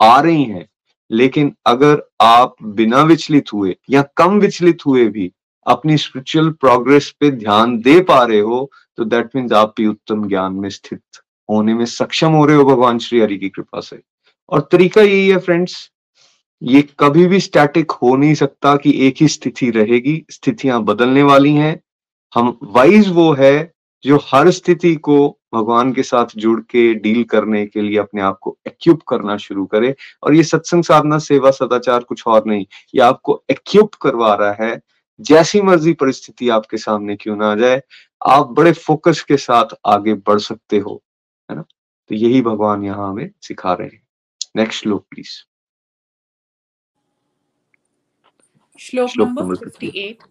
आ 0.00 0.20
रही 0.20 0.44
हैं। 0.44 0.68
लेकिन 1.10 1.54
अगर 1.66 2.02
आप 2.20 2.54
बिना 2.62 3.02
विचलित 3.02 3.52
हुए 3.52 3.76
या 3.90 4.02
कम 4.16 4.38
विचलित 4.40 4.86
हुए 4.86 5.06
भी 5.08 5.32
अपनी 5.66 5.96
स्पिरिचुअल 5.96 6.50
प्रोग्रेस 6.50 7.10
पे 7.20 7.30
ध्यान 7.30 7.78
दे 7.80 8.00
पा 8.00 8.22
रहे 8.24 8.40
हो 8.40 8.70
तो 8.96 9.04
दैट 9.04 9.36
मीन्स 9.36 9.52
आप 9.52 9.74
भी 9.76 9.86
उत्तम 9.86 10.28
ज्ञान 10.28 10.54
में 10.54 10.68
स्थित 10.70 11.02
होने 11.48 11.74
में 11.74 11.84
सक्षम 11.84 12.32
हो 12.32 12.44
रहे 12.46 12.56
हो 12.56 12.64
भगवान 12.64 12.98
श्री 12.98 13.20
हरि 13.20 13.38
की 13.38 13.48
कृपा 13.48 13.80
से। 13.80 14.00
और 14.48 14.68
तरीका 14.72 15.02
यही 15.02 15.28
है 15.28 15.38
फ्रेंड्स 15.38 15.90
ये 16.62 16.82
कभी 16.98 17.26
भी 17.26 17.40
स्टैटिक 17.40 17.90
हो 17.90 18.16
नहीं 18.16 18.34
सकता 18.34 18.76
कि 18.76 18.92
एक 19.06 19.14
ही 19.20 19.28
स्थिति 19.28 19.70
रहेगी, 19.70 20.24
स्थितियाँ 20.30 20.82
बदलने 20.82 21.22
वाली 21.22 21.52
हैं। 21.54 21.80
हम 22.34 22.58
वाइज 22.62 23.08
वो 23.08 23.32
है 23.32 23.72
जो 24.04 24.18
हर 24.32 24.50
स्थिति 24.50 24.94
को 24.94 25.38
भगवान 25.54 25.92
के 25.92 26.02
साथ 26.02 26.26
जुड़ 26.36 26.60
के 26.60 26.94
डील 26.94 27.22
करने 27.24 27.64
के 27.66 27.80
लिए 27.80 27.98
अपने 27.98 28.22
आप 28.22 28.38
को 28.40 28.56
एक्यूप 28.66 29.02
करना 29.02 29.36
शुरू 29.36 29.64
करे। 29.66 29.94
और 30.22 30.34
ये 30.34 30.42
सत्संग 30.42 30.84
साधना, 30.84 31.18
सेवा, 31.18 31.50
सदाचार 31.50 32.00
कुछ 32.00 32.22
और 32.26 32.44
नहीं, 32.46 32.66
ये 32.94 33.00
आपको 33.00 33.42
एक्यूप 33.50 33.94
करवा 33.94 34.34
रहा 34.34 34.56
है 34.60 34.80
जैसी 35.20 35.60
मर्ज़ी 35.60 35.92
परिस्थिति 35.92 36.48
आपके 36.48 36.76
सामने 36.76 37.16
क्यों 37.16 37.36
ना 37.36 37.52
आ 37.52 37.54
जाए 37.54 37.82
आप 38.26 38.46
बड़े 38.46 38.72
फोकस 38.72 39.22
के 39.22 39.36
साथ 39.36 39.74
आगे 39.86 40.14
बढ़ 40.14 40.38
सकते 40.38 40.78
हो 40.78 41.02
है 41.50 41.56
ना? 41.56 41.62
तो 42.08 42.14
यही 42.14 42.42
भगवान 42.42 42.84
यहाँ 42.84 43.10
हमें 43.10 43.30
सिखा 43.42 43.74
रहे 43.74 43.88
हैं। 43.88 44.02
नेक्स्ट 44.56 44.82
श्लोक 44.82 45.06
प्लीज़ 45.10 45.28
श्लोक 48.78 49.10
नंबर 49.18 49.56
58 49.56 50.22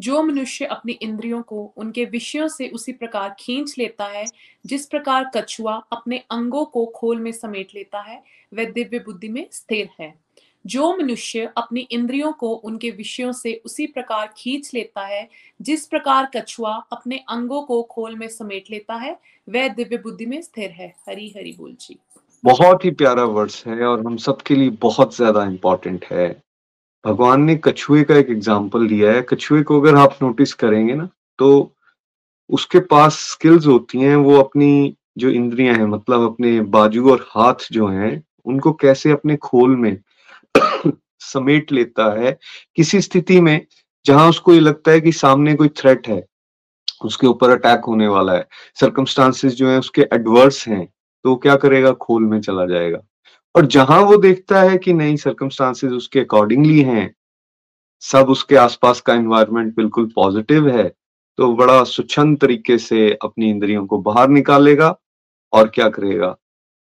जो 0.00 0.22
मनुष्य 0.22 0.64
अपनी 0.64 0.92
इंद्रियों 0.92 1.42
को 1.42 1.74
उनके 1.76 2.04
विषयों 2.04 2.48
से 2.48 2.68
उसी 2.68 2.92
प्रकार 2.92 3.36
खींच 3.40 3.74
लेता 3.78 4.04
है 4.04 4.26
जिस 4.66 4.86
प्रकार 4.86 5.30
कछुआ 5.36 5.74
अपने 5.74 6.18
अंगों 6.30 6.64
को 6.64 6.86
खोल 6.86 7.20
में 7.20 7.32
समेट 7.32 7.68
लेता 7.74 8.00
है 8.00 8.22
वह 8.54 8.64
दिव्य 8.64 8.98
बुद्धि 8.98 9.28
में 9.28 9.48
स्थिर 9.52 9.88
है। 10.00 10.23
जो 10.64 10.92
मनुष्य 10.96 11.48
अपनी 11.56 11.80
इंद्रियों 11.82 12.32
को 12.32 12.48
उनके 12.48 12.90
विषयों 12.90 13.32
से 13.32 13.52
उसी 13.66 13.86
प्रकार 13.86 14.32
खींच 14.36 14.70
लेता 14.74 15.06
है, 15.06 15.28
जिस 15.60 15.86
प्रकार 15.86 16.30
कछुआ 16.36 16.74
अपने 16.92 17.16
अंगों 17.28 17.62
को 17.62 17.82
खोल 17.82 18.16
में 18.16 18.28
समेट 18.28 18.70
लेता 18.70 18.94
है, 18.94 19.18
वह 19.48 19.68
दिव्य 19.70 19.96
बुद्धि 19.98 20.26
में 20.26 20.40
स्थिर 20.42 20.70
है। 20.70 20.92
हरी 21.08 21.32
हरी 21.36 21.54
बोल 21.58 21.76
जी। 21.80 21.98
बहुत 22.44 22.84
ही 22.84 22.90
प्यारा 22.92 23.24
वर्ड्स 23.26 23.66
है 23.66 23.82
और 23.82 24.06
हम 24.06 24.16
सबके 24.18 24.54
लिए 24.54 24.70
बहुत 24.80 25.16
ज़्यादा 25.16 25.44
इंपॉर्टेंट 25.44 26.04
है। 26.04 26.28
भगवान 27.04 27.42
ने 27.42 27.54
कछुए 27.64 28.02
का 28.04 28.16
एक 28.16 28.30
एग्ज़ाम्पल 28.30 28.86
दिया 28.88 29.12
है। 29.12 29.22
कछुए 29.22 29.62
को 29.62 29.80
अगर 29.80 29.96
आप 29.96 30.18
नोटिस 30.22 30.52
करेंगे 30.54 30.94
ना 30.94 31.08
तो 31.38 31.70
उसके 32.50 32.80
पास 32.80 33.18
स्किल्स 33.30 33.66
होती 33.66 33.98
हैं, 33.98 34.16
वो 34.16 34.38
अपनी 34.38 34.94
जो 35.18 35.30
इंद्रियाँ 35.30 35.74
हैं 35.74 35.86
मतलब 35.86 36.22
अपने 36.22 36.60
बाजू 36.70 37.10
और 37.10 37.26
हाथ 37.30 37.66
जो 37.72 37.86
हैं, 37.88 38.22
उनको 38.46 38.72
कैसे 38.74 39.10
अपने 39.10 39.36
खोल 39.38 39.76
में 39.76 39.96
समेट 41.24 41.72
लेता 41.72 42.10
है 42.14 42.36
किसी 42.76 43.00
स्थिति 43.00 43.40
में 43.40 43.66
जहाँ 44.06 44.28
उसको 44.28 44.54
ये 44.54 44.60
लगता 44.60 44.90
है 44.90 45.00
कि 45.00 45.12
सामने 45.14 45.54
कोई 45.54 45.68
थ्रेट 45.70 46.08
है, 46.08 46.24
उसके 47.04 47.26
ऊपर 47.26 47.50
अटैक 47.50 47.84
होने 47.84 48.08
वाला 48.08 48.32
है। 48.32 48.46
सर्कमस्टांसिस 48.80 49.54
जो 49.54 49.68
है 49.68 49.78
उसके 49.78 50.02
एडवर्स 50.12 50.66
हैं 50.68 50.86
तो 51.24 51.34
क्या 51.36 51.56
करेगा? 51.56 51.92
खोल 51.92 52.22
में 52.22 52.40
चला 52.40 52.66
जाएगा। 52.66 52.98
और 53.54 53.66
जहाँ 53.66 54.00
वो 54.00 54.16
देखता 54.16 54.60
है 54.62 54.78
कि 54.78 54.92
नहीं 54.92 55.16
सर्कमस्टांसेस 55.16 55.92
उसके 55.92 56.20
अकॉर्डिंगली 56.20 56.80
हैं, 56.82 57.14
सब 58.02 58.30
उसके 58.30 58.56
आसपास 58.56 59.00
का 59.00 59.14
एनवायरनमेंट 59.14 59.74
बिल्कुल 59.76 60.10
पॉजिटिव 60.14 60.68
है 60.68 60.88
तो 61.38 61.52
बड़ा 61.56 61.82
सुछंद 61.84 62.38
तरीके 62.40 62.78
से 62.78 63.10
अपनी 63.22 63.50
इंद्रियों 63.50 63.86
को 63.86 63.98
बाहर 64.00 64.28
निकालेगा 64.28 64.94
और 65.52 65.68
क्या 65.68 65.88
करेगा? 65.88 66.36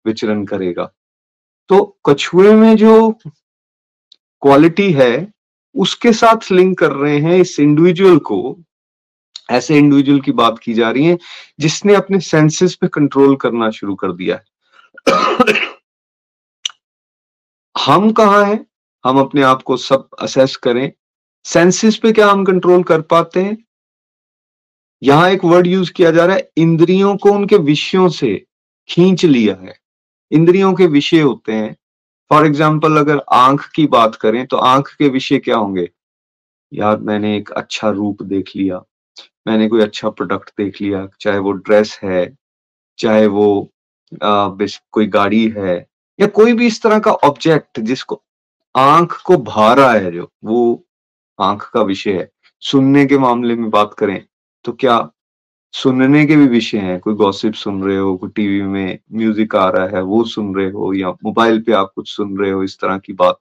विचरण 0.07 0.45
करेगा। 0.45 0.91
तो 1.71 1.85
कछुए 2.07 2.53
में 2.55 2.77
जो 2.77 3.11
क्वालिटी 4.45 4.93
है, 4.93 5.33
उसके 5.75 6.13
साथ 6.13 6.53
लिंक 6.53 6.79
कर 6.79 6.93
रहे 6.93 7.19
हैं 7.19 7.37
इस 7.39 7.61
इंडिविजुअल 7.61 8.19
को। 8.19 8.63
ऐसे 9.51 9.79
इंडिविजुअल 9.79 10.21
की 10.21 10.33
बात 10.33 10.59
की 10.59 10.75
जा 10.75 10.91
रही 10.91 11.07
है, 11.07 11.19
जिसने 11.61 11.95
अपने 11.95 12.21
सेंसेस 12.21 12.75
पे 12.75 12.89
कंट्रोल 12.89 13.37
करना 13.37 13.71
शुरू 13.71 13.95
कर 13.95 14.13
दिया 14.13 14.37
है। 14.37 14.45
हम 17.79 18.13
कहा 18.13 18.45
हैं? 18.45 18.67
हम 19.05 19.21
अपने 19.21 19.43
आप 19.43 19.63
को 19.63 19.77
सब 19.77 20.09
असेस 20.21 20.57
करें। 20.57 20.93
सेंसेस 21.45 21.97
पे 21.97 22.13
क्या 22.13 22.31
हम 22.31 22.45
कंट्रोल 22.45 22.83
कर 22.83 23.01
पाते 23.01 23.43
हैं? 23.43 23.65
यहाँ 25.03 25.31
एक 25.31 25.45
वर्ड 25.45 25.67
यूज़ 25.67 25.93
किया 25.93 26.11
जा 26.11 26.27
रहा 26.27 26.37
है, 26.37 26.51
इंद्रियों 26.57 27.17
को 27.17 27.33
उनके 27.33 27.57
विषयों 27.57 28.09
से 28.09 28.47
खींच 28.89 29.25
लिया 29.25 29.57
है। 29.63 29.79
इंद्रियों 30.31 30.75
के 30.75 30.87
विषय 30.87 31.21
होते 31.21 31.53
हैं। 31.53 31.77
फॉर 32.31 32.47
एग्ज़ाम्पल 32.47 32.97
अगर 32.97 33.23
आँख 33.33 33.69
की 33.75 33.87
बात 33.87 34.15
करें 34.15 34.47
तो 34.47 34.57
आँख 34.57 34.89
के 34.99 35.09
विषय 35.09 35.39
क्या 35.39 35.57
होंगे? 35.57 35.89
यार 36.73 36.99
मैंने 36.99 37.37
एक 37.37 37.51
अच्छा 37.51 37.91
रूप 37.91 38.23
देख 38.23 38.51
लिया 38.57 38.83
मैंने 39.47 39.69
कोई 39.69 39.83
अच्छा 39.83 40.11
प्रोडक्ट 40.11 40.51
देख 40.59 40.81
लिया 40.83 41.07
चाहे 41.21 41.39
वो 41.39 41.53
ड्रेस 41.53 41.99
है 42.05 42.37
चाहे 42.99 43.27
वो 43.27 43.71
आ, 44.23 44.49
कोई 44.93 45.07
गाड़ी 45.07 45.49
है 45.49 45.77
या 46.19 46.27
कोई 46.27 46.53
भी 46.53 46.67
इस 46.67 46.83
तरह 46.83 46.99
का 46.99 47.13
ऑब्जेक्ट 47.13 47.81
जिसको 47.81 48.23
आँख 48.75 49.21
को 49.27 49.37
भा 49.37 49.73
रहा 49.75 49.93
है 49.93 50.13
जो 50.13 50.29
वो 50.45 50.85
आँख 51.39 51.71
का 51.75 51.83
विषय 51.83 52.13
है। 52.13 52.31
सुनने 52.63 53.05
के 53.07 53.19
मामले 53.19 53.55
में 53.57 53.71
बात 53.71 53.95
करें 53.99 54.25
तो 54.65 54.73
क्या 54.73 54.99
सुनने 55.75 56.25
के 56.27 56.37
भी 56.37 56.47
विषय 56.49 56.79
हैं। 56.79 56.99
कोई 57.01 57.15
गॉसिप 57.15 57.55
सुन 57.55 57.83
रहे 57.85 57.97
हो, 57.97 58.17
कोई 58.17 58.31
टीवी 58.31 58.63
में 58.63 58.99
म्यूज़िक 59.13 59.55
आ 59.57 59.69
रहा 59.69 59.87
है, 59.89 60.03
वो 60.03 60.25
सुन 60.25 60.55
रहे 60.57 60.71
हो 60.71 60.93
या 60.95 61.11
मोबाइल 61.25 61.61
पे 61.63 61.73
आप 61.73 61.93
कुछ 61.97 62.09
सुन 62.09 62.37
रहे 62.39 62.51
हो, 62.51 62.63
इस 62.63 62.79
तरह 62.79 62.99
की 62.99 63.13
बात। 63.13 63.39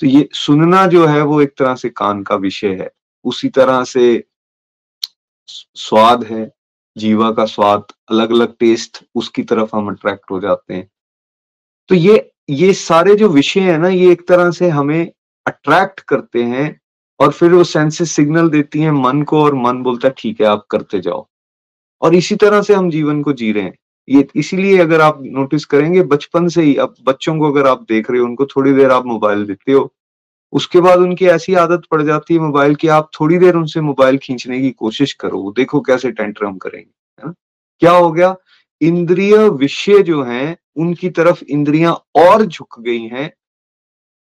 तो 0.00 0.06
ये 0.06 0.28
सुनना 0.34 0.86
जो 0.86 1.06
है 1.06 1.22
वो 1.22 1.40
एक 1.42 1.54
तरह 1.58 1.74
से 1.74 1.88
कान 1.88 2.22
का 2.22 2.34
विषय 2.36 2.74
है। 2.74 2.90
उसी 3.24 3.48
तरह 3.48 3.82
से 3.84 4.24
स्वाद 5.48 6.24
है, 6.24 6.50
जीवा 6.96 7.30
का 7.32 7.44
स्वाद 7.44 7.84
अलग 8.10 8.30
अलग 8.32 8.54
टेस्ट 8.60 8.98
उसकी 9.14 9.42
तरफ़ 9.42 9.76
हम 9.76 9.88
अट्रैक्ट 9.88 10.30
हो 10.30 10.40
जाते 10.40 10.74
हैं। 10.74 10.88
तो 11.90 11.94
ये 11.94 12.30
ये 12.50 12.72
सारे 12.74 13.14
जो 13.16 13.28
विषय 13.28 13.60
है 13.60 13.76
ना, 13.78 13.88
ये 13.88 14.10
एक 14.12 14.26
तरह 14.28 14.50
से 14.50 14.68
हमें 14.68 15.10
अट्रैक्ट 15.46 16.00
करते 16.00 16.42
हैं 16.44 16.80
और 17.20 17.32
फिर 17.32 17.52
वो 17.52 17.64
सेंसेस 17.64 18.10
सिग्नल 18.10 18.48
देती 18.50 18.80
हैं 18.80 18.90
मन 18.92 19.22
को 19.22 19.42
और 19.44 19.54
मन 19.54 19.82
बोलता 19.82 20.08
है, 20.08 20.14
ठीक 20.18 20.40
है, 20.40 20.46
आप 20.46 20.66
करते 20.70 21.00
जाओ। 21.00 21.26
और 22.02 22.14
इसी 22.14 22.36
तरह 22.36 22.62
से 22.62 22.74
हम 22.74 22.90
जीवन 22.90 23.22
को 23.22 23.32
जी 23.32 23.52
रहे 23.52 23.64
हैं। 23.64 23.78
ये 24.08 24.26
इसीलिए 24.36 24.78
अगर 24.78 25.00
आप 25.00 25.18
नोटिस 25.22 25.64
करेंगे, 25.64 26.02
बचपन 26.02 26.48
से 26.48 26.62
ही 26.62 26.74
अब 26.76 26.94
बच्चों 27.04 27.38
को 27.38 27.50
अगर 27.52 27.66
आप 27.66 27.82
देख 27.82 28.10
रहे 28.10 28.20
हो, 28.20 28.26
उनको 28.26 28.46
थोड़ी 28.46 28.72
देर 28.72 28.90
आप 28.90 29.06
मोबाइल 29.06 29.44
देते 29.46 29.72
हो, 29.72 29.92
उसके 30.52 30.80
बाद 30.80 30.98
उनकी 30.98 31.26
ऐसी 31.26 31.54
आदत 31.54 31.82
पड़ 31.90 32.02
जाती 32.02 32.34
है 32.34 32.40
मोबाइल 32.40 32.74
की, 32.74 32.88
आप 32.88 33.10
थोड़ी 33.20 33.38
देर 33.38 33.54
उनसे 33.54 33.80
मोबाइल 33.80 34.18
खींचने 34.18 34.60
की 34.60 34.70
कोशिश 34.70 35.12
करो 35.12 35.52
देखो 35.56 35.80
कैसे 35.80 36.10
टेंट्रम 36.10 36.56
करेंगे, 36.56 36.90
है 37.20 37.26
ना? 37.26 37.34
क्या 37.78 37.92
हो 37.92 38.12
गया? 38.12 38.36
इंद्रिय 38.80 39.36
विषय 39.48 40.02
जो 40.02 40.22
हैं, 40.22 40.56
उनकी 40.76 41.10
तरफ़ 41.10 41.44
इंद्रियाँ 41.44 41.94
और 42.16 42.44
झुक 42.46 42.80
गई 42.80 43.02
हैं 43.02 43.32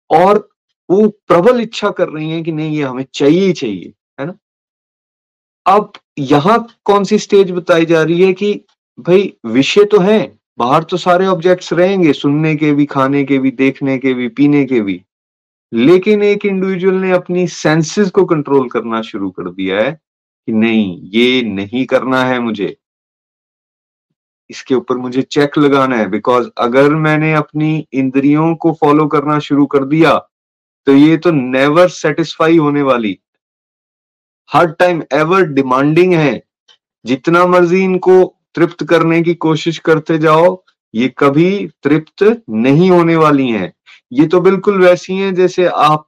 और 0.09 0.49
वो 0.89 1.07
प्रबल 1.27 1.61
इच्छा 1.61 1.89
कर 1.89 2.09
रही 2.09 2.29
हैं 2.29 2.43
कि 2.43 2.51
नहीं, 2.51 2.77
ये 2.77 2.83
हमें 2.83 3.05
चाहिए 3.13 3.53
चाहिए, 3.53 3.93
है 4.19 4.25
ना? 4.25 4.37
अब 5.65 5.91
यहाँ 6.19 6.57
कौन 6.85 7.03
सी 7.03 7.17
स्टेज 7.19 7.51
बताई 7.51 7.85
जा 7.85 8.01
रही 8.03 8.21
है 8.21 8.33
कि 8.33 8.53
भाई 8.97 9.33
विषय 9.45 9.83
तो 9.83 9.99
है, 9.99 10.37
बाहर 10.57 10.83
तो 10.83 10.97
सारे 10.97 11.25
ऑब्जेक्ट्स 11.27 11.73
रहेंगे, 11.73 12.13
सुनने 12.13 12.55
के 12.55 12.71
भी, 12.73 12.85
खाने 12.85 13.23
के 13.23 13.39
भी, 13.39 13.51
देखने 13.51 13.97
के 13.97 14.13
भी, 14.13 14.27
पीने 14.29 14.63
के 14.65 14.81
भी। 14.81 15.01
लेकिन 15.71 16.23
एक 16.23 16.45
इंडिविजुअल 16.45 16.95
ने 16.95 17.11
अपनी 17.11 17.47
सेंसेस 17.47 18.09
को 18.09 18.25
कंट्रोल 18.25 18.69
करना 18.69 19.01
शुरू 19.01 19.29
कर 19.29 19.49
दिया 19.49 19.81
है 19.81 19.91
कि 19.91 20.51
नहीं, 20.51 20.99
ये 21.03 21.41
नहीं 21.43 21.85
करना 21.85 22.23
है 22.25 22.39
मुझे। 22.39 22.75
इसके 24.49 24.75
ऊपर 24.75 24.97
मुझे 24.97 25.21
चेक 25.21 25.57
लगाना 25.57 25.97
है 25.97 26.09
बिकॉज़ 26.09 26.49
अगर 26.57 26.95
मैंने 26.95 27.33
अपनी 27.33 27.87
इंद्रियों 27.93 28.55
को 28.55 28.73
फॉलो 28.81 29.05
करना 29.07 29.37
शुरू 29.39 29.65
कर 29.65 29.85
दिया 29.85 30.17
तो 30.87 30.93
ये 30.93 31.17
तो 31.17 31.31
नेवर 31.31 31.87
सेटिस्फाई 31.89 32.57
होने 32.57 32.81
वाली। 32.81 33.17
हर 34.49 34.67
टाइम 34.69 35.01
एवर 35.13 35.43
डिमांडिंग 35.45 36.13
है। 36.13 36.41
जितना 37.05 37.45
मर्ज़ी 37.45 37.83
इनको 37.83 38.23
तृप्त 38.55 38.83
करने 38.83 39.21
की 39.21 39.33
कोशिश 39.35 39.77
करते 39.79 40.17
जाओ, 40.17 40.63
ये 40.93 41.13
कभी 41.17 41.67
तृप्त 41.83 42.23
नहीं 42.49 42.89
होने 42.89 43.15
वाली 43.15 43.49
हैं। 43.49 43.73
ये 44.11 44.27
तो 44.27 44.39
बिल्कुल 44.41 44.81
वैसी 44.81 45.13
हैं 45.13 45.33
जैसे 45.35 45.65
आप 45.67 46.07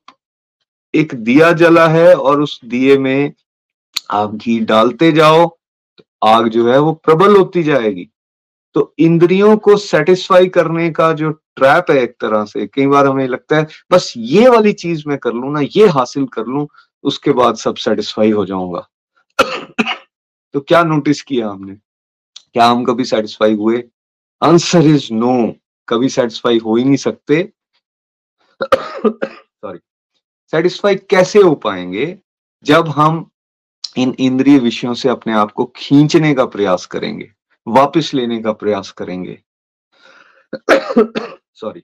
एक 0.94 1.16
दिया 1.16 1.52
जला 1.54 1.88
है 1.88 2.14
और 2.16 2.42
उस 2.42 2.60
दिए 2.66 2.98
में 2.98 3.34
आप 4.12 4.36
घी 4.36 4.60
डालते 4.60 5.12
जाओ 5.12 5.46
तो 5.98 6.04
आग 6.24 6.48
जो 6.48 6.72
है 6.72 6.80
वो 6.80 6.92
प्रबल 7.06 7.36
होती 7.36 7.64
जाएगी। 7.64 8.08
तो 8.76 8.94
इंद्रियों 9.00 9.56
को 9.58 9.76
सेटिस्फाई 9.78 10.48
करने 10.48 10.90
का 10.90 11.12
जो 11.14 11.30
ट्रैप 11.32 11.86
है 11.92 11.98
एक 11.98 12.16
तरह 12.22 12.44
से, 12.46 12.66
कई 12.68 12.88
बार 12.88 13.08
हमें 13.08 13.28
लगता 13.28 13.58
है, 13.58 13.68
बस 13.92 14.14
ये 14.18 14.50
वाली 14.50 14.74
चीज़ 14.74 15.04
मैं 15.08 15.18
कर 15.18 15.34
लू 15.34 15.52
ना, 15.52 15.62
ये 15.62 15.88
हासिल 15.88 16.26
कर 16.26 16.46
लू 16.46 16.68
उसके 17.08 17.32
बाद 17.32 17.56
सब 17.56 17.76
सेटिस्फाई 17.76 18.32
हो 18.32 18.46
जाऊँगा। 18.46 18.88
तो 20.54 20.60
क्या 20.62 20.84
नोटिस 20.84 21.22
किया 21.22 21.50
हमने? 21.50 21.76
क्या 22.54 22.66
हम 22.66 22.84
कभी 22.86 23.06
सेटिस्फाई 23.06 23.54
हुए? 23.54 23.84
आंसर 24.42 24.86
इज़ 24.86 25.14
नो 25.14 25.54
कभी 25.88 26.10
सेटिस्फाई 26.10 26.58
हो 26.58 26.76
ही 26.76 26.84
नहीं 26.84 26.98
सकते। 26.98 27.42
सॉरी 28.64 29.80
सेटिस्फाई 30.54 30.96
कैसे 31.10 31.40
हो 31.40 31.56
पाएँगे? 31.56 32.18
जब 32.66 32.88
हम 32.90 33.30
इन 33.98 34.16
इंद्रिय 34.20 34.60
विषयों 34.60 34.94
से 34.94 35.10
अपने 35.10 35.34
आप 35.34 35.52
को 35.52 35.66
खींचने 35.76 36.34
का 36.36 36.46
प्रयास 36.46 36.86
करेंगे, 36.86 37.32
वापस 37.68 38.14
लेने 38.14 38.42
का 38.42 38.52
प्रयास 38.54 38.92
करेंगे। 38.92 39.40
सॉरी 41.54 41.82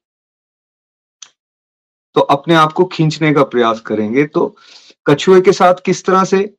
तो 2.15 2.21
अपने 2.21 2.55
आप 2.55 2.73
को 2.73 2.85
खींचने 2.85 3.33
का 3.33 3.43
प्रयास 3.43 3.79
करेंगे 3.81 4.25
तो 4.25 4.55
कछुए 5.05 5.39
के 5.41 5.51
साथ 5.51 5.81
किस 5.85 6.03
तरह 6.05 6.23
से 6.23 6.53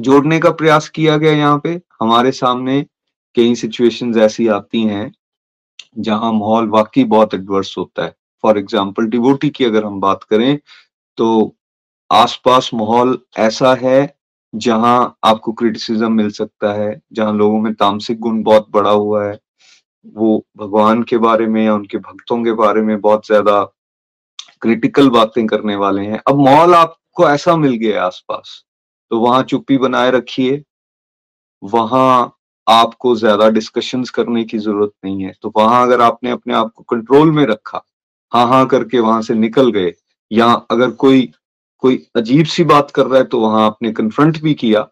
जोड़ने 0.00 0.38
का 0.40 0.50
प्रयास 0.52 0.88
किया 0.88 1.16
गया 1.16 1.32
यहाँ 1.32 1.58
पे? 1.58 1.80
हमारे 2.00 2.30
सामने 2.32 2.80
कई 3.36 3.54
सिचुएशंस 3.54 4.16
ऐसी 4.18 4.46
आती 4.48 4.82
हैं 4.82 5.10
जहाँ 5.98 6.32
माहौल 6.32 6.68
वाकई 6.68 7.04
बहुत 7.06 7.34
एडवर्स 7.34 7.74
होता 7.78 8.04
है। 8.04 8.14
फॉर 8.44 8.58
एग्ज़ाम्पल 8.58 9.06
डिवोटी 9.06 9.48
की 9.50 9.64
अगर 9.64 9.84
हम 9.84 10.00
बात 10.00 10.22
करें 10.24 10.58
तो 11.18 11.54
आसपास 12.10 12.70
माहौल 12.74 13.18
ऐसा 13.38 13.74
है 13.74 14.14
जहाँ 14.54 15.18
आपको 15.24 15.52
क्रिटिसिज्म 15.52 16.12
मिल 16.12 16.30
सकता 16.30 16.72
है, 16.72 17.00
जहाँ 17.12 17.32
लोगों 17.34 17.60
में 17.60 17.72
तामसिक 17.74 18.18
गुण 18.20 18.42
बहुत 18.42 18.66
बड़ा 18.70 18.90
हुआ 18.90 19.24
है। 19.24 19.38
वो 20.06 20.44
भगवान 20.56 21.02
के 21.02 21.18
बारे 21.18 21.46
में 21.46 21.64
या 21.64 21.74
उनके 21.74 21.98
भक्तों 21.98 22.42
के 22.44 22.52
बारे 22.54 22.82
में 22.82 23.00
बहुत 23.00 23.26
ज़्यादा 23.26 23.62
क्रिटिकल 24.62 25.08
बातें 25.10 25.46
करने 25.46 25.76
वाले 25.76 26.02
हैं। 26.02 26.20
अब 26.28 26.40
माहौल 26.40 26.74
आपको 27.10 27.28
ऐसा 27.28 27.54
मिल 27.56 27.72
गया 27.76 28.02
आसपास। 28.04 28.62
तो 29.10 29.18
वहाँ 29.20 29.42
चुप्पी 29.44 29.76
बनाए 29.78 30.10
रखिए। 30.10 30.62
वहाँ 31.62 32.32
आपको 32.66 33.14
ज़्यादा 33.16 33.48
डिस्कशंस 33.50 34.10
करने 34.10 34.44
की 34.44 34.58
ज़रूरत 34.58 34.92
नहीं 35.04 35.24
है। 35.24 35.32
तो 35.42 35.52
वहाँ 35.56 35.82
अगर 35.82 36.00
आपने 36.02 36.30
अपने 36.30 36.54
आप 36.54 36.72
को 36.76 36.82
कंट्रोल 36.90 37.30
में 37.32 37.44
रखा 37.46 37.82
हाँ 38.32 38.46
हाँ 38.48 38.66
करके 38.68 39.00
वहाँ 39.00 39.22
से 39.22 39.34
निकल 39.36 39.70
गए, 39.72 39.92
या 40.30 40.46
अगर 40.70 40.90
कोई 40.96 41.30
कोई 41.82 41.96
अजीब 42.16 42.46
सी 42.46 42.64
बात 42.66 42.90
कर 42.92 43.06
रहा 43.06 43.18
है 43.18 43.24
तो 43.26 43.40
वहाँ 43.40 43.64
आपने 43.66 43.92
कन्फ्रंट 43.92 44.40
भी 44.42 44.54
किया। 44.56 44.86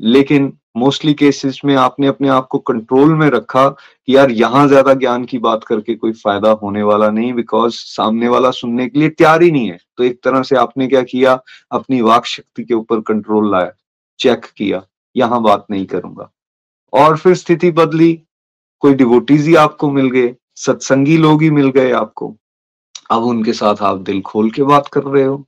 लेकिन 0.00 0.52
मोस्टली 0.76 1.12
केसेस 1.14 1.60
में 1.64 1.74
आपने 1.76 2.06
अपने 2.06 2.28
आप 2.28 2.46
को 2.46 2.58
कंट्रोल 2.60 3.14
में 3.14 3.28
रखा 3.30 3.68
कि 3.68 4.14
यार 4.16 4.30
यहाँ 4.30 4.66
ज़्यादा 4.68 4.94
ज्ञान 4.94 5.24
की 5.24 5.38
बात 5.38 5.64
करके 5.64 5.94
कोई 5.94 6.12
फ़ायदा 6.12 6.50
होने 6.62 6.82
वाला 6.82 7.08
नहीं 7.10 7.32
बिकॉज़ 7.32 7.74
सामने 7.76 8.28
वाला 8.28 8.50
सुनने 8.50 8.86
के 8.88 8.98
लिए 8.98 9.08
तैयार 9.08 9.42
ही 9.42 9.50
नहीं 9.50 9.70
है। 9.70 9.78
तो 9.96 10.04
एक 10.04 10.20
तरह 10.24 10.42
से 10.42 10.56
आपने 10.56 10.86
क्या 10.88 11.02
किया? 11.02 11.38
अपनी 11.72 12.00
वाक 12.00 12.26
शक्ति 12.26 12.64
के 12.64 12.74
ऊपर 12.74 13.00
कंट्रोल 13.02 13.50
लाया 13.50 13.72
चेक 14.20 14.44
किया, 14.56 14.82
यहाँ 15.16 15.42
बात 15.42 15.66
नहीं 15.70 15.86
करूँगा। 15.86 16.30
और 16.92 17.16
फिर 17.16 17.34
स्थिति 17.34 17.70
बदली, 17.70 18.12
कोई 18.82 18.94
डिवोटीज 18.94 19.46
ही 19.46 19.54
आपको 19.56 19.90
मिल 19.90 20.10
गए, 20.10 20.34
सत्संगी 20.56 21.16
लोग 21.18 21.42
ही 21.42 21.50
मिल 21.50 21.70
गए 21.70 21.90
आपको। 21.92 22.34
अब 23.10 23.24
उनके 23.24 23.52
साथ 23.52 23.82
आप 23.82 23.98
दिल 24.00 24.20
खोल 24.22 24.50
के 24.50 24.62
बात 24.64 24.88
कर 24.88 25.02
रहे 25.02 25.24
हो। 25.24 25.44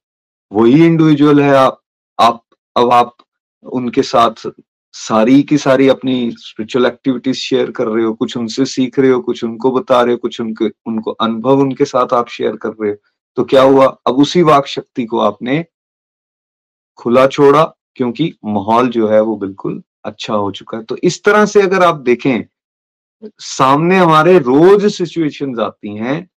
वही 0.53 0.85
इंडिविजुअल 0.87 1.41
है 1.41 1.55
आप 1.57 1.81
आप, 2.18 2.43
अब 2.76 2.93
आप 2.93 3.16
उनके 3.64 4.03
साथ 4.03 4.47
सारी 4.93 5.43
की 5.43 5.59
सारी 5.59 5.89
अपनी 5.89 6.30
स्पिरिचुअल 6.30 6.86
एक्टिविटीज़ 6.86 7.36
शेयर 7.36 7.70
कर 7.70 7.89
रहे 7.89 8.05
हो, 8.05 8.12
कुछ 8.12 8.36
उनसे 8.36 8.64
सीख 8.64 8.99
रहे 8.99 9.11
हो, 9.11 9.20
कुछ 9.20 9.45
उनको 9.45 9.70
बता 9.70 10.03
रहे 10.03 10.12
हो, 10.12 10.18
कुछ 10.18 10.41
उनके, 10.41 10.68
उनको 10.86 11.11
अनुभव 11.11 11.61
उनके 11.61 11.84
साथ 11.84 12.12
आप 12.12 12.28
शेयर 12.28 12.57
कर 12.57 12.68
रहे 12.68 12.91
हो। 12.91 12.97
तो 13.36 13.45
क्या 13.45 13.62
हुआ? 13.62 13.86
अब 14.07 14.14
उसी 14.14 14.43
वाक 14.43 14.66
शक्ति 14.66 15.05
को 15.05 15.18
आपने 15.18 15.64
खुला 16.97 17.26
छोड़ा, 17.26 17.64
क्योंकि 17.95 18.34
माहौल 18.45 18.89
जो 18.89 19.09
है 19.09 19.20
वो 19.20 19.36
बिल्कुल 19.36 19.82
अच्छा 20.05 20.34
हो 20.34 20.51
चुका 20.51 20.78
है। 20.78 20.84
तो 20.84 20.97
इस 21.03 21.24
तरह 21.24 21.47
से 21.47 21.62
अगर 21.62 21.82
आप 21.82 21.95
देखें, 21.95 22.45
सामने 23.39 23.97
हमारे 23.97 24.39
रोज 24.39 24.93
सिचुएशंस 24.93 25.59
आती 25.59 25.97
हैं, 25.97 26.30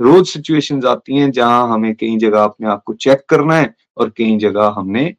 रोज 0.00 0.28
सिचुएशंस 0.28 0.84
आती 0.84 1.16
हैं 1.16 1.30
जहाँ 1.30 1.68
हमें 1.68 1.94
कई 1.94 2.16
जगह 2.16 2.44
अपने 2.44 2.68
आप 2.68 2.82
को 2.82 2.94
चेक 2.94 3.24
करना 3.28 3.54
है 3.54 3.74
और 3.96 4.10
कई 4.10 4.36
जगह 4.36 4.74
हमने 4.76 5.14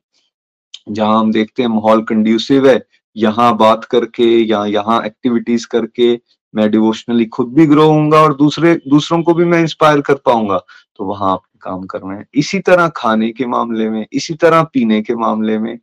जहाँ 0.88 1.20
हम 1.20 1.32
देखते 1.32 1.62
हैं 1.62 1.70
माहौल 1.70 2.04
कंड्यूसिव 2.04 2.68
है, 2.70 2.82
यहाँ 3.16 3.56
बात 3.58 3.84
करके 3.86 4.26
या 4.42 4.66
यहाँ 4.68 5.04
एक्टिविटीज़ 5.06 5.68
करके 5.68 6.14
मैं 6.54 6.70
डिवोशनली 6.72 7.26
खुद 7.28 7.54
भी 7.54 7.66
ग्रो 7.68 7.86
होऊँगा 7.86 8.22
और 8.22 8.36
दूसरे, 8.36 8.74
दूसरों 8.88 9.22
को 9.24 9.34
भी 9.34 9.46
मैं 9.46 9.60
इंस्पायर 9.62 10.02
कर 10.02 10.16
पाऊँगा। 10.26 10.58
तो 10.96 11.06
वहाँ 11.06 11.32
आपने 11.32 11.60
काम 11.62 11.84
करना 11.84 12.14
है। 12.14 12.26
इसी 12.34 12.60
तरह 12.60 12.88
खाने 12.96 13.30
के 13.32 13.46
मामले 13.46 13.90
में, 13.90 14.06
इसी 14.14 14.34
तरह 14.34 14.64
पीने 14.64 15.02
के 15.02 15.16
मामले 15.16 15.58
में 15.60 15.78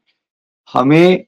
हमें 0.68 1.24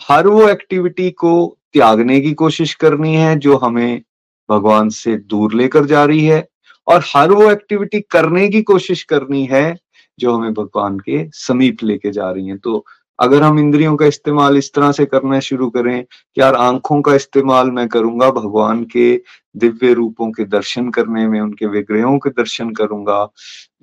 हर 0.00 0.26
वो 0.26 0.48
एक्टिविटी 0.48 1.10
को 1.10 1.58
त्यागने 1.72 2.20
की 2.20 2.32
कोशिश 2.34 2.74
करनी 2.74 3.14
है 3.14 3.36
जो 3.38 3.56
हमें 3.56 4.02
भगवान 4.48 4.88
से 4.90 5.16
दूर 5.16 5.54
लेकर 5.54 5.84
जा 5.86 6.04
रही 6.04 6.24
है 6.24 6.46
और 6.86 7.02
हर 7.06 7.30
वो 7.30 7.50
एक्टिविटी 7.50 8.00
करने 8.10 8.48
की 8.48 8.62
कोशिश 8.62 9.02
करनी 9.04 9.44
है 9.46 9.76
जो 10.18 10.34
हमें 10.34 10.52
भगवान 10.54 10.98
के 10.98 11.24
समीप 11.34 11.82
लेके 11.82 12.10
जा 12.10 12.30
रही 12.30 12.48
है। 12.48 12.56
तो 12.56 12.84
अगर 13.18 13.42
हम 13.42 13.58
इंद्रियों 13.58 13.94
का 13.96 14.06
इस्तेमाल 14.06 14.56
इस 14.56 14.72
तरह 14.74 14.92
से 14.92 15.04
करना 15.06 15.38
शुरू 15.40 15.68
करें 15.70 16.02
कि 16.04 16.40
यार 16.40 16.54
आँखों 16.56 17.00
का 17.02 17.14
इस्तेमाल 17.14 17.70
मैं 17.70 17.86
करूँगा, 17.88 18.30
भगवान 18.30 18.84
के 18.86 19.14
दिव्य 19.56 19.92
रूपों 19.94 20.30
के 20.32 20.44
दर्शन 20.46 20.90
करने 20.90 21.26
में, 21.28 21.40
उनके 21.40 21.66
विग्रहों 21.68 22.18
के 22.18 22.30
दर्शन 22.32 22.70
करूँगा, 22.74 23.28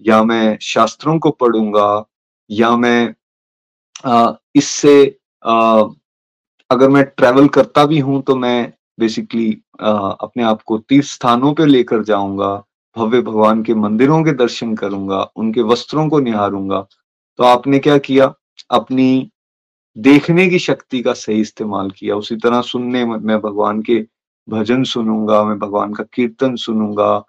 या 0.02 0.24
मैं 0.24 0.58
शास्त्रों 0.62 1.18
को 1.20 1.30
पढ़ूँगा, 1.32 2.06
या 2.50 2.76
मैं 2.78 3.14
इससे 4.56 5.06
अगर 6.72 6.90
मैं 6.90 7.04
ट्रेवल 7.08 7.48
करता 7.50 7.86
भी 7.86 8.00
हूँ 8.00 8.22
तो 8.24 8.36
मैं 8.36 8.72
बेसिकली 9.00 9.52
अपने 9.82 10.44
आप 10.44 10.62
को 10.62 10.78
तीर्थ 10.80 11.08
स्थानों 11.08 11.54
पे 11.54 11.66
लेकर 11.66 12.04
जाऊँगा, 12.04 12.52
भव्य 12.96 13.22
भगवान 13.22 13.64
के 13.64 13.74
मंदिरों 13.76 14.24
के 14.24 14.32
दर्शन 14.34 14.76
करूँगा, 14.76 15.22
उनके 15.36 15.62
वस्त्रों 15.64 16.08
को 16.10 16.20
निहारूँगा। 16.20 16.82
तो 17.40 17.44
आपने 17.46 17.80
क्या 17.80 17.98
किया? 18.00 18.34
अपनी 18.72 19.30
देखने 19.98 20.48
की 20.50 20.60
शक्ति 20.60 21.02
का 21.02 21.14
सही 21.14 21.42
इस्तेमाल 21.42 21.90
किया। 21.92 22.16
उसी 22.16 22.36
तरह 22.36 22.62
सुनने 22.62 23.06
में 23.06 23.18
मैं 23.18 23.40
भगवान 23.42 23.82
के 23.82 24.00
भजन 24.48 24.84
सुनूँगा 24.84 25.44
मैं 25.44 25.58
भगवान 25.60 25.94
का 25.94 26.04
कीर्तन 26.14 26.56
सुनूँगा 26.56 27.24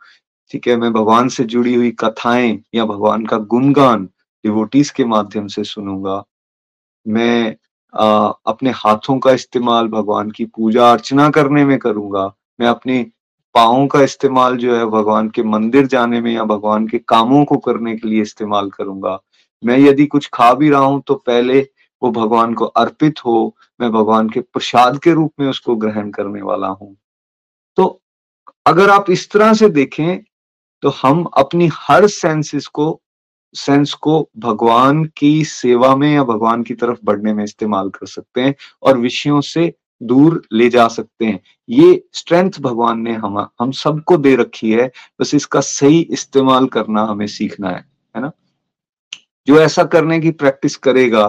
ठीक 0.51 0.68
है 0.68 0.76
मैं 0.76 0.93
भगवान 0.93 1.28
से 1.28 1.45
जुड़ी 1.45 1.74
हुई 1.74 1.91
कथाएँ 1.91 2.59
या 2.74 2.84
भगवान 2.84 3.26
का 3.26 3.38
गुणगान 3.38 4.05
डिवोटीज 4.45 4.91
के 4.91 5.05
माध्यम 5.05 5.47
से 5.47 5.64
सुनूँगा। 5.64 6.24
मैं 7.07 7.57
आ, 7.95 8.32
अपने 8.47 8.70
हाथों 8.70 9.18
का 9.18 9.32
इस्तेमाल 9.32 9.88
भगवान 9.88 10.30
की 10.30 10.45
पूजा 10.45 10.93
अर्चना 10.93 11.30
करने 11.30 11.64
में 11.64 11.78
करूँगा। 11.78 12.26
मैं 12.61 12.66
अपने 12.68 13.03
पाओं 13.55 13.86
का 13.86 14.03
इस्तेमाल 14.03 14.57
जो 14.57 14.76
है 14.76 14.86
भगवान 14.86 15.28
के 15.30 15.43
मंदिर 15.43 15.86
जाने 15.86 16.20
में 16.20 16.32
या 16.34 16.45
भगवान 16.45 16.86
के 16.88 16.99
कामों 16.99 17.45
को 17.45 17.57
करने 17.57 17.97
के 17.97 18.09
लिए 18.09 18.22
इस्तेमाल 18.22 18.70
करूँगा। 18.70 19.18
मैं 19.63 19.79
यदि 19.79 20.07
कुछ 20.07 20.29
खा 20.35 20.53
भी 20.55 20.71
रहा 20.71 20.81
हूँ 20.81 21.03
तो 21.07 21.15
पहले 21.17 21.61
वो 22.03 22.11
भगवान 22.11 22.55
को 22.55 22.65
अर्पित 22.65 23.25
हो, 23.25 23.57
मैं 23.81 23.91
भगवान 23.93 24.29
के 24.31 24.41
प्रसाद 24.41 24.99
के 24.99 25.13
रूप 25.13 25.33
में 25.41 25.49
उसको 25.49 25.77
ग्रहण 25.77 26.11
करने 26.11 26.43
वाला 26.43 26.69
हूँ। 26.69 26.97
तो 27.79 28.01
अगर 28.67 28.91
आप 28.91 29.11
इस 29.11 29.31
तरह 29.31 29.53
से 29.55 29.69
देखें 29.71 30.19
तो 30.83 30.89
हम 31.03 31.23
अपनी 31.39 31.69
हर 31.75 32.07
सेंसेस 32.07 32.67
को 32.67 33.01
सेंस 33.55 33.93
को 33.95 34.29
भगवान 34.39 35.05
की 35.17 35.45
सेवा 35.45 35.95
में 35.97 36.13
या 36.15 36.25
भगवान 36.25 36.63
की 36.63 36.75
तरफ़ 36.75 36.99
बढ़ने 37.05 37.33
में 37.35 37.45
इस्तेमाल 37.45 37.89
कर 37.91 38.07
सकते 38.07 38.41
हैं 38.41 38.55
और 38.83 38.99
विषयों 38.99 39.41
से 39.41 39.73
दूर 40.01 40.43
ले 40.53 40.69
जा 40.71 40.87
सकते 40.89 41.27
हैं। 41.27 41.41
ये 41.69 42.03
स्ट्रेंथ 42.13 42.59
भगवान 42.61 43.01
ने 43.01 43.15
हम 43.15 43.39
हम 43.61 43.71
सबको 43.73 44.17
दे 44.17 44.35
रखी 44.37 44.71
है, 44.73 44.91
बस 45.21 45.35
इसका 45.35 45.61
सही 45.61 46.01
इस्तेमाल 46.03 46.67
करना 46.69 47.03
हमें 47.05 47.27
सीखना 47.29 47.71
है 47.71 47.85
है 48.15 48.23
ना? 48.23 48.31
जो 49.51 49.61
ऐसा 49.61 49.83
करने 49.85 50.19
की 50.21 50.31
प्रैक्टिस 50.33 50.77
करेगा, 50.79 51.27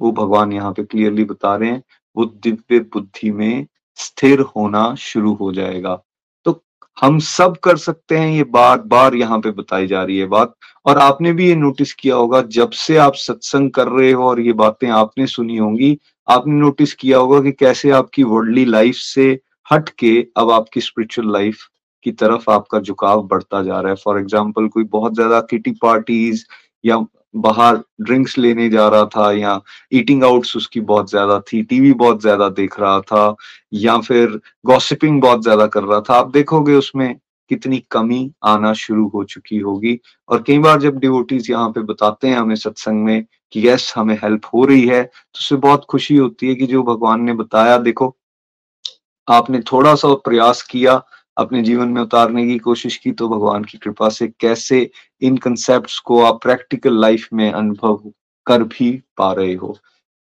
वो 0.00 0.10
भगवान 0.12 0.52
यहाँ 0.52 0.72
पे 0.72 0.82
क्लियरली 0.84 1.24
बता 1.24 1.54
रहे 1.56 1.68
हैं, 1.70 1.82
वो 2.16 2.24
दिव्य 2.24 2.78
बुद्धि 2.92 3.30
में 3.32 3.66
स्थिर 3.98 4.40
होना 4.56 4.94
शुरू 4.98 5.34
हो 5.34 5.52
जाएगा। 5.52 5.94
तो 6.46 6.60
हम 6.96 7.18
सब 7.18 7.56
कर 7.56 7.76
सकते 7.76 8.18
हैं, 8.18 8.30
ये 8.30 8.44
बार 8.44 8.80
बार 8.84 9.14
यहाँ 9.14 9.38
पे 9.40 9.50
बताई 9.52 9.86
जा 9.86 10.02
रही 10.02 10.18
है 10.18 10.26
बात। 10.26 10.54
और 10.86 10.98
आपने 10.98 11.32
भी 11.32 11.48
ये 11.48 11.54
नोटिस 11.54 11.92
किया 11.94 12.16
होगा, 12.16 12.42
जब 12.42 12.70
से 12.70 12.96
आप 12.96 13.14
सत्संग 13.16 13.70
कर 13.70 13.88
रहे 13.88 14.10
हो 14.12 14.24
और 14.24 14.40
ये 14.40 14.52
बातें 14.54 14.88
आपने 14.90 15.26
सुनी 15.28 15.56
होंगी, 15.56 15.98
आपने 16.28 16.54
नोटिस 16.54 16.94
किया 16.94 17.18
होगा 17.18 17.40
कि 17.40 17.52
कैसे 17.54 17.90
आपकी 17.92 18.22
वर्ल्डली 18.24 18.64
लाइफ 18.66 18.96
से 18.96 19.30
हट 19.66 19.88
के 19.98 20.18
अब 20.36 20.50
आपकी 20.50 20.80
स्पिरिचुअल 20.80 21.32
लाइफ 21.32 21.66
की 22.06 22.12
तरफ़ 22.12 22.50
आपका 22.50 22.80
झुकाव 22.80 23.22
बढ़ता 23.28 23.62
जा 23.62 23.80
रहा 23.80 23.90
है। 23.90 24.02
फॉर 24.04 24.20
एग्ज़ाम्पल 24.20 24.68
कोई 24.68 24.84
बहुत 24.90 25.14
ज़्यादा 25.14 25.40
किटी 25.50 25.70
पार्टीज़ 25.82 26.44
या 26.84 27.04
बाहर 27.34 27.76
ड्रिंक्स 28.00 28.36
लेने 28.38 28.68
जा 28.70 28.88
रहा 28.88 29.04
था 29.06 29.30
या 29.32 29.60
ईटिंग 29.92 30.24
आउट्स 30.24 30.56
उसकी 30.56 30.80
बहुत 30.82 31.10
ज़्यादा 31.10 31.38
थी 31.42 31.62
टीवी 31.62 31.92
बहुत 31.94 32.20
ज़्यादा 32.22 32.48
देख 32.50 32.78
रहा 32.80 33.00
था 33.02 33.34
या 33.74 33.98
फिर 34.00 34.40
गॉसिपिंग 34.66 35.20
बहुत 35.22 35.42
ज़्यादा 35.42 35.66
कर 35.66 35.82
रहा 35.84 36.00
था। 36.00 36.14
आप 36.14 36.30
देखोगे 36.32 36.74
उसमें 36.74 37.14
कितनी 37.50 37.78
कमी 37.90 38.30
आना 38.44 38.72
शुरू 38.74 39.06
हो 39.08 39.22
चुकी 39.24 39.58
होगी 39.58 39.98
और 40.28 40.42
कई 40.42 40.58
बार 40.58 40.80
जब 40.80 40.98
डिवोटीज 40.98 41.50
यहाँ 41.50 41.68
पे 41.70 41.80
बताते 41.82 42.28
हैं 42.28 42.36
हमें 42.36 42.54
सत्संग 42.56 43.04
में 43.04 43.24
कि 43.52 43.66
यस 43.68 43.92
हमें 43.96 44.14
हेल्प 44.14 44.46
हो 44.54 44.64
रही 44.64 44.86
है 44.86 45.02
तो 45.04 45.38
उससे 45.38 45.56
बहुत 45.58 45.84
खुशी 45.90 46.16
होती 46.16 46.48
है 46.48 46.54
कि 46.54 46.66
जो 46.66 46.82
भगवान 46.82 47.22
ने 47.22 47.32
बताया, 47.34 47.76
देखो, 47.78 48.14
आपने 49.28 49.60
थोड़ा 49.62 49.94
सा 49.94 50.12
प्रयास 50.24 50.62
किया 50.62 50.96
अपने 51.36 51.62
जीवन 51.62 51.88
में 51.88 52.00
उतारने 52.02 52.46
की 52.46 52.58
कोशिश 52.58 52.96
की 52.96 53.12
तो 53.12 53.28
भगवान 53.28 53.64
की 53.64 53.78
कृपा 53.78 54.08
से 54.08 54.28
कैसे 54.40 54.90
इन 55.20 55.36
कंसेप्ट 55.36 56.00
को 56.04 56.20
आप 56.22 56.42
प्रैक्टिकल 56.42 57.00
लाइफ 57.00 57.28
में 57.32 57.50
अनुभव 57.52 58.12
कर 58.46 58.62
भी 58.64 58.90
पा 59.16 59.32
रहे 59.32 59.54
हो। 59.54 59.76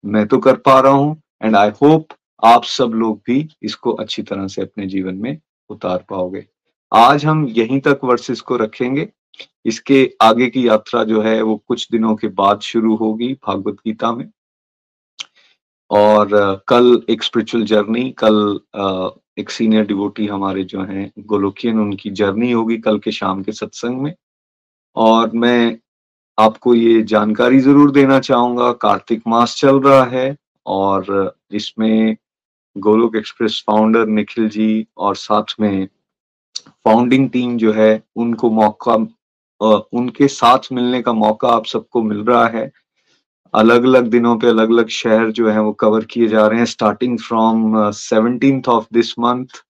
मैं 0.03 0.26
तो 0.28 0.38
कर 0.38 0.55
पा 0.55 0.80
रहा 0.80 0.91
हूँ 0.91 1.22
एंड 1.43 1.55
आई 1.55 1.70
होप 1.82 2.08
आप 2.43 2.64
सब 2.64 2.91
लोग 2.95 3.22
भी 3.26 3.47
इसको 3.64 3.91
अच्छी 3.91 4.24
तरह 4.24 4.47
से 4.47 4.62
अपने 4.62 4.86
जीवन 4.86 5.16
में 5.16 5.38
उतार 5.70 6.05
पाओगे। 6.10 6.45
आज 6.91 7.26
हम 7.26 7.45
यहीं 7.47 7.80
तक 7.80 7.99
वर्सेस 8.03 8.41
को 8.41 8.58
रखेंगे। 8.58 9.08
इसके 9.66 10.10
आगे 10.22 10.47
की 10.47 10.68
यात्रा 10.68 11.03
जो 11.03 11.22
है, 11.22 11.41
वो 11.41 11.64
कुछ 11.68 11.88
दिनों 11.91 12.16
के 12.16 12.28
बाद 12.28 12.60
शुरू 12.60 12.95
होगी 12.95 13.34
भागवत 13.34 13.76
गीता 13.86 14.12
में। 14.12 14.30
और 15.92 16.30
कल 16.68 17.02
एक 17.10 17.24
स्पिरिचुअल 17.24 17.64
जर्नी 17.66 18.10
कल 18.18 18.60
एक 19.40 19.50
सीनियर 19.50 19.86
डिवोटी 19.86 20.26
हमारे 20.28 20.64
जो 20.64 20.82
हैं, 20.82 21.12
गोलोकियन, 21.20 21.80
उनकी 21.80 22.10
जर्नी 22.12 22.52
होगी 22.52 22.78
कल 22.80 22.98
के 23.00 23.12
शाम 23.12 23.44
के 23.44 23.52
सत्संग 23.52 24.02
में। 24.02 24.14
और 24.96 25.32
मैं 25.36 25.78
आपको 26.38 26.74
ये 26.74 27.02
जानकारी 27.04 27.60
ज़रूर 27.60 27.92
देना 27.92 28.20
चाहूँगा, 28.20 28.72
कार्तिक 28.74 29.22
मास 29.28 29.56
चल 29.56 29.80
रहा 29.80 30.04
है 30.06 30.36
और 30.66 31.36
इसमें 31.52 32.16
गोलोक 32.76 33.16
एक्सप्रेस 33.16 33.64
फाउंडर 33.68 34.08
निखिल 34.08 34.50
जी 34.50 34.86
और 34.98 35.16
साथ 35.16 35.56
में 35.60 35.88
फाउंडिंग 36.86 37.30
टीम 37.30 37.58
जो 37.58 37.72
है, 37.74 38.04
उनको 38.16 38.50
मौका 38.52 38.96
उनके 39.94 40.28
साथ 40.28 40.72
मिलने 40.72 41.02
का 41.02 41.14
मौका 41.14 41.50
आप 41.50 41.66
सबको 41.66 42.02
मिल 42.02 42.18
रहा 42.20 42.48
है। 42.48 42.72
अलग 43.54 43.84
अलग 43.84 44.08
दिनों 44.08 44.38
पे 44.38 44.48
अलग 44.48 44.70
अलग 44.70 44.88
शहर 44.88 45.32
जो 45.32 45.50
है 45.50 45.62
वो 45.62 45.72
कवर 45.74 46.06
किए 46.06 46.28
जा 46.28 46.48
रहे 46.48 46.60
हैं 46.60 46.66
starting 46.66 47.20
from 47.20 47.91
seventeen 47.91 48.62
of 48.68 48.86
this 48.93 49.20
month 49.20 49.64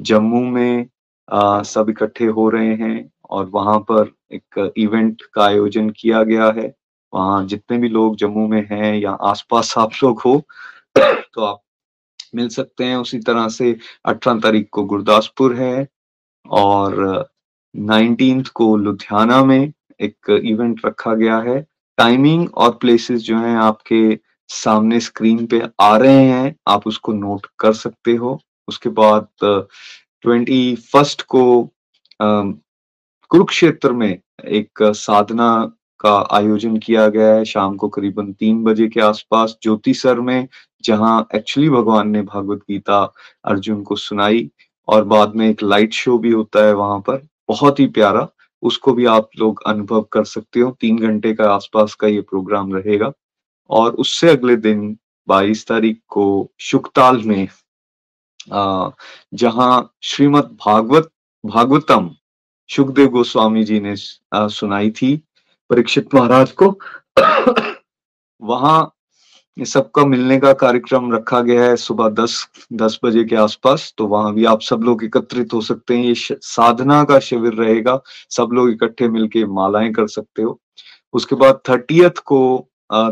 Jammu 0.00 0.40
में 0.40 0.86
uh, 1.28 1.62
सब 1.62 1.90
इकट्ठे 1.90 2.26
हो 2.26 2.48
रहे 2.50 2.74
हैं 2.74 3.10
और 3.30 3.48
वहाँ 3.48 3.78
पर 3.78 4.12
एक 4.32 4.72
इवेंट 4.76 5.22
का 5.34 5.44
आयोजन 5.44 5.90
किया 5.90 6.22
गया 6.22 6.46
है। 6.56 6.74
वहाँ 7.12 7.46
जितने 7.46 7.78
भी 7.78 7.88
लोग 7.88 8.16
जम्मू 8.16 8.46
में 8.48 8.66
हैं 8.70 8.94
या 8.98 9.10
आसपास 9.10 9.74
आप 9.78 9.90
लोग 10.04 10.20
हो 10.20 10.42
तो 10.98 11.44
आप 11.44 11.60
मिल 12.34 12.48
सकते 12.48 12.84
हैं। 12.84 12.96
उसी 12.96 13.18
तरह 13.18 13.48
से 13.48 13.76
अठारह 14.04 14.40
तारीख 14.40 14.68
को 14.72 14.84
गुरदासपुर 14.84 15.54
है 15.54 15.88
और 16.46 17.28
नाइनटीन 17.76 18.42
को 18.54 18.76
लुधियाना 18.76 19.44
में 19.44 19.72
एक 20.00 20.40
इवेंट 20.44 20.86
रखा 20.86 21.14
गया 21.14 21.38
है। 21.38 21.73
टाइमिंग 21.98 22.48
और 22.54 22.70
प्लेसेस 22.80 23.20
जो 23.22 23.38
हैं 23.38 23.56
आपके 23.56 24.18
सामने 24.50 25.00
स्क्रीन 25.00 25.46
पे 25.46 25.62
आ 25.80 25.96
रहे 25.96 26.24
हैं, 26.24 26.54
आप 26.68 26.86
उसको 26.86 27.12
नोट 27.12 27.46
कर 27.58 27.72
सकते 27.74 28.14
हो। 28.14 28.38
उसके 28.68 28.88
बाद 28.90 29.28
ट्वेंटी 29.42 30.74
फ़र्स्ट 30.92 31.22
को 31.24 31.70
कुरुक्षेत्र 32.20 33.92
में 33.92 34.18
एक 34.40 34.82
साधना 34.82 35.48
का 36.00 36.16
आयोजन 36.32 36.76
किया 36.78 37.06
गया 37.08 37.34
है 37.34 37.44
शाम 37.44 37.76
को 37.76 37.88
करीबन 37.88 38.32
तीन 38.32 38.62
बजे 38.64 38.88
के 38.88 39.00
आसपास 39.00 39.56
ज्योति 39.62 39.94
सर 39.94 40.20
में, 40.20 40.48
जहाँ 40.84 41.26
एक्चुअली 41.34 41.68
भगवान 41.70 42.08
ने 42.10 42.22
भागवत 42.22 42.60
गीता 42.70 43.02
अर्जुन 43.44 43.82
को 43.82 43.96
सुनाई 43.96 44.48
और 44.88 45.04
बाद 45.04 45.34
में 45.36 45.48
एक 45.48 45.62
लाइट 45.62 45.92
शो 45.94 46.18
भी 46.18 46.30
होता 46.30 46.64
है 46.66 46.74
वहाँ 46.74 46.98
पर। 47.00 47.26
बहुत 47.48 47.80
ही 47.80 47.86
प्यारा 47.88 48.26
उसको 48.64 48.92
भी 48.92 49.04
आप 49.06 49.28
लोग 49.38 49.62
अनुभव 49.66 50.02
कर 50.12 50.24
सकते 50.24 50.60
हो। 50.60 50.70
तीन 50.80 50.98
घंटे 50.98 51.32
का 51.34 51.52
आसपास 51.54 51.94
का 51.94 52.08
ये 52.08 52.20
प्रोग्राम 52.20 52.74
रहेगा। 52.74 53.12
और 53.70 53.94
उससे 53.94 54.28
अगले 54.30 54.56
दिन 54.56 54.96
22 55.28 55.66
तारीख 55.66 55.98
को 56.08 56.50
शुकताल 56.60 57.22
में 57.24 57.48
जहाँ 59.34 59.92
श्रीमद 60.02 60.56
भागवत, 60.66 61.10
भागवतम 61.44 62.10
सुखदेव 62.70 63.08
गोस्वामी 63.08 63.64
जी 63.64 63.80
ने 63.80 63.94
सुनाई 63.96 64.90
थी 64.90 65.16
परीक्षित 65.70 66.14
महाराज 66.14 66.52
को, 66.52 66.66
वहाँ 68.42 68.94
सबका 69.56 70.04
मिलने 70.04 70.38
का 70.38 70.52
कार्यक्रम 70.52 71.12
रखा 71.14 71.40
गया 71.40 71.64
है 71.64 71.74
सुबह 71.76 72.08
दस 72.10 72.36
दस 72.72 72.98
बजे 73.04 73.22
के 73.24 73.36
आसपास 73.36 73.92
तो 73.98 74.06
वहाँ 74.06 74.32
भी 74.34 74.44
आप 74.44 74.60
सब 74.60 74.80
लोग 74.84 75.04
एकत्रित 75.04 75.52
हो 75.54 75.60
सकते 75.60 75.96
हैं। 75.96 76.04
ये 76.04 76.14
साधना 76.42 77.02
का 77.04 77.18
शिविर 77.18 77.52
रहेगा, 77.54 78.00
सब 78.30 78.48
लोग 78.52 78.70
इकट्ठे 78.70 79.08
मिलके 79.08 79.44
मालाएँ 79.46 79.92
कर 79.92 80.06
सकते 80.08 80.42
हो। 80.42 80.58
उसके 81.14 81.36
बाद 81.36 81.60
थर्टियथ 81.68 82.18
को 82.26 82.40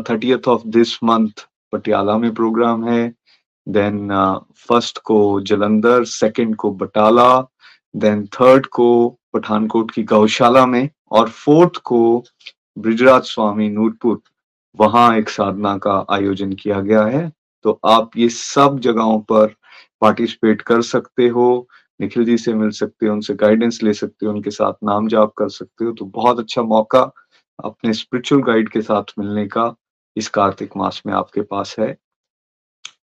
thirtieth 0.09 0.47
of 0.47 0.67
this 0.67 0.97
month 1.03 1.47
Patiala 1.73 2.17
में 2.17 2.33
प्रोग्राम 2.33 2.87
है 2.87 3.07
देन 3.67 4.09
फ़र्स्ट 4.67 4.99
को 5.03 5.39
जलंधर 5.41 6.03
सेकंड 6.05 6.55
को 6.55 6.71
बटाला 6.73 7.29
देन 7.95 8.25
थर्ड 8.33 8.65
को 8.65 8.89
पठानकोट 9.33 9.91
की 9.91 10.03
गौशाला 10.03 10.65
में, 10.65 10.89
और 11.11 11.29
फोर्थ 11.29 11.77
को 11.83 12.23
ब्रिजराज 12.79 13.23
स्वामी 13.23 13.69
नूरपुर। 13.69 14.21
वहाँ 14.79 15.17
एक 15.17 15.29
साधना 15.29 15.77
का 15.77 16.05
आयोजन 16.11 16.53
किया 16.53 16.79
गया 16.81 17.03
है। 17.05 17.31
तो 17.65 17.79
आप 17.85 18.17
ये 18.17 18.29
सब 18.29 18.79
जगहों 18.79 19.19
पर 19.21 19.53
पार्टिसिपेट 20.01 20.61
कर 20.61 20.81
सकते 20.81 21.27
हो। 21.27 21.67
निखिल 21.99 22.25
जी 22.25 22.37
से 22.37 22.53
मिल 22.53 22.69
सकते 22.71 23.05
हो, 23.05 23.13
उनसे 23.13 23.33
गाइडेंस 23.33 23.79
ले 23.83 23.93
सकते 23.93 24.25
हो, 24.25 24.31
उनके 24.33 24.51
साथ 24.51 24.73
नाम 24.83 25.07
जाप 25.07 25.33
कर 25.37 25.49
सकते 25.49 25.85
हो। 25.85 25.91
तो 25.91 26.05
बहुत 26.05 26.39
अच्छा 26.39 26.61
मौका 26.61 27.01
अपने 27.59 27.93
स्पिरिचुअल 27.93 28.41
गाइड 28.41 28.69
के 28.69 28.81
साथ 28.81 29.13
मिलने 29.19 29.45
का 29.47 29.73
इस 30.15 30.27
कार्तिक 30.29 30.77
मास 30.77 31.01
में 31.05 31.13
आपके 31.13 31.41
पास 31.41 31.75
है। 31.79 31.95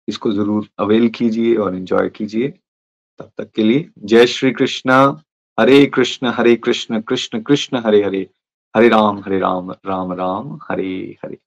इसको 0.08 0.32
ज़रूर 0.32 0.68
अवेल 0.80 1.08
कीजिए 1.10 1.56
और 1.56 1.76
एंजॉय 1.76 2.10
कीजिए। 2.10 2.48
तब 3.20 3.32
तक 3.38 3.52
के 3.52 3.64
लिए 3.64 3.90
जय 4.00 4.26
श्री 4.28 4.52
कृष्णा, 4.52 5.00
हरे 5.58 5.86
कृष्ण 5.86 6.28
हरे 6.28 6.56
कृष्ण 6.56 7.02
कृष्ण 7.02 7.42
कृष्ण, 7.42 7.82
हरे 7.86 8.04
हरे। 8.04 8.28
हरे 8.76 8.90
राम 8.90 9.20
हरे 9.20 9.40
राम 9.40 9.72
राम 9.72 10.14
राम, 10.14 10.60
हरे 10.70 11.18
हरे। 11.26 11.38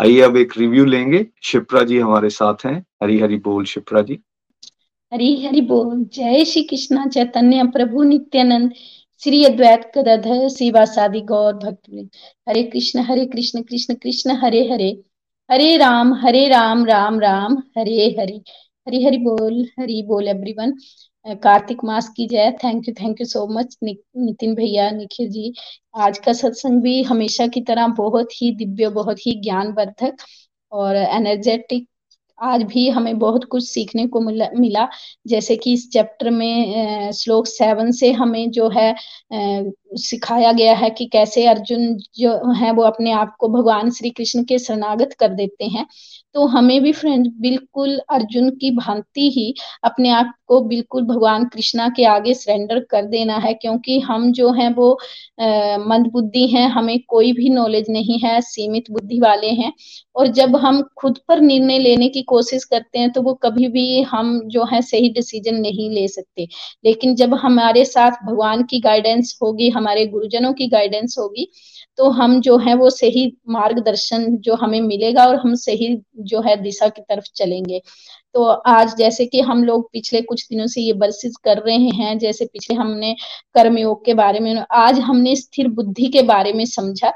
आइए 0.00 0.20
अब 0.20 0.36
एक 0.36 0.52
रिव्यू 0.58 0.84
लेंगे। 0.84 1.26
शिप्रा 1.42 1.82
जी 1.82 1.98
हमारे 1.98 2.30
साथ 2.30 2.66
हैं। 2.66 2.84
हरी 3.02 3.18
हरी 3.18 3.36
बोल 3.36 3.64
शिप्रा 3.64 4.00
जी। 4.02 4.18
हरी 5.12 5.46
हरी 5.46 5.60
बोल। 5.60 6.04
जय 6.04 6.44
श्री 6.44 6.62
कृष्णा 6.62 7.06
चैतन्य 7.06 7.62
प्रभु 7.64 8.02
नित्यानंद। 8.02 8.72
श्री 9.24 9.44
अद्वैत 9.44 9.92
गदाधर 9.98 10.48
शिवासादि 10.48 11.20
गौर 11.20 11.52
भक्त 11.54 12.08
हरे 12.48 12.62
कृष्ण 12.62 13.00
हरे 13.00 13.26
कृष्ण 13.26 13.62
कृष्ण 13.62 13.94
कृष्ण, 13.94 14.30
हरे 14.30 14.68
हरे। 14.72 14.90
हरे 15.50 15.76
राम 15.76 16.14
हरे 16.14 16.48
राम 16.48 16.84
राम 16.84 17.20
राम, 17.20 17.56
हरे 17.78 18.16
हरे। 18.20 18.40
हरी 18.88 19.04
हरि 19.04 19.18
बोल, 19.18 19.64
हरी 19.80 20.02
बोल 20.02 20.28
एवरीवन 20.28 20.72
कार्तिक 21.24 21.84
मास 21.84 22.08
की 22.16 22.26
जय। 22.28 22.50
Thank 22.64 22.88
you 22.88 22.94
thank 22.94 23.20
you 23.20 23.26
so 23.26 23.46
much 23.50 23.76
Nitin 23.84 24.54
भैया, 24.54 24.90
निखिल 24.90 25.30
जी। 25.30 25.52
आज 25.96 26.18
का 26.18 26.32
सत्संग 26.32 26.82
भी 26.82 27.02
हमेशा 27.02 27.46
की 27.46 27.60
तरह 27.62 27.86
बहुत 27.98 28.42
ही 28.42 28.50
दिव्य, 28.56 28.88
बहुत 28.90 29.26
ही 29.26 29.40
ज्ञानवर्धक 29.42 30.16
और 30.72 30.96
एनर्जेटिक 30.96 31.88
आज 32.38 32.62
भी 32.62 32.88
हमें 32.90 33.18
बहुत 33.18 33.44
कुछ 33.44 33.64
सीखने 33.64 34.06
को 34.08 34.20
मिला 34.20 34.88
जैसे 35.26 35.56
कि 35.56 35.72
इस 35.72 35.90
चैप्टर 35.92 36.30
में 36.30 37.12
श्लोक 37.12 37.46
सेवन 37.46 37.90
से 37.92 38.10
हमें 38.12 38.50
जो 38.50 38.68
है 38.68 38.92
सिखाया 39.96 40.52
गया 40.52 40.74
है 40.74 40.90
कि 40.90 41.06
कैसे 41.06 41.46
अर्जुन 41.46 41.96
जो 42.18 42.32
है, 42.54 42.70
वो 42.72 42.82
अपने 42.84 43.12
आप 43.12 43.34
को 43.40 43.48
भगवान 43.50 43.90
श्री 43.90 44.10
कृष्ण 44.10 44.44
के 44.44 44.58
शरणागत 44.58 45.12
कर 45.20 45.28
देते 45.34 45.64
हैं। 45.66 45.86
तो 46.34 46.46
हमें 46.46 46.80
भी 46.82 46.92
फ्रेंड 46.92 47.26
बिल्कुल 47.40 47.98
अर्जुन 48.10 48.48
की 48.52 48.70
भांति 48.70 49.30
ही 49.30 49.52
अपने 49.84 50.10
आप 50.10 50.32
को 50.48 50.60
बिल्कुल 50.62 51.02
भगवान 51.04 51.44
कृष्णा 51.44 51.88
के 51.88 52.04
आगे 52.04 52.32
सरेंडर 52.34 52.80
कर 52.90 53.04
देना 53.06 53.36
है, 53.36 53.52
क्योंकि 53.54 53.98
हम 54.00 54.30
जो 54.32 54.50
हैं, 54.52 54.72
वो 54.74 54.92
मंद 55.80 56.06
बुद्धि 56.12 56.46
हैं, 56.48 56.68
हमें 56.68 56.98
कोई 57.08 57.32
भी 57.32 57.48
नॉलेज 57.50 57.86
नहीं 57.90 58.18
है, 58.20 58.40
सीमित 58.40 58.90
बुद्धि 58.90 59.20
वाले 59.20 59.50
हैं। 59.52 59.72
और 60.16 60.26
जब 60.28 60.56
हम 60.56 60.82
खुद 60.98 61.18
पर 61.28 61.40
निर्णय 61.40 61.78
लेने 61.78 62.08
की 62.08 62.22
कोशिश 62.24 62.64
करते 62.64 62.98
हैं 62.98 63.10
तो 63.12 63.22
वो 63.22 63.34
कभी 63.34 63.68
भी 63.68 64.00
हम 64.02 64.40
जो 64.48 64.64
है, 64.64 64.80
सही 64.82 65.08
डिसीज़न 65.12 65.56
नहीं 65.56 65.90
ले 65.90 66.06
सकते। 66.08 66.46
लेकिन 66.84 67.14
जब 67.14 67.34
हमारे 67.36 67.84
साथ 67.84 68.24
भगवान 68.26 68.62
की 68.64 68.80
गाइडेंस 68.80 69.38
होगी 69.42 69.68
हमारे 69.84 70.06
गुरुजनों 70.06 70.52
की 70.52 70.66
गाइडेंस 70.68 71.16
होगी 71.18 71.50
तो 71.96 72.08
हम 72.10 72.40
जो 72.40 72.56
है 72.58 72.74
वो 72.74 72.90
सही 72.90 73.26
मार्गदर्शन 73.48 74.36
जो 74.36 74.54
हमें 74.54 74.80
मिलेगा 74.80 75.26
और 75.26 75.36
हम 75.36 75.54
सही 75.54 75.88
जो 76.18 76.40
है 76.40 76.56
दिशा 76.62 76.88
की 76.88 77.02
तरफ़ 77.02 77.24
चलेंगे। 77.36 77.80
तो 78.34 78.44
आज 78.44 78.96
जैसे 78.96 79.26
कि 79.26 79.40
हम 79.40 79.64
लोग 79.64 79.88
पिछले 79.92 80.20
कुछ 80.22 80.46
दिनों 80.48 80.66
से 80.66 80.80
ये 80.80 80.92
बर्सिस 80.92 81.36
कर 81.36 81.58
रहे 81.58 81.76
हैं, 81.76 82.18
जैसे 82.18 82.44
पिछले 82.44 82.76
हमने 82.76 83.14
कर्मयोग 83.54 84.04
के 84.04 84.14
बारे 84.14 84.40
में, 84.40 84.64
आज 84.72 84.98
हमने 84.98 85.36
स्थिर 85.36 85.68
बुद्धि 85.68 86.06
के 86.06 86.22
बारे 86.22 86.52
में 86.52 86.64
समझा। 86.64 87.12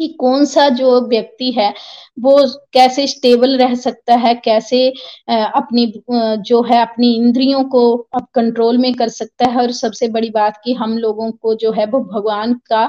कि 0.00 0.08
कौन 0.20 0.44
सा 0.44 0.68
जो 0.70 1.00
व्यक्ति 1.08 1.50
है, 1.52 1.72
वो 2.20 2.38
कैसे 2.72 3.06
स्टेबल 3.06 3.56
रह 3.58 3.74
सकता 3.76 4.14
है, 4.16 4.34
कैसे 4.34 4.88
अपनी 5.30 5.86
जो 6.10 6.62
है 6.62 6.80
अपनी 6.82 7.14
इंद्रियों 7.16 7.62
को 7.68 7.84
अब 8.14 8.26
कंट्रोल 8.34 8.78
में 8.78 8.92
कर 8.94 9.08
सकता 9.10 9.50
है। 9.50 9.62
और 9.62 9.72
सबसे 9.74 10.08
बड़ी 10.08 10.30
बात 10.30 10.60
कि 10.64 10.74
हम 10.74 10.96
लोगों 10.98 11.30
को 11.32 11.54
जो 11.56 11.72
है 11.72 11.86
वो 11.86 12.00
भगवान 12.14 12.54
का 12.68 12.88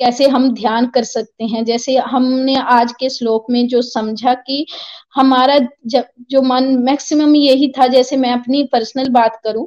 कैसे 0.00 0.26
हम 0.28 0.48
ध्यान 0.54 0.86
कर 0.86 1.04
सकते 1.04 1.44
हैं। 1.44 1.64
जैसे 1.64 1.96
हमने 2.08 2.54
आज 2.72 2.92
के 3.00 3.08
श्लोक 3.10 3.46
में 3.50 3.66
जो 3.68 3.82
समझा 3.82 4.34
कि 4.36 4.66
हमारा 5.14 5.58
जब, 5.86 6.04
जो 6.30 6.42
मन 6.42 6.64
मैक्सिमम 6.84 7.34
यही 7.36 7.68
था, 7.78 7.86
जैसे 7.86 8.16
मैं 8.16 8.32
अपनी 8.32 8.62
पर्सनल 8.72 9.08
बात 9.10 9.40
करूँ 9.44 9.66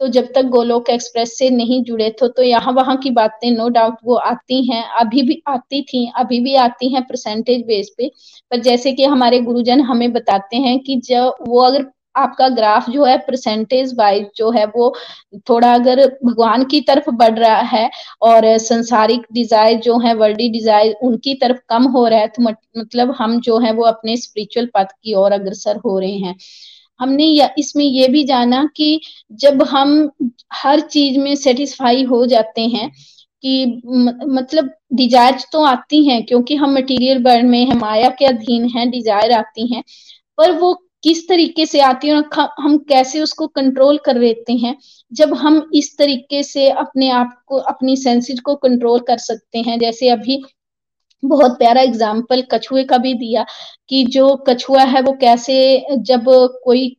तो 0.00 0.08
जब 0.08 0.26
तक 0.34 0.44
गोलोक 0.48 0.90
एक्सप्रेस 0.90 1.36
से 1.38 1.50
नहीं 1.50 1.82
जुड़े 1.84 2.08
थे 2.12 2.28
तो 2.28 2.42
यहाँ 2.42 2.72
वहाँ 2.72 2.96
की 2.98 3.10
बातें 3.12 3.50
नो 3.52 3.68
डाउट 3.70 3.96
वो 4.04 4.14
आती 4.14 4.64
हैं। 4.64 4.82
अभी 5.00 5.22
भी 5.22 5.42
आती 5.48 5.82
थी, 5.84 6.10
अभी 6.16 6.40
भी 6.40 6.54
आती 6.56 6.92
हैं 6.94 7.02
परसेंटेज 7.04 7.62
बेस 7.66 7.90
पे। 7.98 8.10
पर 8.50 8.60
जैसे 8.62 8.92
कि 8.92 9.04
हमारे 9.06 9.40
गुरुजन 9.42 9.80
हमें 9.82 10.12
बताते 10.12 10.56
हैं 10.58 10.78
कि 10.80 11.00
जब 11.04 11.44
वो 11.48 11.60
अगर 11.62 11.86
आपका 12.16 12.48
ग्राफ 12.50 12.88
जो 12.90 13.04
है 13.04 13.16
परसेंटेज 13.18 13.94
वाइज 13.98 14.26
जो 14.36 14.50
है, 14.50 14.64
वो 14.66 14.94
थोड़ा 15.48 15.72
अगर 15.74 16.04
भगवान 16.24 16.64
की 16.64 16.80
तरफ़ 16.80 17.10
बढ़ 17.12 17.38
रहा 17.38 17.60
है 17.68 17.90
और 18.22 18.46
संसारिक 18.60 19.26
डिज़ायर 19.32 19.78
जो 19.80 19.98
है 19.98 20.14
वर्ल्डी 20.14 20.48
डिज़ायर 20.50 20.94
उनकी 21.02 21.34
तरफ़ 21.42 21.58
कम 21.68 21.84
हो 21.88 22.06
रहा 22.06 22.20
है 22.20 22.28
तो 22.28 22.42
मतलब 22.42 23.14
हम 23.18 23.38
जो 23.40 23.58
है 23.58 23.72
वो 23.72 23.84
अपने 23.86 24.16
स्पिरिचुअल 24.18 24.68
पथ 24.74 24.92
की 24.94 25.14
ओर 25.14 25.32
अग्रसर 25.32 25.76
हो 25.84 25.98
रहे 25.98 26.16
हैं। 26.16 26.34
हमने 27.00 27.24
या, 27.24 27.48
इसमें 27.58 27.84
ये 27.84 28.08
भी 28.08 28.24
जाना 28.24 28.64
कि 28.76 29.00
जब 29.34 29.62
हम 29.62 30.10
हर 30.54 30.80
चीज़ 30.80 31.18
में 31.18 31.34
सेटिस्फाई 31.36 32.04
हो 32.04 32.24
जाते 32.26 32.66
हैं 32.68 32.90
कि 33.44 33.82
मतलब 33.86 34.70
डिज़ायर 34.92 35.38
तो 35.52 35.62
आती 35.64 36.04
हैं 36.06 36.24
क्योंकि 36.26 36.54
हम 36.56 36.74
मटेरियल 36.74 37.22
वर्ल्ड 37.22 37.46
में 37.46 37.64
है 37.66 37.76
माया 37.78 38.08
के 38.10 38.24
अधीन 38.24 38.68
हैं 38.68 38.90
डिज़ायर 38.90 39.32
आती 39.32 39.74
हैं 39.74 39.82
पर 40.38 40.52
वो 40.52 40.74
किस 41.02 41.28
तरीके 41.28 41.66
से 41.66 41.80
आती 41.80 42.08
है 42.08 42.14
और 42.14 42.48
हम 42.60 42.76
कैसे 42.78 43.20
उसको 43.20 43.46
कंट्रोल 43.46 43.98
कर 43.98 44.16
लेते 44.16 44.52
हैं 44.52 44.76
जब 45.12 45.34
हम 45.34 45.62
इस 45.74 45.96
तरीके 45.98 46.42
से 46.42 46.68
अपने 46.70 47.10
आप 47.10 47.42
को 47.46 47.58
अपनी 47.72 47.96
सेंसेस 47.96 48.40
को 48.40 48.54
कंट्रोल 48.56 49.00
कर 49.00 49.18
सकते 49.18 49.58
हैं 49.58 49.78
जैसे 49.78 50.08
अभी 50.08 50.42
बहुत 51.22 51.58
प्यारा 51.58 51.80
एग्ज़ाम्पल 51.82 52.42
कछुए 52.52 52.84
का 52.84 52.98
भी 52.98 53.14
दिया 53.14 53.44
कि 53.88 54.04
जो 54.06 54.34
कछुआ 54.48 54.82
है 54.84 55.02
वो 55.02 55.12
कैसे, 55.20 55.86
जब 55.90 56.24
कोई 56.64 56.96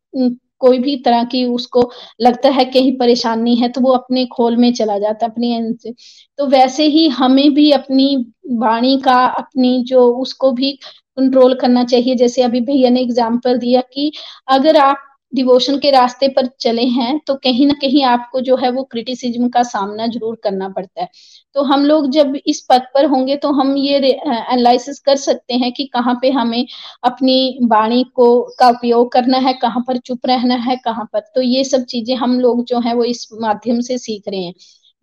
कोई 0.62 0.80
भी 0.80 0.96
तरह 0.98 1.24
की 1.24 1.44
उसको 1.48 1.82
लगता 2.22 2.50
है 2.50 2.64
कहीं 2.66 2.92
परेशानी 2.98 3.56
है 3.56 3.70
तो 3.70 3.82
वो 3.82 3.92
अपने 3.94 4.26
खोल 4.28 4.56
में 4.58 4.72
चला 4.74 4.98
जाता 5.00 5.26
है, 5.26 5.32
अपनी 5.32 5.78
से। 5.84 5.94
तो 6.40 6.46
वैसे 6.48 6.86
ही 6.88 7.08
हमें 7.10 7.54
भी 7.54 7.72
अपनी 7.72 8.16
वाणी 8.54 8.98
का, 8.98 9.16
अपनी 9.26 9.84
जो 9.84 10.08
उसको 10.16 10.52
भी 10.52 10.72
कंट्रोल 11.18 11.54
करना 11.56 11.84
चाहिए। 11.86 12.16
जैसे 12.16 12.42
अभी 12.44 12.62
भैया 12.62 12.90
ने 12.90 13.02
एग्ज़ाम्पल 13.02 13.58
दिया 13.58 13.82
कि 13.94 14.12
अगर 14.48 14.78
आप 14.78 15.06
डिवोशन 15.34 15.78
के 15.80 15.92
रास्ते 15.92 16.28
पर 16.30 16.48
चले 16.62 16.84
हैं 16.88 17.20
तो 17.28 17.36
कहीं 17.36 17.66
ना 17.68 17.74
कहीं 17.82 18.04
आपको 18.06 18.40
जो 18.42 18.56
है 18.58 18.70
वो 18.72 18.84
क्रिटिसिज्म 18.84 19.50
का 19.50 19.64
सामना 19.64 20.08
ज़रूर 20.08 20.36
करना 20.44 20.70
पड़ता 20.70 21.02
है। 21.02 21.10
तो 21.56 21.64
हम 21.64 21.86
लोग 21.86 22.10
जब 22.12 22.36
इस 22.48 22.66
पद 22.70 22.88
पर 22.94 23.06
होंगे 23.06 23.36
तो 23.38 23.52
हम 23.54 23.76
ये 23.78 23.98
एनालिसिस 23.98 25.00
कर 25.00 25.16
सकते 25.18 25.54
हैं 25.56 25.72
कि 25.74 25.86
कहाँ 25.94 26.18
पे 26.22 26.30
हमें 26.32 26.66
अपनी 27.04 27.58
वाणी 27.64 28.04
को, 28.16 28.42
का 28.60 28.70
उपयोग 28.70 29.12
करना 29.12 29.38
है, 29.38 29.54
कहाँ 29.54 29.84
पर 29.88 29.98
चुप 30.00 30.26
रहना 30.26 30.56
है, 30.58 30.76
कहाँ 30.78 31.06
पर। 31.14 31.20
तो 31.36 31.42
ये 31.42 31.64
सब 31.66 31.86
चीज़ें 31.86 32.16
हम 32.18 32.40
लोग 32.40 32.64
जो 32.66 32.80
है 32.80 32.94
वो 32.96 33.04
इस 33.06 33.28
माध्यम 33.42 33.80
से 33.82 33.98
सीख 34.00 34.28
रहे 34.28 34.42
हैं। 34.42 34.54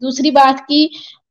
दूसरी 0.02 0.30
बात 0.32 0.60
की 0.60 0.88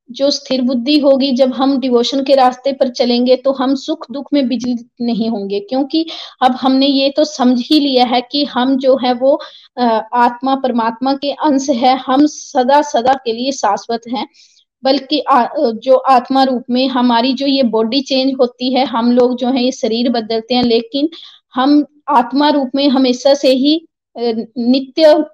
जो 0.10 0.30
स्थिर 0.32 0.62
बुद्धि 0.62 0.98
होगी, 1.00 1.32
जब 1.32 1.54
हम 1.54 1.78
डिवोशन 1.80 2.24
के 2.24 2.36
रास्ते 2.36 2.72
पर 2.74 2.90
चलेंगे 2.90 3.36
तो 3.36 3.52
हम 3.54 3.76
सुख 3.76 4.06
दुख 4.12 4.28
में 4.34 4.48
बिजली 4.48 4.76
नहीं 5.02 5.30
होंगे। 5.30 5.60
क्योंकि 5.60 6.06
अब 6.42 6.56
हमने 6.62 6.88
ये 6.88 7.10
तो 7.10 7.24
समझ 7.26 7.60
ही 7.62 7.80
लिया 7.80 8.06
है 8.06 8.22
कि 8.32 8.44
हम 8.46 8.76
जो 8.78 8.98
है 9.04 9.14
वो 9.14 9.40
आत्मा 9.78 10.56
परमात्मा 10.56 11.14
के 11.16 11.32
अंश 11.32 11.70
है। 11.72 11.96
हम 11.98 12.26
सदा 12.28 12.82
सदा 12.84 13.14
के 13.26 13.34
लिए 13.34 13.52
शाश्वत 13.54 14.02
हैं। 14.10 14.28
बल्कि 14.84 15.24
जो 15.84 15.96
आत्मा 16.10 16.44
रूप 16.44 16.64
में 16.70 16.88
हमारी 16.88 17.34
जो 17.34 17.48
ये 17.48 17.64
बॉडी 17.66 18.02
चेंज 18.04 18.34
होती 18.40 18.74
है, 18.74 18.86
हम 18.86 19.12
लोग 19.12 19.36
जो 19.38 19.50
है 19.50 19.64
ये 19.64 19.72
शरीर 19.72 20.10
बदलते 20.12 20.56
हैं, 20.56 20.64
लेकिन 20.64 21.10
हम 21.56 21.86
आत्मा 22.10 22.50
रूप 22.50 22.72
में 22.76 22.88
हमेशा 22.90 23.34
से 23.34 23.52
ही 23.54 23.80
नित्य 24.16 25.26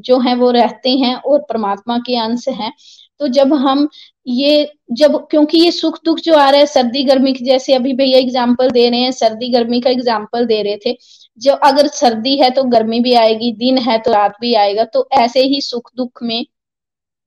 जो 0.00 0.18
है 0.18 0.34
वो 0.34 0.50
रहते 0.50 0.90
हैं 0.90 1.14
और 1.16 1.40
परमात्मा 1.42 1.98
के 1.98 2.16
अंश 2.18 2.48
हैं। 2.50 2.72
तो 3.20 3.28
जब 3.28 3.52
हम 3.54 3.88
ये 4.26 4.68
जब 4.92 5.16
क्योंकि 5.30 5.58
ये 5.58 5.70
सुख 5.72 5.98
दुख 6.04 6.18
जो 6.18 6.34
आ 6.34 6.48
रहा 6.50 6.60
है 6.60 6.66
सर्दी 6.66 7.02
गर्मी 7.04 7.32
की 7.32 7.44
जैसे 7.44 7.74
अभी 7.74 7.92
भैया 7.92 8.18
एग्ज़ाम्पल 8.18 8.70
दे 8.70 8.88
रहे 8.90 9.00
हैं 9.00 9.10
सर्दी 9.12 9.48
गर्मी 9.48 9.80
का 9.80 9.90
एग्ज़ाम्पल 9.90 10.46
दे 10.46 10.62
रहे 10.62 10.76
थे 10.86 10.96
जो 11.38 11.54
अगर 11.64 11.86
सर्दी 11.88 12.36
है 12.38 12.50
तो 12.50 12.64
गर्मी 12.70 13.00
भी 13.00 13.14
आएगी 13.14 13.52
दिन 13.58 13.78
है 13.78 13.98
तो 13.98 14.12
रात 14.12 14.36
भी 14.40 14.54
आएगा 14.54 14.84
तो 14.84 15.08
ऐसे 15.20 15.42
ही 15.44 15.60
सुख 15.60 15.90
दुख 15.96 16.22
में 16.22 16.44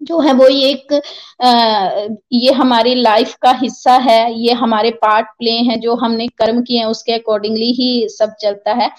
जो 0.01 0.19
है 0.19 0.33
वो 0.33 0.47
ये 0.49 0.69
एक 0.71 0.93
आ, 0.93 2.07
ये 2.33 2.51
हमारी 2.53 2.95
लाइफ 2.95 3.35
का 3.41 3.51
हिस्सा 3.51 3.93
है 3.99 4.33
ये 4.39 4.53
हमारे 4.53 4.91
पार्ट 5.01 5.27
प्ले 5.37 5.51
हैं 5.69 5.79
जो 5.79 5.95
हमने 5.95 6.27
कर्म 6.37 6.61
किए 6.63 6.79
हैं 6.79 6.85
उसके 6.85 7.13
अकॉर्डिंगली 7.13 7.71
ही 7.73 8.07
सब 8.09 8.35
चलता 8.41 8.73
है। 8.73 8.89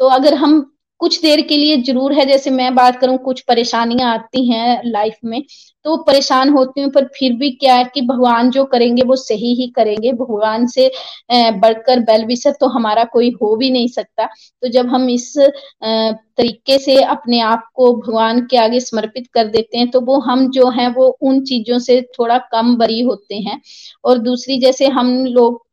तो 0.00 0.08
अगर 0.10 0.34
हम 0.34 0.60
कुछ 1.00 1.20
देर 1.22 1.40
के 1.42 1.56
लिए 1.56 1.76
ज़रूर 1.82 2.12
है, 2.12 2.24
जैसे 2.26 2.50
मैं 2.50 2.74
बात 2.74 3.00
करूँ, 3.00 3.16
कुछ 3.18 3.40
परेशानियाँ 3.42 4.12
आती 4.14 4.48
हैं 4.50 4.80
लाइफ 4.86 5.16
में 5.24 5.42
तो 5.84 5.96
परेशान 6.04 6.48
होती 6.50 6.80
हूँ, 6.80 6.90
पर 6.92 7.04
फिर 7.16 7.32
भी 7.38 7.50
क्या 7.52 7.74
है 7.74 7.84
कि 7.94 8.00
भगवान 8.02 8.50
जो 8.50 8.64
करेंगे, 8.64 9.02
वो 9.02 9.16
सही 9.16 9.52
ही 9.54 9.66
करेंगे। 9.76 10.12
भगवान 10.14 10.66
से 10.66 10.90
बढ़कर 11.32 12.00
बेल 12.02 12.24
विसर 12.26 12.52
तो 12.60 12.68
हमारा 12.68 13.04
कोई 13.12 13.30
हो 13.42 13.54
भी 13.56 13.70
नहीं 13.70 13.88
सकता। 13.88 14.26
तो 14.62 14.68
जब 14.68 14.88
हम 14.88 15.08
इस 15.10 15.32
तरीके 15.38 16.78
से 16.78 16.96
अपने 17.04 17.40
आप 17.42 17.68
को 17.74 17.92
भगवान 17.96 18.40
के 18.46 18.56
आगे 18.56 18.80
समर्पित 18.80 19.26
कर 19.34 19.48
देते 19.48 19.78
हैं 19.78 19.90
तो 19.90 20.00
वो 20.02 20.18
हम 20.20 20.48
जो 20.50 20.68
है, 20.70 20.88
वो 20.90 21.06
उन 21.22 21.40
चीज़ों 21.42 21.78
से 21.80 22.00
थोड़ा 22.18 22.38
कम 22.52 22.76
बरी 22.76 23.00
होते 23.02 23.34
हैं। 23.36 23.60
और 24.04 24.18
दूसरी, 24.20 24.58
जैसे 24.60 24.86
हम 24.88 25.14
लोग 25.26 25.63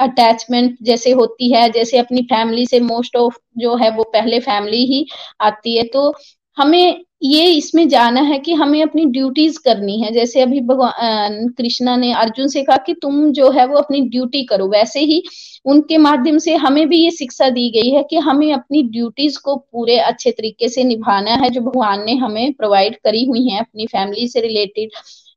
अटैचमेंट 0.00 0.76
जैसे 0.82 1.10
होती 1.12 1.52
है, 1.52 1.68
जैसे 1.70 1.98
अपनी 1.98 2.22
फैमिली 2.24 2.66
से 2.66 2.80
मोस्ट 2.82 3.16
ऑफ़ 3.16 3.36
जो 3.58 3.76
है 3.76 3.90
वो 3.90 4.04
पहले 4.12 4.40
फैमिली 4.40 4.84
ही 4.86 5.06
आती 5.42 5.76
है 5.76 5.84
तो 5.94 6.12
हमें 6.56 7.04
ये 7.22 7.44
इसमें 7.52 7.88
जाना 7.88 8.20
है 8.20 8.38
कि 8.38 8.52
हमें 8.54 8.82
अपनी 8.82 9.04
ड्यूटीज़ 9.06 9.58
करनी 9.64 10.00
है। 10.02 10.10
जैसे 10.12 10.40
अभी 10.40 10.60
भगवान 10.60 11.48
कृष्णा 11.58 11.96
ने 11.96 12.12
अर्जुन 12.14 12.48
से 12.48 12.62
कहा 12.62 12.76
कि 12.86 12.94
तुम 13.02 13.30
जो 13.32 13.50
है 13.50 13.66
वो 13.66 13.78
अपनी 13.78 14.00
ड्यूटी 14.10 14.42
करो। 14.44 14.68
वैसे 14.70 15.00
ही 15.00 15.22
उनके 15.64 15.98
माध्यम 15.98 16.38
से 16.38 16.54
हमें 16.56 16.88
भी 16.88 17.02
ये 17.04 17.10
शिक्षा 17.10 17.48
दी 17.50 17.68
गई 17.70 17.90
है 17.90 18.02
कि 18.10 18.16
हमें 18.18 18.52
अपनी 18.52 18.82
ड्यूटीज़ 18.90 19.38
को 19.44 19.56
पूरे 19.56 19.98
अच्छे 20.00 20.30
तरीके 20.30 20.68
से 20.68 20.84
निभाना 20.84 21.34
है, 21.34 21.50
जो 21.50 21.60
भगवान 21.60 22.04
ने 22.04 22.14
हमें 22.16 22.52
प्रोवाइड 22.52 22.96
करी 23.04 23.24
हुई 23.24 23.48
है 23.48 23.60
अपनी 23.60 23.86
फैमिली 23.86 24.28
से 24.28 24.40
रिलेटेड 24.40 24.90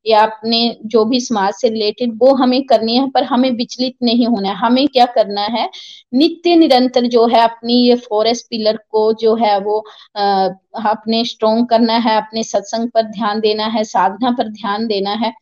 या 0.06 0.22
अपने 0.24 0.60
जो 0.86 1.04
भी 1.06 1.20
समाज 1.20 1.54
से 1.54 1.70
रिलेटेड 1.70 2.14
वो 2.20 2.34
हमें 2.36 2.62
करनी 2.64 2.96
है 2.96 3.10
पर 3.10 3.24
हमें 3.24 3.50
विचलित 3.52 3.96
नहीं 4.04 4.28
होना 4.28 4.50
है। 4.50 4.56
हमें 4.56 4.88
क्या 4.88 5.06
करना 5.06 5.42
है? 5.42 5.70
नित्य 6.14 6.56
निरंतर 6.56 7.08
जो 7.08 7.26
है 7.28 7.42
अपनी 7.42 7.74
ये 7.88 7.96
फॉरेस्ट 8.10 8.46
पिलर 8.50 8.78
को 8.90 9.12
जो 9.14 9.36
है 9.36 9.60
वो 9.60 9.80
आ, 10.18 10.48
अपने 10.86 11.24
स्ट्रोंग 11.26 11.68
करना 11.68 11.94
है 11.98 12.18
अपने 12.18 12.44
सत्संग 12.44 12.90
पर 12.90 13.02
ध्यान 13.04 13.40
देना 13.40 13.66
है 13.68 13.84
साधना 13.84 14.32
पर 14.32 14.50
ध्यान 14.50 14.88
देना 14.88 15.12
है। 15.16 15.34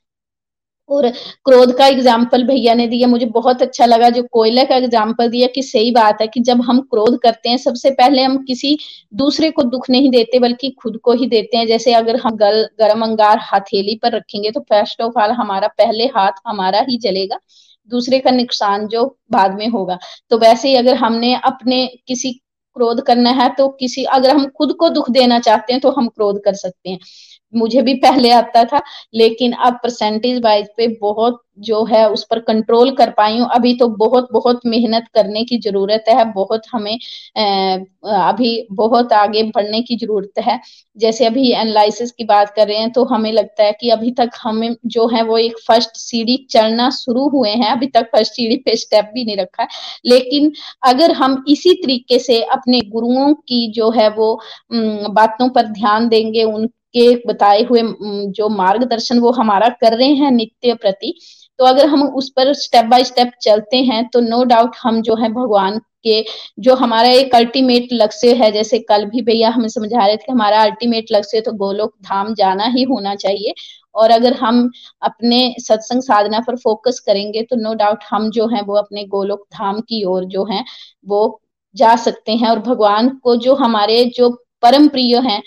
और 0.89 1.09
क्रोध 1.45 1.75
का 1.77 1.87
एग्ज़ाम्पल 1.87 2.43
भैया 2.43 2.73
ने 2.73 2.87
दिया, 2.87 3.07
मुझे 3.07 3.25
बहुत 3.27 3.61
अच्छा 3.61 3.85
लगा 3.85 4.09
जो 4.09 4.23
कोयला 4.31 4.63
का 4.63 4.75
एग्ज़ाम्पल 4.75 5.29
दिया 5.29 5.47
कि 5.47 5.61
सही 5.63 5.91
बात 5.91 6.21
है 6.21 6.27
कि 6.27 6.39
जब 6.41 6.61
हम 6.61 6.79
क्रोध 6.83 7.19
करते 7.23 7.49
हैं, 7.49 7.57
सबसे 7.59 7.91
पहले 7.91 8.21
हम 8.21 8.37
किसी 8.43 8.77
दूसरे 9.15 9.49
को 9.51 9.63
दुख 9.65 9.89
नहीं 9.89 10.09
देते, 10.11 10.39
बल्कि 10.39 10.69
खुद 10.73 10.97
को 11.03 11.13
ही 11.13 11.27
देते 11.27 11.57
हैं। 11.57 11.67
जैसे 11.67 11.93
अगर 11.93 12.15
हम 12.17 12.35
गल, 12.37 12.63
गर्म 12.79 13.03
अंगार 13.03 13.39
हथेली 13.45 13.95
पर 13.95 14.15
रखेंगे 14.15 14.51
तो 14.51 14.59
फ़र्स्ट 14.61 15.01
ऑफ़ 15.01 15.19
ऑल 15.19 15.31
हमारा 15.33 15.67
पहले 15.77 16.05
हाथ 16.15 16.41
हमारा 16.47 16.85
ही 16.89 16.97
जलेगा 16.99 17.39
दूसरे 17.91 18.19
का 18.19 18.31
नुकसान 18.31 18.87
जो 18.87 19.05
बाद 19.31 19.55
में 19.55 19.67
होगा। 19.69 19.97
तो 20.29 20.37
वैसे 20.37 20.69
ही 20.69 20.75
अगर 20.75 20.95
हमने 20.97 21.33
अपने 21.45 21.85
किसी 22.07 22.31
क्रोध 22.75 23.01
करना 23.03 23.29
है 23.31 23.47
तो 23.55 23.67
किसी, 23.69 24.03
अगर 24.05 24.29
हम 24.29 24.45
खुद 24.49 24.73
को 24.73 24.89
दुख 24.89 25.09
देना 25.11 25.39
चाहते 25.39 25.73
हैं 25.73 25.81
तो 25.81 25.91
हम 25.91 26.07
क्रोध 26.09 26.39
कर 26.45 26.53
सकते 26.55 26.89
हैं। 26.89 26.99
मुझे 27.53 27.81
भी 27.81 27.93
पहले 27.99 28.31
आता 28.31 28.63
था, 28.65 28.81
लेकिन 29.13 29.51
अब 29.53 29.79
परसेंटेज 29.83 30.41
वाइज 30.43 30.67
पे 30.77 30.87
बहुत 31.01 31.41
जो 31.61 31.83
है 31.85 32.07
उस 32.09 32.23
पर 32.23 32.39
कंट्रोल 32.41 32.91
कर 32.95 33.09
पाई 33.11 33.37
हूँ। 33.39 33.47
अभी 33.53 33.73
तो 33.77 33.87
बहुत 33.97 34.27
बहुत 34.33 34.59
मेहनत 34.65 35.05
करने 35.13 35.43
की 35.45 35.57
ज़रूरत 35.59 36.03
है, 36.09 36.23
बहुत 36.33 36.61
हमें 36.71 36.97
अभी 38.19 38.67
बहुत 38.73 39.13
आगे 39.13 39.43
बढ़ने 39.45 39.81
की 39.81 39.95
ज़रूरत 39.97 40.39
है। 40.39 40.59
जैसे 40.97 41.25
अभी 41.25 41.51
एनालिसिस 41.53 42.11
की 42.11 42.23
बात 42.25 42.53
कर 42.55 42.67
रहे 42.67 42.77
हैं 42.77 42.91
तो 42.93 43.03
हमें 43.05 43.31
लगता 43.33 43.63
है 43.63 43.71
कि 43.81 43.89
अभी 43.89 44.11
तक 44.11 44.29
हमें 44.41 44.75
जो 44.87 45.07
है 45.07 45.21
वो 45.23 45.37
एक 45.37 45.57
फ़र्स्ट 45.67 45.97
सीढ़ी 45.97 46.37
चढ़ना 46.51 46.89
शुरू 46.91 47.27
हुए 47.29 47.49
हैं। 47.51 47.71
अभी 47.71 47.87
तक 47.89 48.09
फ़र्स्ट 48.13 48.33
सीढ़ी 48.33 48.55
पे 48.65 48.75
स्टेप 48.77 49.11
भी 49.13 49.25
नहीं 49.25 49.37
रखा 49.37 49.63
है। 49.63 49.67
लेकिन 50.05 50.51
अगर 50.85 51.11
हम 51.13 51.43
इसी 51.49 51.73
तरीके 51.75 52.19
से 52.19 52.41
अपने 52.43 52.81
गुरुओं 52.89 53.33
की 53.33 53.67
जो 53.73 53.89
है 53.91 54.09
वो 54.11 54.33
बातों 54.73 55.49
पर 55.49 55.67
ध्यान 55.69 56.07
देंगे, 56.09 56.43
उन 56.43 56.69
के 56.93 57.07
बताए 57.27 57.63
हुए 57.63 57.81
जो 58.33 58.49
मार्गदर्शन 58.51 59.19
वो 59.19 59.31
हमारा 59.33 59.69
कर 59.81 59.97
रहे 59.97 60.13
हैं 60.15 60.31
नित्य 60.31 60.73
प्रति 60.75 61.13
तो 61.59 61.65
अगर 61.65 61.85
हम 61.87 62.03
उस 62.15 62.29
पर 62.29 62.53
स्टेप 62.55 62.85
बाय 62.85 63.03
स्टेप 63.03 63.31
चलते 63.41 63.77
हैं 63.83 64.07
तो 64.09 64.19
नो 64.21 64.43
डाउट 64.45 64.75
हम 64.83 65.01
जो 65.01 65.15
है 65.15 65.29
भगवान 65.33 65.79
के, 66.03 66.23
जो 66.59 66.75
हमारा 66.75 67.09
एक 67.11 67.35
अल्टीमेट 67.35 67.87
लक्ष्य 67.93 68.33
है, 68.33 68.51
जैसे 68.51 68.79
कल 68.81 69.05
भी 69.05 69.21
भैया 69.21 69.49
हमें 69.49 69.67
समझा 69.69 70.05
रहे 70.05 70.17
थे 70.17 70.31
हमारा 70.31 70.61
अल्टीमेट 70.63 71.05
लक्ष्य 71.11 71.41
तो 71.41 71.51
गोलोक 71.55 71.93
धाम 72.03 72.33
जाना 72.35 72.65
ही 72.67 72.83
होना 72.83 73.15
चाहिए। 73.15 73.53
और 73.95 74.11
अगर 74.11 74.33
हम 74.35 74.69
अपने 75.01 75.39
सत्संग 75.59 76.01
साधना 76.03 76.39
पर 76.47 76.55
फोकस 76.57 76.99
करेंगे 77.05 77.41
तो 77.43 77.55
नो 77.57 77.73
डाउट 77.75 78.03
हम 78.11 78.29
जो 78.31 78.47
है, 78.47 78.61
वो 78.61 78.75
अपने 78.77 79.03
गोलोक 79.07 79.45
धाम 79.53 79.79
की 79.81 80.03
ओर 80.05 80.25
जो 80.27 80.45
है, 80.45 80.63
वो 81.05 81.41
जा 81.75 81.95
सकते 81.97 82.31
हैं। 82.33 82.49
और 82.49 82.59
भगवान 82.61 83.09
को 83.23 83.35
जो 83.37 83.55
हमारे 83.55 84.03
जो 84.15 84.29
परम 84.63 84.87
प्रिय 84.89 85.17
हैं 85.21 85.41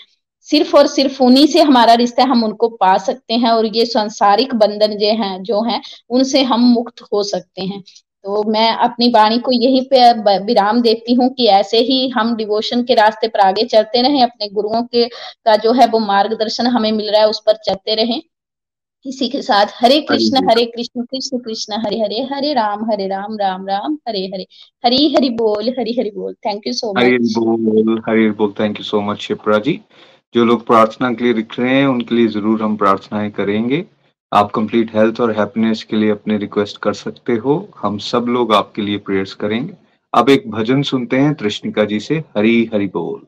सिर्फ़ 0.49 0.75
और 0.77 0.87
सिर्फ़ 0.87 1.21
उन्हीं 1.23 1.45
से 1.47 1.61
हमारा 1.61 1.93
रिश्ता 1.93 2.23
हम 2.23 2.43
उनको 2.43 2.67
पा 2.69 2.97
सकते 2.97 3.33
हैं 3.33 3.51
और 3.51 3.65
ये 3.65 3.85
सांसारिक 3.85 4.55
बंधन 4.55 4.97
जो 4.97 5.13
हैं 5.23 5.41
जो 5.43 5.61
हैं 5.63 5.81
उनसे 6.09 6.41
हम 6.43 6.61
मुक्त 6.69 7.01
हो 7.13 7.23
सकते 7.23 7.61
हैं। 7.61 7.81
तो 8.25 8.43
मैं 8.43 8.69
अपनी 8.79 9.07
वाणी 9.09 9.37
को 9.39 9.51
यही 9.51 9.81
पे 9.91 10.37
विराम 10.45 10.81
देती 10.81 11.13
हूँ 11.13 11.29
कि 11.33 11.45
ऐसे 11.53 11.77
ही 11.81 12.07
हम 12.09 12.35
डिवोशन 12.35 12.83
के 12.83 12.93
रास्ते 12.95 13.27
पर 13.27 13.39
आगे 13.39 13.63
चलते 13.65 14.01
रहें 14.01 14.21
अपने 14.23 14.47
गुरुओं 14.49 14.83
के 14.83 15.07
का 15.07 15.55
जो 15.55 15.71
है 15.73 15.87
वो 15.87 15.99
मार्गदर्शन 15.99 16.67
हमें 16.67 16.91
मिल 16.91 17.09
रहा 17.11 17.21
है 17.21 17.29
उस 17.29 17.41
पर 17.45 17.57
चलते 17.65 17.95
रहें। 17.95 18.21
इसी 19.05 19.27
के 19.29 19.41
साथ 19.41 19.73
हरे 19.75 19.99
कृष्ण 20.01 20.43
हरे 20.49 20.65
कृष्ण 20.65 21.03
कृष्ण 21.03 21.37
कृष्ण 21.39 21.79
हरे 21.85 21.99
हरे 22.01 22.21
हरे 22.31 22.53
राम 22.53 22.85
हरे 22.91 23.07
राम 23.07 23.37
राम 23.37 23.67
राम 23.67 23.97
हरे 24.07 24.19
हरे 24.33 24.45
हरी 24.83 25.13
हरि 25.15 25.29
बोल 25.41 25.69
हरी 25.79 25.95
हरि 25.99 26.11
बोल। 26.15 26.33
Thank 26.45 26.67
you 26.67 26.73
so 26.73 26.93
much 26.93 27.03
Hari 27.03 27.17
बोल 27.17 28.01
हरी 28.07 28.29
बोल। 28.31 28.53
Thank 28.59 28.79
you 28.79 28.83
so 28.85 29.01
much 29.01 29.19
Shipra 29.21 29.59
ji. 29.59 29.79
जो 30.33 30.45
लोग 30.45 30.65
प्रार्थना 30.65 31.11
के 31.13 31.23
लिए 31.23 31.33
लिख 31.33 31.59
रहे 31.59 31.73
हैं, 31.73 31.87
उनके 31.87 32.15
लिए 32.15 32.27
ज़रूर 32.27 32.61
हम 32.61 32.75
प्रार्थनाएँ 32.77 33.29
करेंगे। 33.31 33.85
आप 34.31 34.51
कंप्लीट 34.51 34.95
हेल्थ 34.95 35.19
और 35.21 35.31
हैप्पीनेस 35.31 35.83
के 35.83 35.95
लिए 35.95 36.09
अपने 36.09 36.37
रिक्वेस्ट 36.37 36.77
कर 36.77 36.93
सकते 36.93 37.33
हो। 37.35 37.57
हम 37.77 37.97
सब 37.97 38.25
लोग 38.29 38.53
आपके 38.53 38.81
लिए 38.81 38.97
प्रेयर्स 38.97 39.33
करेंगे। 39.33 39.73
अब 40.13 40.29
एक 40.29 40.49
भजन 40.51 40.81
सुनते 40.81 41.17
हैं 41.17 41.33
तृष्णिका 41.33 41.83
जी 41.83 41.99
से, 41.99 42.17
हरी 42.37 42.69
हरि 42.73 42.87
बोल। 42.87 43.21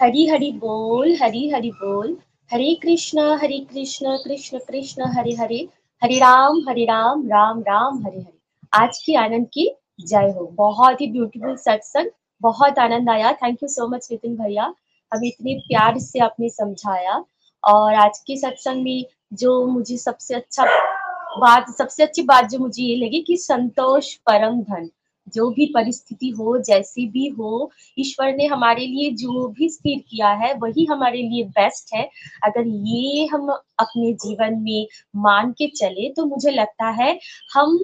हरी 0.00 0.26
हरि 0.28 0.50
बोल, 0.52 1.16
हरी 1.22 1.48
हरि 1.50 1.70
बोल। 1.70 2.16
हरे 2.50 2.74
कृष्ण 2.74 3.20
हरे 3.42 3.58
कृष्ण 3.72 4.16
कृष्ण 4.16 4.58
कृष्ण, 4.58 5.04
हरे 5.06 5.34
हरे। 5.34 5.68
हरे 6.02 6.18
राम 6.18 6.60
हरे 6.68 6.84
राम 6.84 7.26
राम 7.26 7.60
राम, 7.60 7.98
हरे 8.06 8.18
हरे। 8.18 8.38
आज 8.72 9.02
की 9.06 9.14
आनंद 9.14 9.46
की 9.46 9.68
जय 10.00 10.34
हो। 10.38 10.46
बहुत 10.54 11.00
ही 11.00 11.06
ब्यूटीफुल 11.06 11.56
सत्संग, 11.56 12.10
बहुत 12.40 12.78
आनंद 12.78 13.10
आया। 13.10 13.32
Thank 13.32 13.58
you 13.62 13.68
so 13.68 13.88
much 13.88 14.08
Nitin 14.12 14.36
भैया। 14.36 14.74
हमें 15.12 15.28
इतने 15.28 15.54
प्यार 15.58 15.98
से 15.98 16.18
आपने 16.18 16.48
समझाया 16.48 17.24
और 17.64 17.94
आज 17.94 18.18
के 18.18 18.36
सत्संग 18.36 18.82
में 18.82 19.04
जो 19.32 19.66
मुझे 19.66 19.96
सबसे 19.96 20.34
अच्छा 20.34 20.64
बात, 21.38 21.66
सबसे 21.78 22.02
अच्छी 22.02 22.22
बात 22.22 22.48
जो 22.50 22.58
मुझे 22.58 22.82
ये 22.82 22.96
लगी 22.96 23.20
कि 23.22 23.36
संतोष 23.36 24.14
परम 24.26 24.60
धन। 24.62 24.88
जो 25.34 25.48
भी 25.50 25.66
परिस्थिति 25.66 26.28
हो, 26.28 26.56
जैसी 26.58 27.06
भी 27.06 27.26
हो, 27.28 27.70
ईश्वर 27.98 28.34
ने 28.36 28.46
हमारे 28.46 28.86
लिए 28.86 29.10
जो 29.10 29.46
भी 29.48 29.68
स्थिर 29.68 29.98
किया 30.10 30.28
है, 30.30 30.52
वही 30.54 30.84
हमारे 30.84 31.22
लिए 31.22 31.44
बेस्ट 31.44 31.94
है। 31.94 32.02
अगर 32.44 32.66
ये 32.66 33.26
हम 33.26 33.48
अपने 33.50 34.12
जीवन 34.14 34.58
में 34.58 34.86
मान 35.16 35.52
के 35.52 35.66
चले 35.76 36.08
तो 36.10 36.24
मुझे 36.24 36.50
लगता 36.50 36.88
है 37.02 37.18
हम 37.54 37.78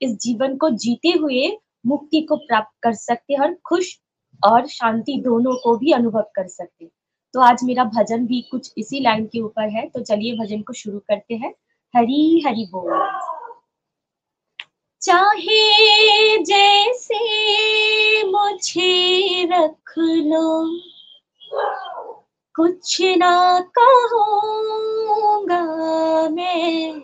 इस 0.00 0.16
जीवन 0.18 0.56
को 0.56 0.70
जीते 0.70 1.08
हुए 1.08 1.50
मुक्ति 1.86 2.20
को 2.20 2.36
प्राप्त 2.36 2.72
कर 2.82 2.92
सकते 2.92 3.34
हैं 3.34 3.40
और 3.40 3.54
खुश 3.66 3.98
और 4.44 4.66
शांति 4.66 5.20
दोनों 5.24 5.54
को 5.54 5.76
भी 5.76 5.92
अनुभव 5.92 6.24
कर 6.34 6.46
सकते। 6.48 6.90
तो 7.34 7.40
आज 7.40 7.60
मेरा 7.64 7.84
भजन 7.84 8.26
भी 8.26 8.40
कुछ 8.42 8.72
इसी 8.78 9.00
लाइन 9.00 9.26
के 9.26 9.40
ऊपर 9.40 9.68
है 9.68 9.86
तो 9.88 10.00
चलिए 10.00 10.36
भजन 10.36 10.62
को 10.62 10.72
शुरू 10.72 10.98
करते 10.98 11.34
हैं। 11.34 11.52
हरी 11.94 12.42
हरी 12.46 12.66
बोल। 12.66 12.92
चाहे 15.02 16.38
जैसे 16.44 17.18
मुझे 18.22 19.44
रख 19.44 19.94
लो, 19.98 20.78
कुछ 22.56 23.00
ना 23.18 23.60
कहूँगा 23.78 25.62
मैं। 26.28 27.00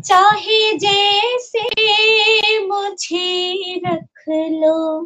चाहे 0.00 0.78
जैसे 0.78 1.64
मुझे 2.66 3.74
रख 3.86 4.24
लो 4.28 5.02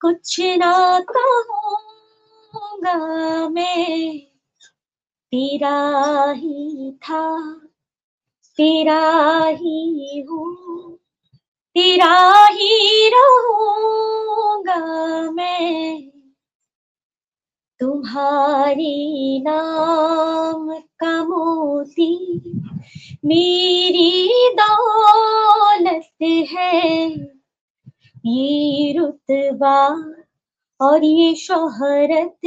कुछ 0.00 0.40
ना 0.40 1.00
कहूँगा 1.00 2.94
मैं। 3.48 4.18
तेरा 5.32 6.32
ही 6.32 6.92
था 6.92 7.54
तेरा 8.56 9.44
ही। 9.44 10.26
हूँ 10.30 10.92
तेरा 11.74 12.46
ही 12.46 13.08
रहूँगा 13.08 14.76
मैं। 15.30 16.02
तुम्हारी 17.80 19.40
नाम 19.40 20.72
का 20.78 21.24
मोती, 21.24 22.42
मेरी 23.24 24.32
दौलत 24.54 26.08
है। 26.50 27.16
ये 28.26 28.92
रुतबा 28.98 29.78
और 30.80 31.04
ये 31.04 31.34
शोहरत, 31.34 32.38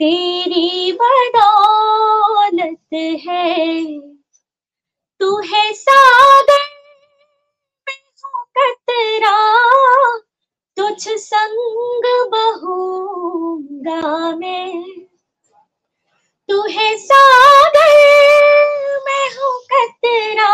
तेरी 0.00 0.92
बदौलत 0.92 2.78
है। 3.28 3.84
तू 5.20 5.36
है 5.40 5.72
सागर 5.72 6.64
कतरा, 8.58 9.36
तुझ 10.76 11.08
संग 11.08 12.04
बहूँगा 12.32 14.00
मैं। 14.36 14.84
तू 16.48 16.62
है 16.62 16.96
सागर 16.98 17.92
मैं 19.06 19.28
हूँ 19.36 19.52
कतरा 19.72 20.50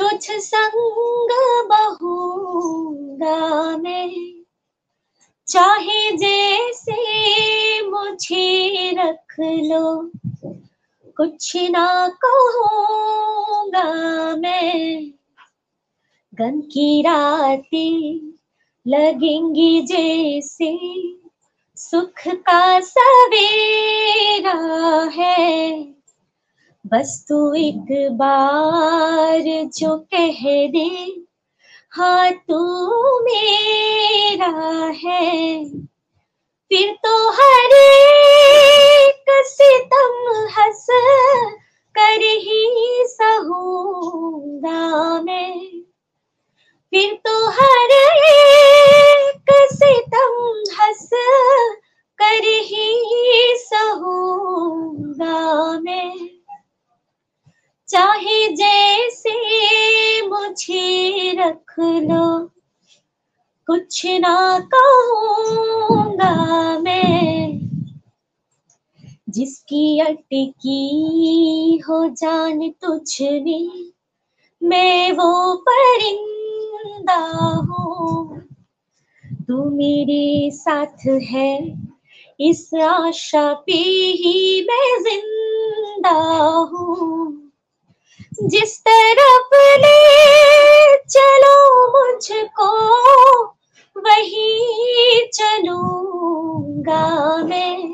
तुझ 0.00 0.30
संग 0.30 1.28
बहूँगा 1.68 3.36
मैं। 3.76 4.44
चाहे 5.48 6.16
जैसे 6.16 7.00
मुझे 7.88 8.90
रख 8.98 9.36
लो, 9.40 10.10
कुछ 11.16 11.56
ना 11.56 12.08
कहूँगा 12.08 13.84
मैं। 14.36 15.10
गम 16.34 16.60
की 16.60 17.02
रातें 17.02 18.32
लगेंगी 18.88 19.80
जैसे, 19.80 20.78
सुख 21.76 22.28
का 22.28 22.80
सवेरा 22.80 24.58
है। 25.04 25.84
बस 26.92 27.24
तू 27.28 27.54
एक 27.54 28.12
बार 28.12 29.68
जो 29.78 30.06
कह 30.14 30.68
दे 30.68 31.24
हाँ 31.92 32.32
तू 32.32 33.20
मेरा 33.20 34.90
है। 35.04 35.64
फिर 36.70 36.98
तो 37.04 37.30
हर 37.30 37.76
एक 37.76 39.24
सितम 39.30 40.48
हंस 40.58 40.86
कर 41.94 42.22
ही 42.22 43.04
सहूँगा 43.06 45.22
मैं। 45.22 45.70
फिर 46.90 47.14
तो 47.14 47.50
हर 47.50 47.90
एक 48.32 49.68
सितम 49.72 50.62
हंस 50.80 51.10
कर 52.18 52.44
ही 52.44 53.54
सहूँगा 53.58 55.80
मैं। 55.80 56.39
चाहे 57.90 58.48
जैसे 58.48 59.32
मुझे 60.26 61.32
रख 61.38 61.74
लो। 61.80 62.50
कुछ 63.66 64.06
ना 64.06 64.58
कहूँगा 64.74 66.32
मैं, 66.78 67.60
जिसकी 69.28 70.00
अटकी 70.00 71.78
हो 71.88 72.08
जान 72.08 72.70
तुझ 72.70 73.22
में 73.22 73.92
मैं 74.62 75.12
वो 75.12 75.56
परिंदा 75.56 77.18
हूँ। 77.56 78.40
तू 79.48 79.70
मेरे 79.70 80.50
साथ 80.50 81.06
है, 81.06 81.76
इस 82.40 82.74
आशा 82.74 83.52
पे 83.54 83.72
ही 84.22 84.66
मैं 84.70 85.02
ज़िंदा 85.02 86.18
हूँ। 86.48 87.39
जिस 88.34 88.80
तरफ़ 88.80 89.54
ले 89.54 90.96
चलो 90.96 91.88
मुझको, 91.88 92.72
वही 93.96 95.30
चलूँगा 95.34 97.36
मैं। 97.36 97.90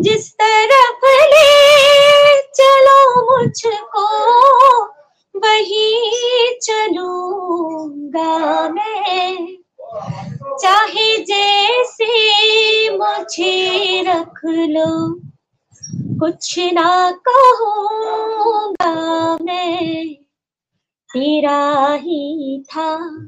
जिस 0.00 0.32
तरफ़ 0.32 1.06
ले 1.06 2.40
चलो 2.40 3.22
मुझको, 3.22 4.06
वही 5.38 6.58
चलूँगा 6.62 8.68
मैं। 8.68 9.56
चाहे 10.62 11.18
जैसे 11.18 12.90
मुझे 12.90 14.02
रख 14.06 14.40
लो 14.44 15.20
कुछ 16.20 16.58
ना 16.58 17.10
कहूँगा 17.28 18.92
मैं। 19.42 20.14
तेरा 21.14 21.94
ही 21.94 22.62
था, 22.62 23.18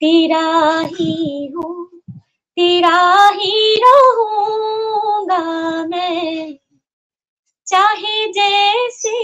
तेरा 0.00 0.80
ही 0.80 1.46
हूँ, 1.46 2.00
तेरा 2.56 3.28
ही 3.28 3.76
रहूँगा 3.76 5.42
मैं। 5.86 6.54
चाहे 7.66 8.26
जैसे 8.32 9.16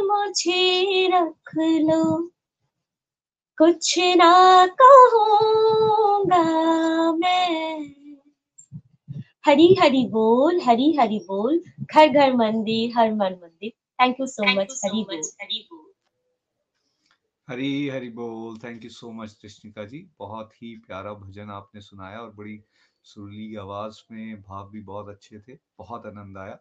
मुझे 0.00 1.06
रख 1.12 1.52
लो, 1.58 2.30
कुछ 3.58 3.98
ना 3.98 4.66
कहूँगा 4.66 6.44
मैं। 7.12 7.80
हरी 9.46 9.74
हरी 9.74 10.06
बोल, 10.06 10.60
हरी 10.60 10.92
हरी 10.92 11.18
बोल। 11.18 11.62
घर 11.94 12.08
घर 12.08 12.32
मंदिर 12.32 12.98
हर 12.98 13.12
मन 13.14 13.38
मंदिर 13.42 13.70
thank 13.70 14.20
you 14.20 14.26
so 14.26 14.44
much 14.60 14.80
Hari 14.84 15.02
बोल 15.04 15.88
हरी 17.48 17.88
हरी 17.88 18.08
बोल 18.08 18.58
थैंक 18.58 18.84
यू 18.84 18.90
सो 18.90 19.10
मच 19.12 19.32
कृष्णिका 19.32 19.84
जी 19.84 20.06
बहुत 20.18 20.52
ही 20.62 20.74
प्यारा 20.86 21.12
भजन 21.14 21.50
आपने 21.50 21.80
सुनाया 21.80 22.20
और 22.20 22.30
बड़ी 22.30 22.62
सुरीली 23.04 23.56
आवाज़ 23.56 24.00
में 24.12 24.42
भाव 24.42 24.70
भी 24.70 24.80
बहुत 24.80 25.08
अच्छे 25.08 25.38
थे। 25.38 25.58
बहुत 25.78 26.06
आनंद 26.06 26.38
आया। 26.38 26.58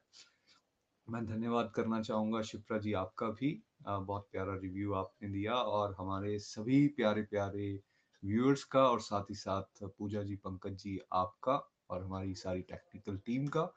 मैं 1.08 1.26
धन्यवाद 1.26 1.72
करना 1.76 2.02
चाहूँगा 2.02 2.42
शिप्रा 2.42 2.78
जी 2.78 2.94
आपका 2.94 3.28
भी। 3.28 3.52
बहुत 3.88 4.28
प्यारा 4.32 4.56
रिव्यू 4.56 4.94
आपने 4.94 5.30
दिया 5.30 5.54
और 5.54 5.96
हमारे 6.00 6.38
सभी 6.40 6.88
प्यारे 6.88 7.22
प्यारे 7.22 7.80
व्यूअर्स 8.24 8.64
का 8.64 8.84
और 8.90 9.02
साथ 9.02 9.30
ही 9.30 9.36
साथ 9.36 9.84
पूजा 9.98 10.24
जी 10.24 10.36
पंकज 10.36 10.76
जी 10.76 11.00
आपका 11.14 11.56
और 11.90 12.04
हमारी 12.04 12.34
सारी 12.36 12.62
टेक्निकल 12.62 13.18
टीम 13.18 13.48
का। 13.48 13.74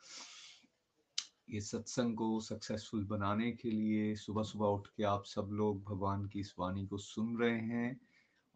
ये 1.49 1.61
सत्संग 1.61 2.17
को 2.17 2.41
सक्सेसफुल 2.41 3.05
बनाने 3.05 3.53
के 3.53 3.71
लिए 3.71 4.15
सुबह 4.15 4.43
सुबह 4.43 4.67
उठ 4.67 4.87
के 4.87 5.03
आप 5.03 5.25
सब 5.25 5.49
लोग 5.53 5.83
भगवान 5.85 6.27
की 6.27 6.41
इस 6.41 6.55
वाणी 6.59 6.87
को 6.87 6.99
सुन 6.99 7.37
रहे 7.39 7.59
हैं 7.61 8.01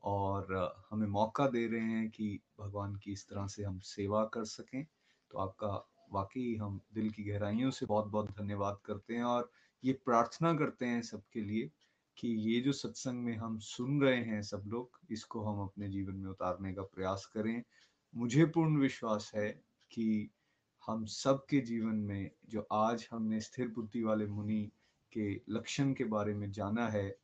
और 0.03 0.55
हमें 0.91 1.07
मौका 1.07 1.49
दे 1.49 1.67
रहे 1.67 1.81
हैं 1.81 2.09
कि 2.11 2.41
भगवान 2.61 2.97
की 2.97 3.13
इस 3.13 3.29
तरह 3.29 3.47
से 3.47 3.65
हम 3.65 3.79
सेवा 3.79 4.25
कर 4.25 4.45
सकें। 4.45 4.85
तो 5.31 5.39
आपका 5.39 5.69
वाकई 6.13 6.55
हम 6.57 6.81
दिल 6.95 7.11
की 7.11 7.25
गहराइयों 7.25 7.71
से 7.71 7.87
बहुत 7.87 8.07
बहुत 8.07 8.31
धन्यवाद 8.31 8.79
करते 8.85 9.15
हैं 9.15 9.25
और 9.25 9.51
ये 9.85 9.93
प्रार्थना 9.93 10.55
करते 10.55 10.87
हैं 10.87 11.03
सबके 11.03 11.41
लिए 11.41 11.71
कि 12.17 12.29
ये 12.29 12.61
जो 12.61 12.73
सत्संग 12.73 13.25
में 13.25 13.37
हम 13.37 13.59
सुन 13.59 14.03
रहे 14.03 14.23
हैं 14.25 14.43
सब 14.43 14.63
लोग, 14.67 14.99
इसको 15.11 15.45
हम 15.45 15.63
अपने 15.63 15.89
जीवन 15.89 16.15
में 16.15 16.31
उतारने 16.31 16.73
का 16.75 16.83
प्रयास 16.83 17.27
करें। 17.27 17.63
मुझे 18.15 18.45
पूर्ण 18.45 18.79
विश्वास 18.79 19.33
है 19.35 19.49
कि 19.91 20.31
हम 20.89 21.05
सब 21.05 21.47
के 21.47 21.61
जीवन 21.61 21.95
में 21.95 22.31
जो 22.49 22.67
आज 22.73 23.09
हमने 23.11 23.41
स्थिर 23.41 23.69
बुद्धि 23.69 24.03
वाले 24.03 24.27
मुनि 24.27 24.73
के 25.13 25.41
लक्षण 25.49 25.93
के 25.93 26.05
बारे 26.05 26.35
में 26.35 26.51
जाना 26.53 26.89
है, 26.89 27.17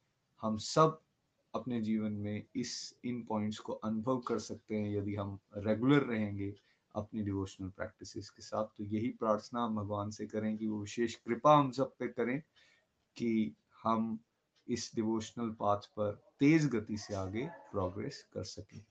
हम 0.43 0.59
सब 0.59 1.01
अपने 1.55 1.81
जीवन 1.81 2.13
में 2.13 2.45
इस, 2.57 2.95
इन 3.05 3.23
पॉइंट्स 3.23 3.59
को 3.59 3.73
अनुभव 3.73 4.19
कर 4.19 4.39
सकते 4.39 4.77
हैं 4.77 4.97
यदि 4.97 5.15
हम 5.15 5.39
रेगुलर 5.57 6.03
रहेंगे 6.03 6.55
अपनी 6.97 7.23
डिवोशनल 7.23 7.69
प्रैक्टिसेस 7.69 8.31
के 8.31 8.43
साथ। 8.43 8.65
तो 8.65 8.85
यही 8.85 9.09
प्रार्थना 9.09 9.65
हम 9.65 9.77
भगवान 9.77 10.11
से 10.11 10.27
करें 10.27 10.57
कि 10.57 10.67
वो 10.67 10.81
विशेष 10.81 11.15
कृपा 11.15 11.57
हम 11.57 11.71
सब 11.71 11.97
पे 11.99 12.09
करें 12.09 12.43
कि 13.17 13.57
हम 13.83 14.19
इस 14.69 14.93
डिवोशनल 14.95 15.51
पाथ 15.51 15.77
पर 15.77 16.23
तेज 16.41 16.67
गति 16.67 16.97
से 16.97 17.15
आगे 17.15 17.49
प्रोग्रेस 17.73 18.27
कर 18.33 18.45
सकें। 18.45 18.85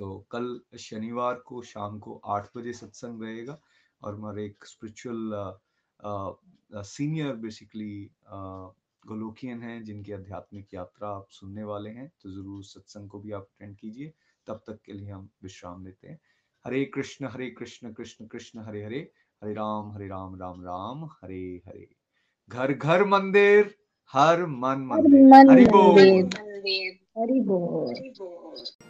तो 0.00 0.06
कल 0.30 0.46
शनिवार 0.80 1.34
को 1.46 1.62
शाम 1.62 1.98
को 1.98 2.20
आठ 2.34 2.46
बजे 2.56 2.72
सत्संग 2.72 3.22
रहेगा 3.22 3.58
और 4.02 4.14
हमारे 4.14 4.44
एक 4.44 4.64
स्पिरिचुअल 4.66 5.18
सीनियर 6.90 7.34
बेसिकली 7.36 8.10
गोलोकियन 9.02 9.62
हैं 9.62 9.82
जिनकी 9.84 10.12
आध्यात्मिक 10.12 10.74
यात्रा 10.74 11.08
आप 11.08 11.26
सुनने 11.30 11.64
वाले 11.64 11.90
हैं 11.90 12.08
तो 12.22 12.30
ज़रूर 12.30 12.64
सत्संग 12.64 13.08
को 13.08 13.18
भी 13.20 13.32
आप 13.32 13.46
अटेंड 13.50 13.76
कीजिए। 13.76 14.12
तब 14.46 14.60
तक 14.66 14.78
के 14.84 14.92
लिए 14.92 15.10
हम 15.10 15.28
विश्राम 15.42 15.84
लेते 15.84 16.08
हैं। 16.08 16.18
हरे 16.64 16.84
कृष्ण 16.94 17.28
हरे 17.32 17.50
कृष्ण 17.50 17.92
कृष्ण 17.92 18.26
कृष्ण 18.26 18.64
हरे 18.66 18.84
हरे 18.84 19.00
हरे 19.42 19.52
राम 19.54 19.90
हरे 19.92 20.06
राम 20.08 20.36
राम 20.40 20.62
राम 20.64 21.04
हरे 21.22 21.42
हरे। 21.66 21.86
घर 22.48 22.72
घर 22.72 23.04
मंदिर 23.06 23.74
हर 24.14 24.46
मन 24.46 24.86
मंदिर। 24.86 25.50
हरि 25.50 25.66
बोल। 25.66 25.98
हरि 27.18 27.40
बोल। 27.46 28.89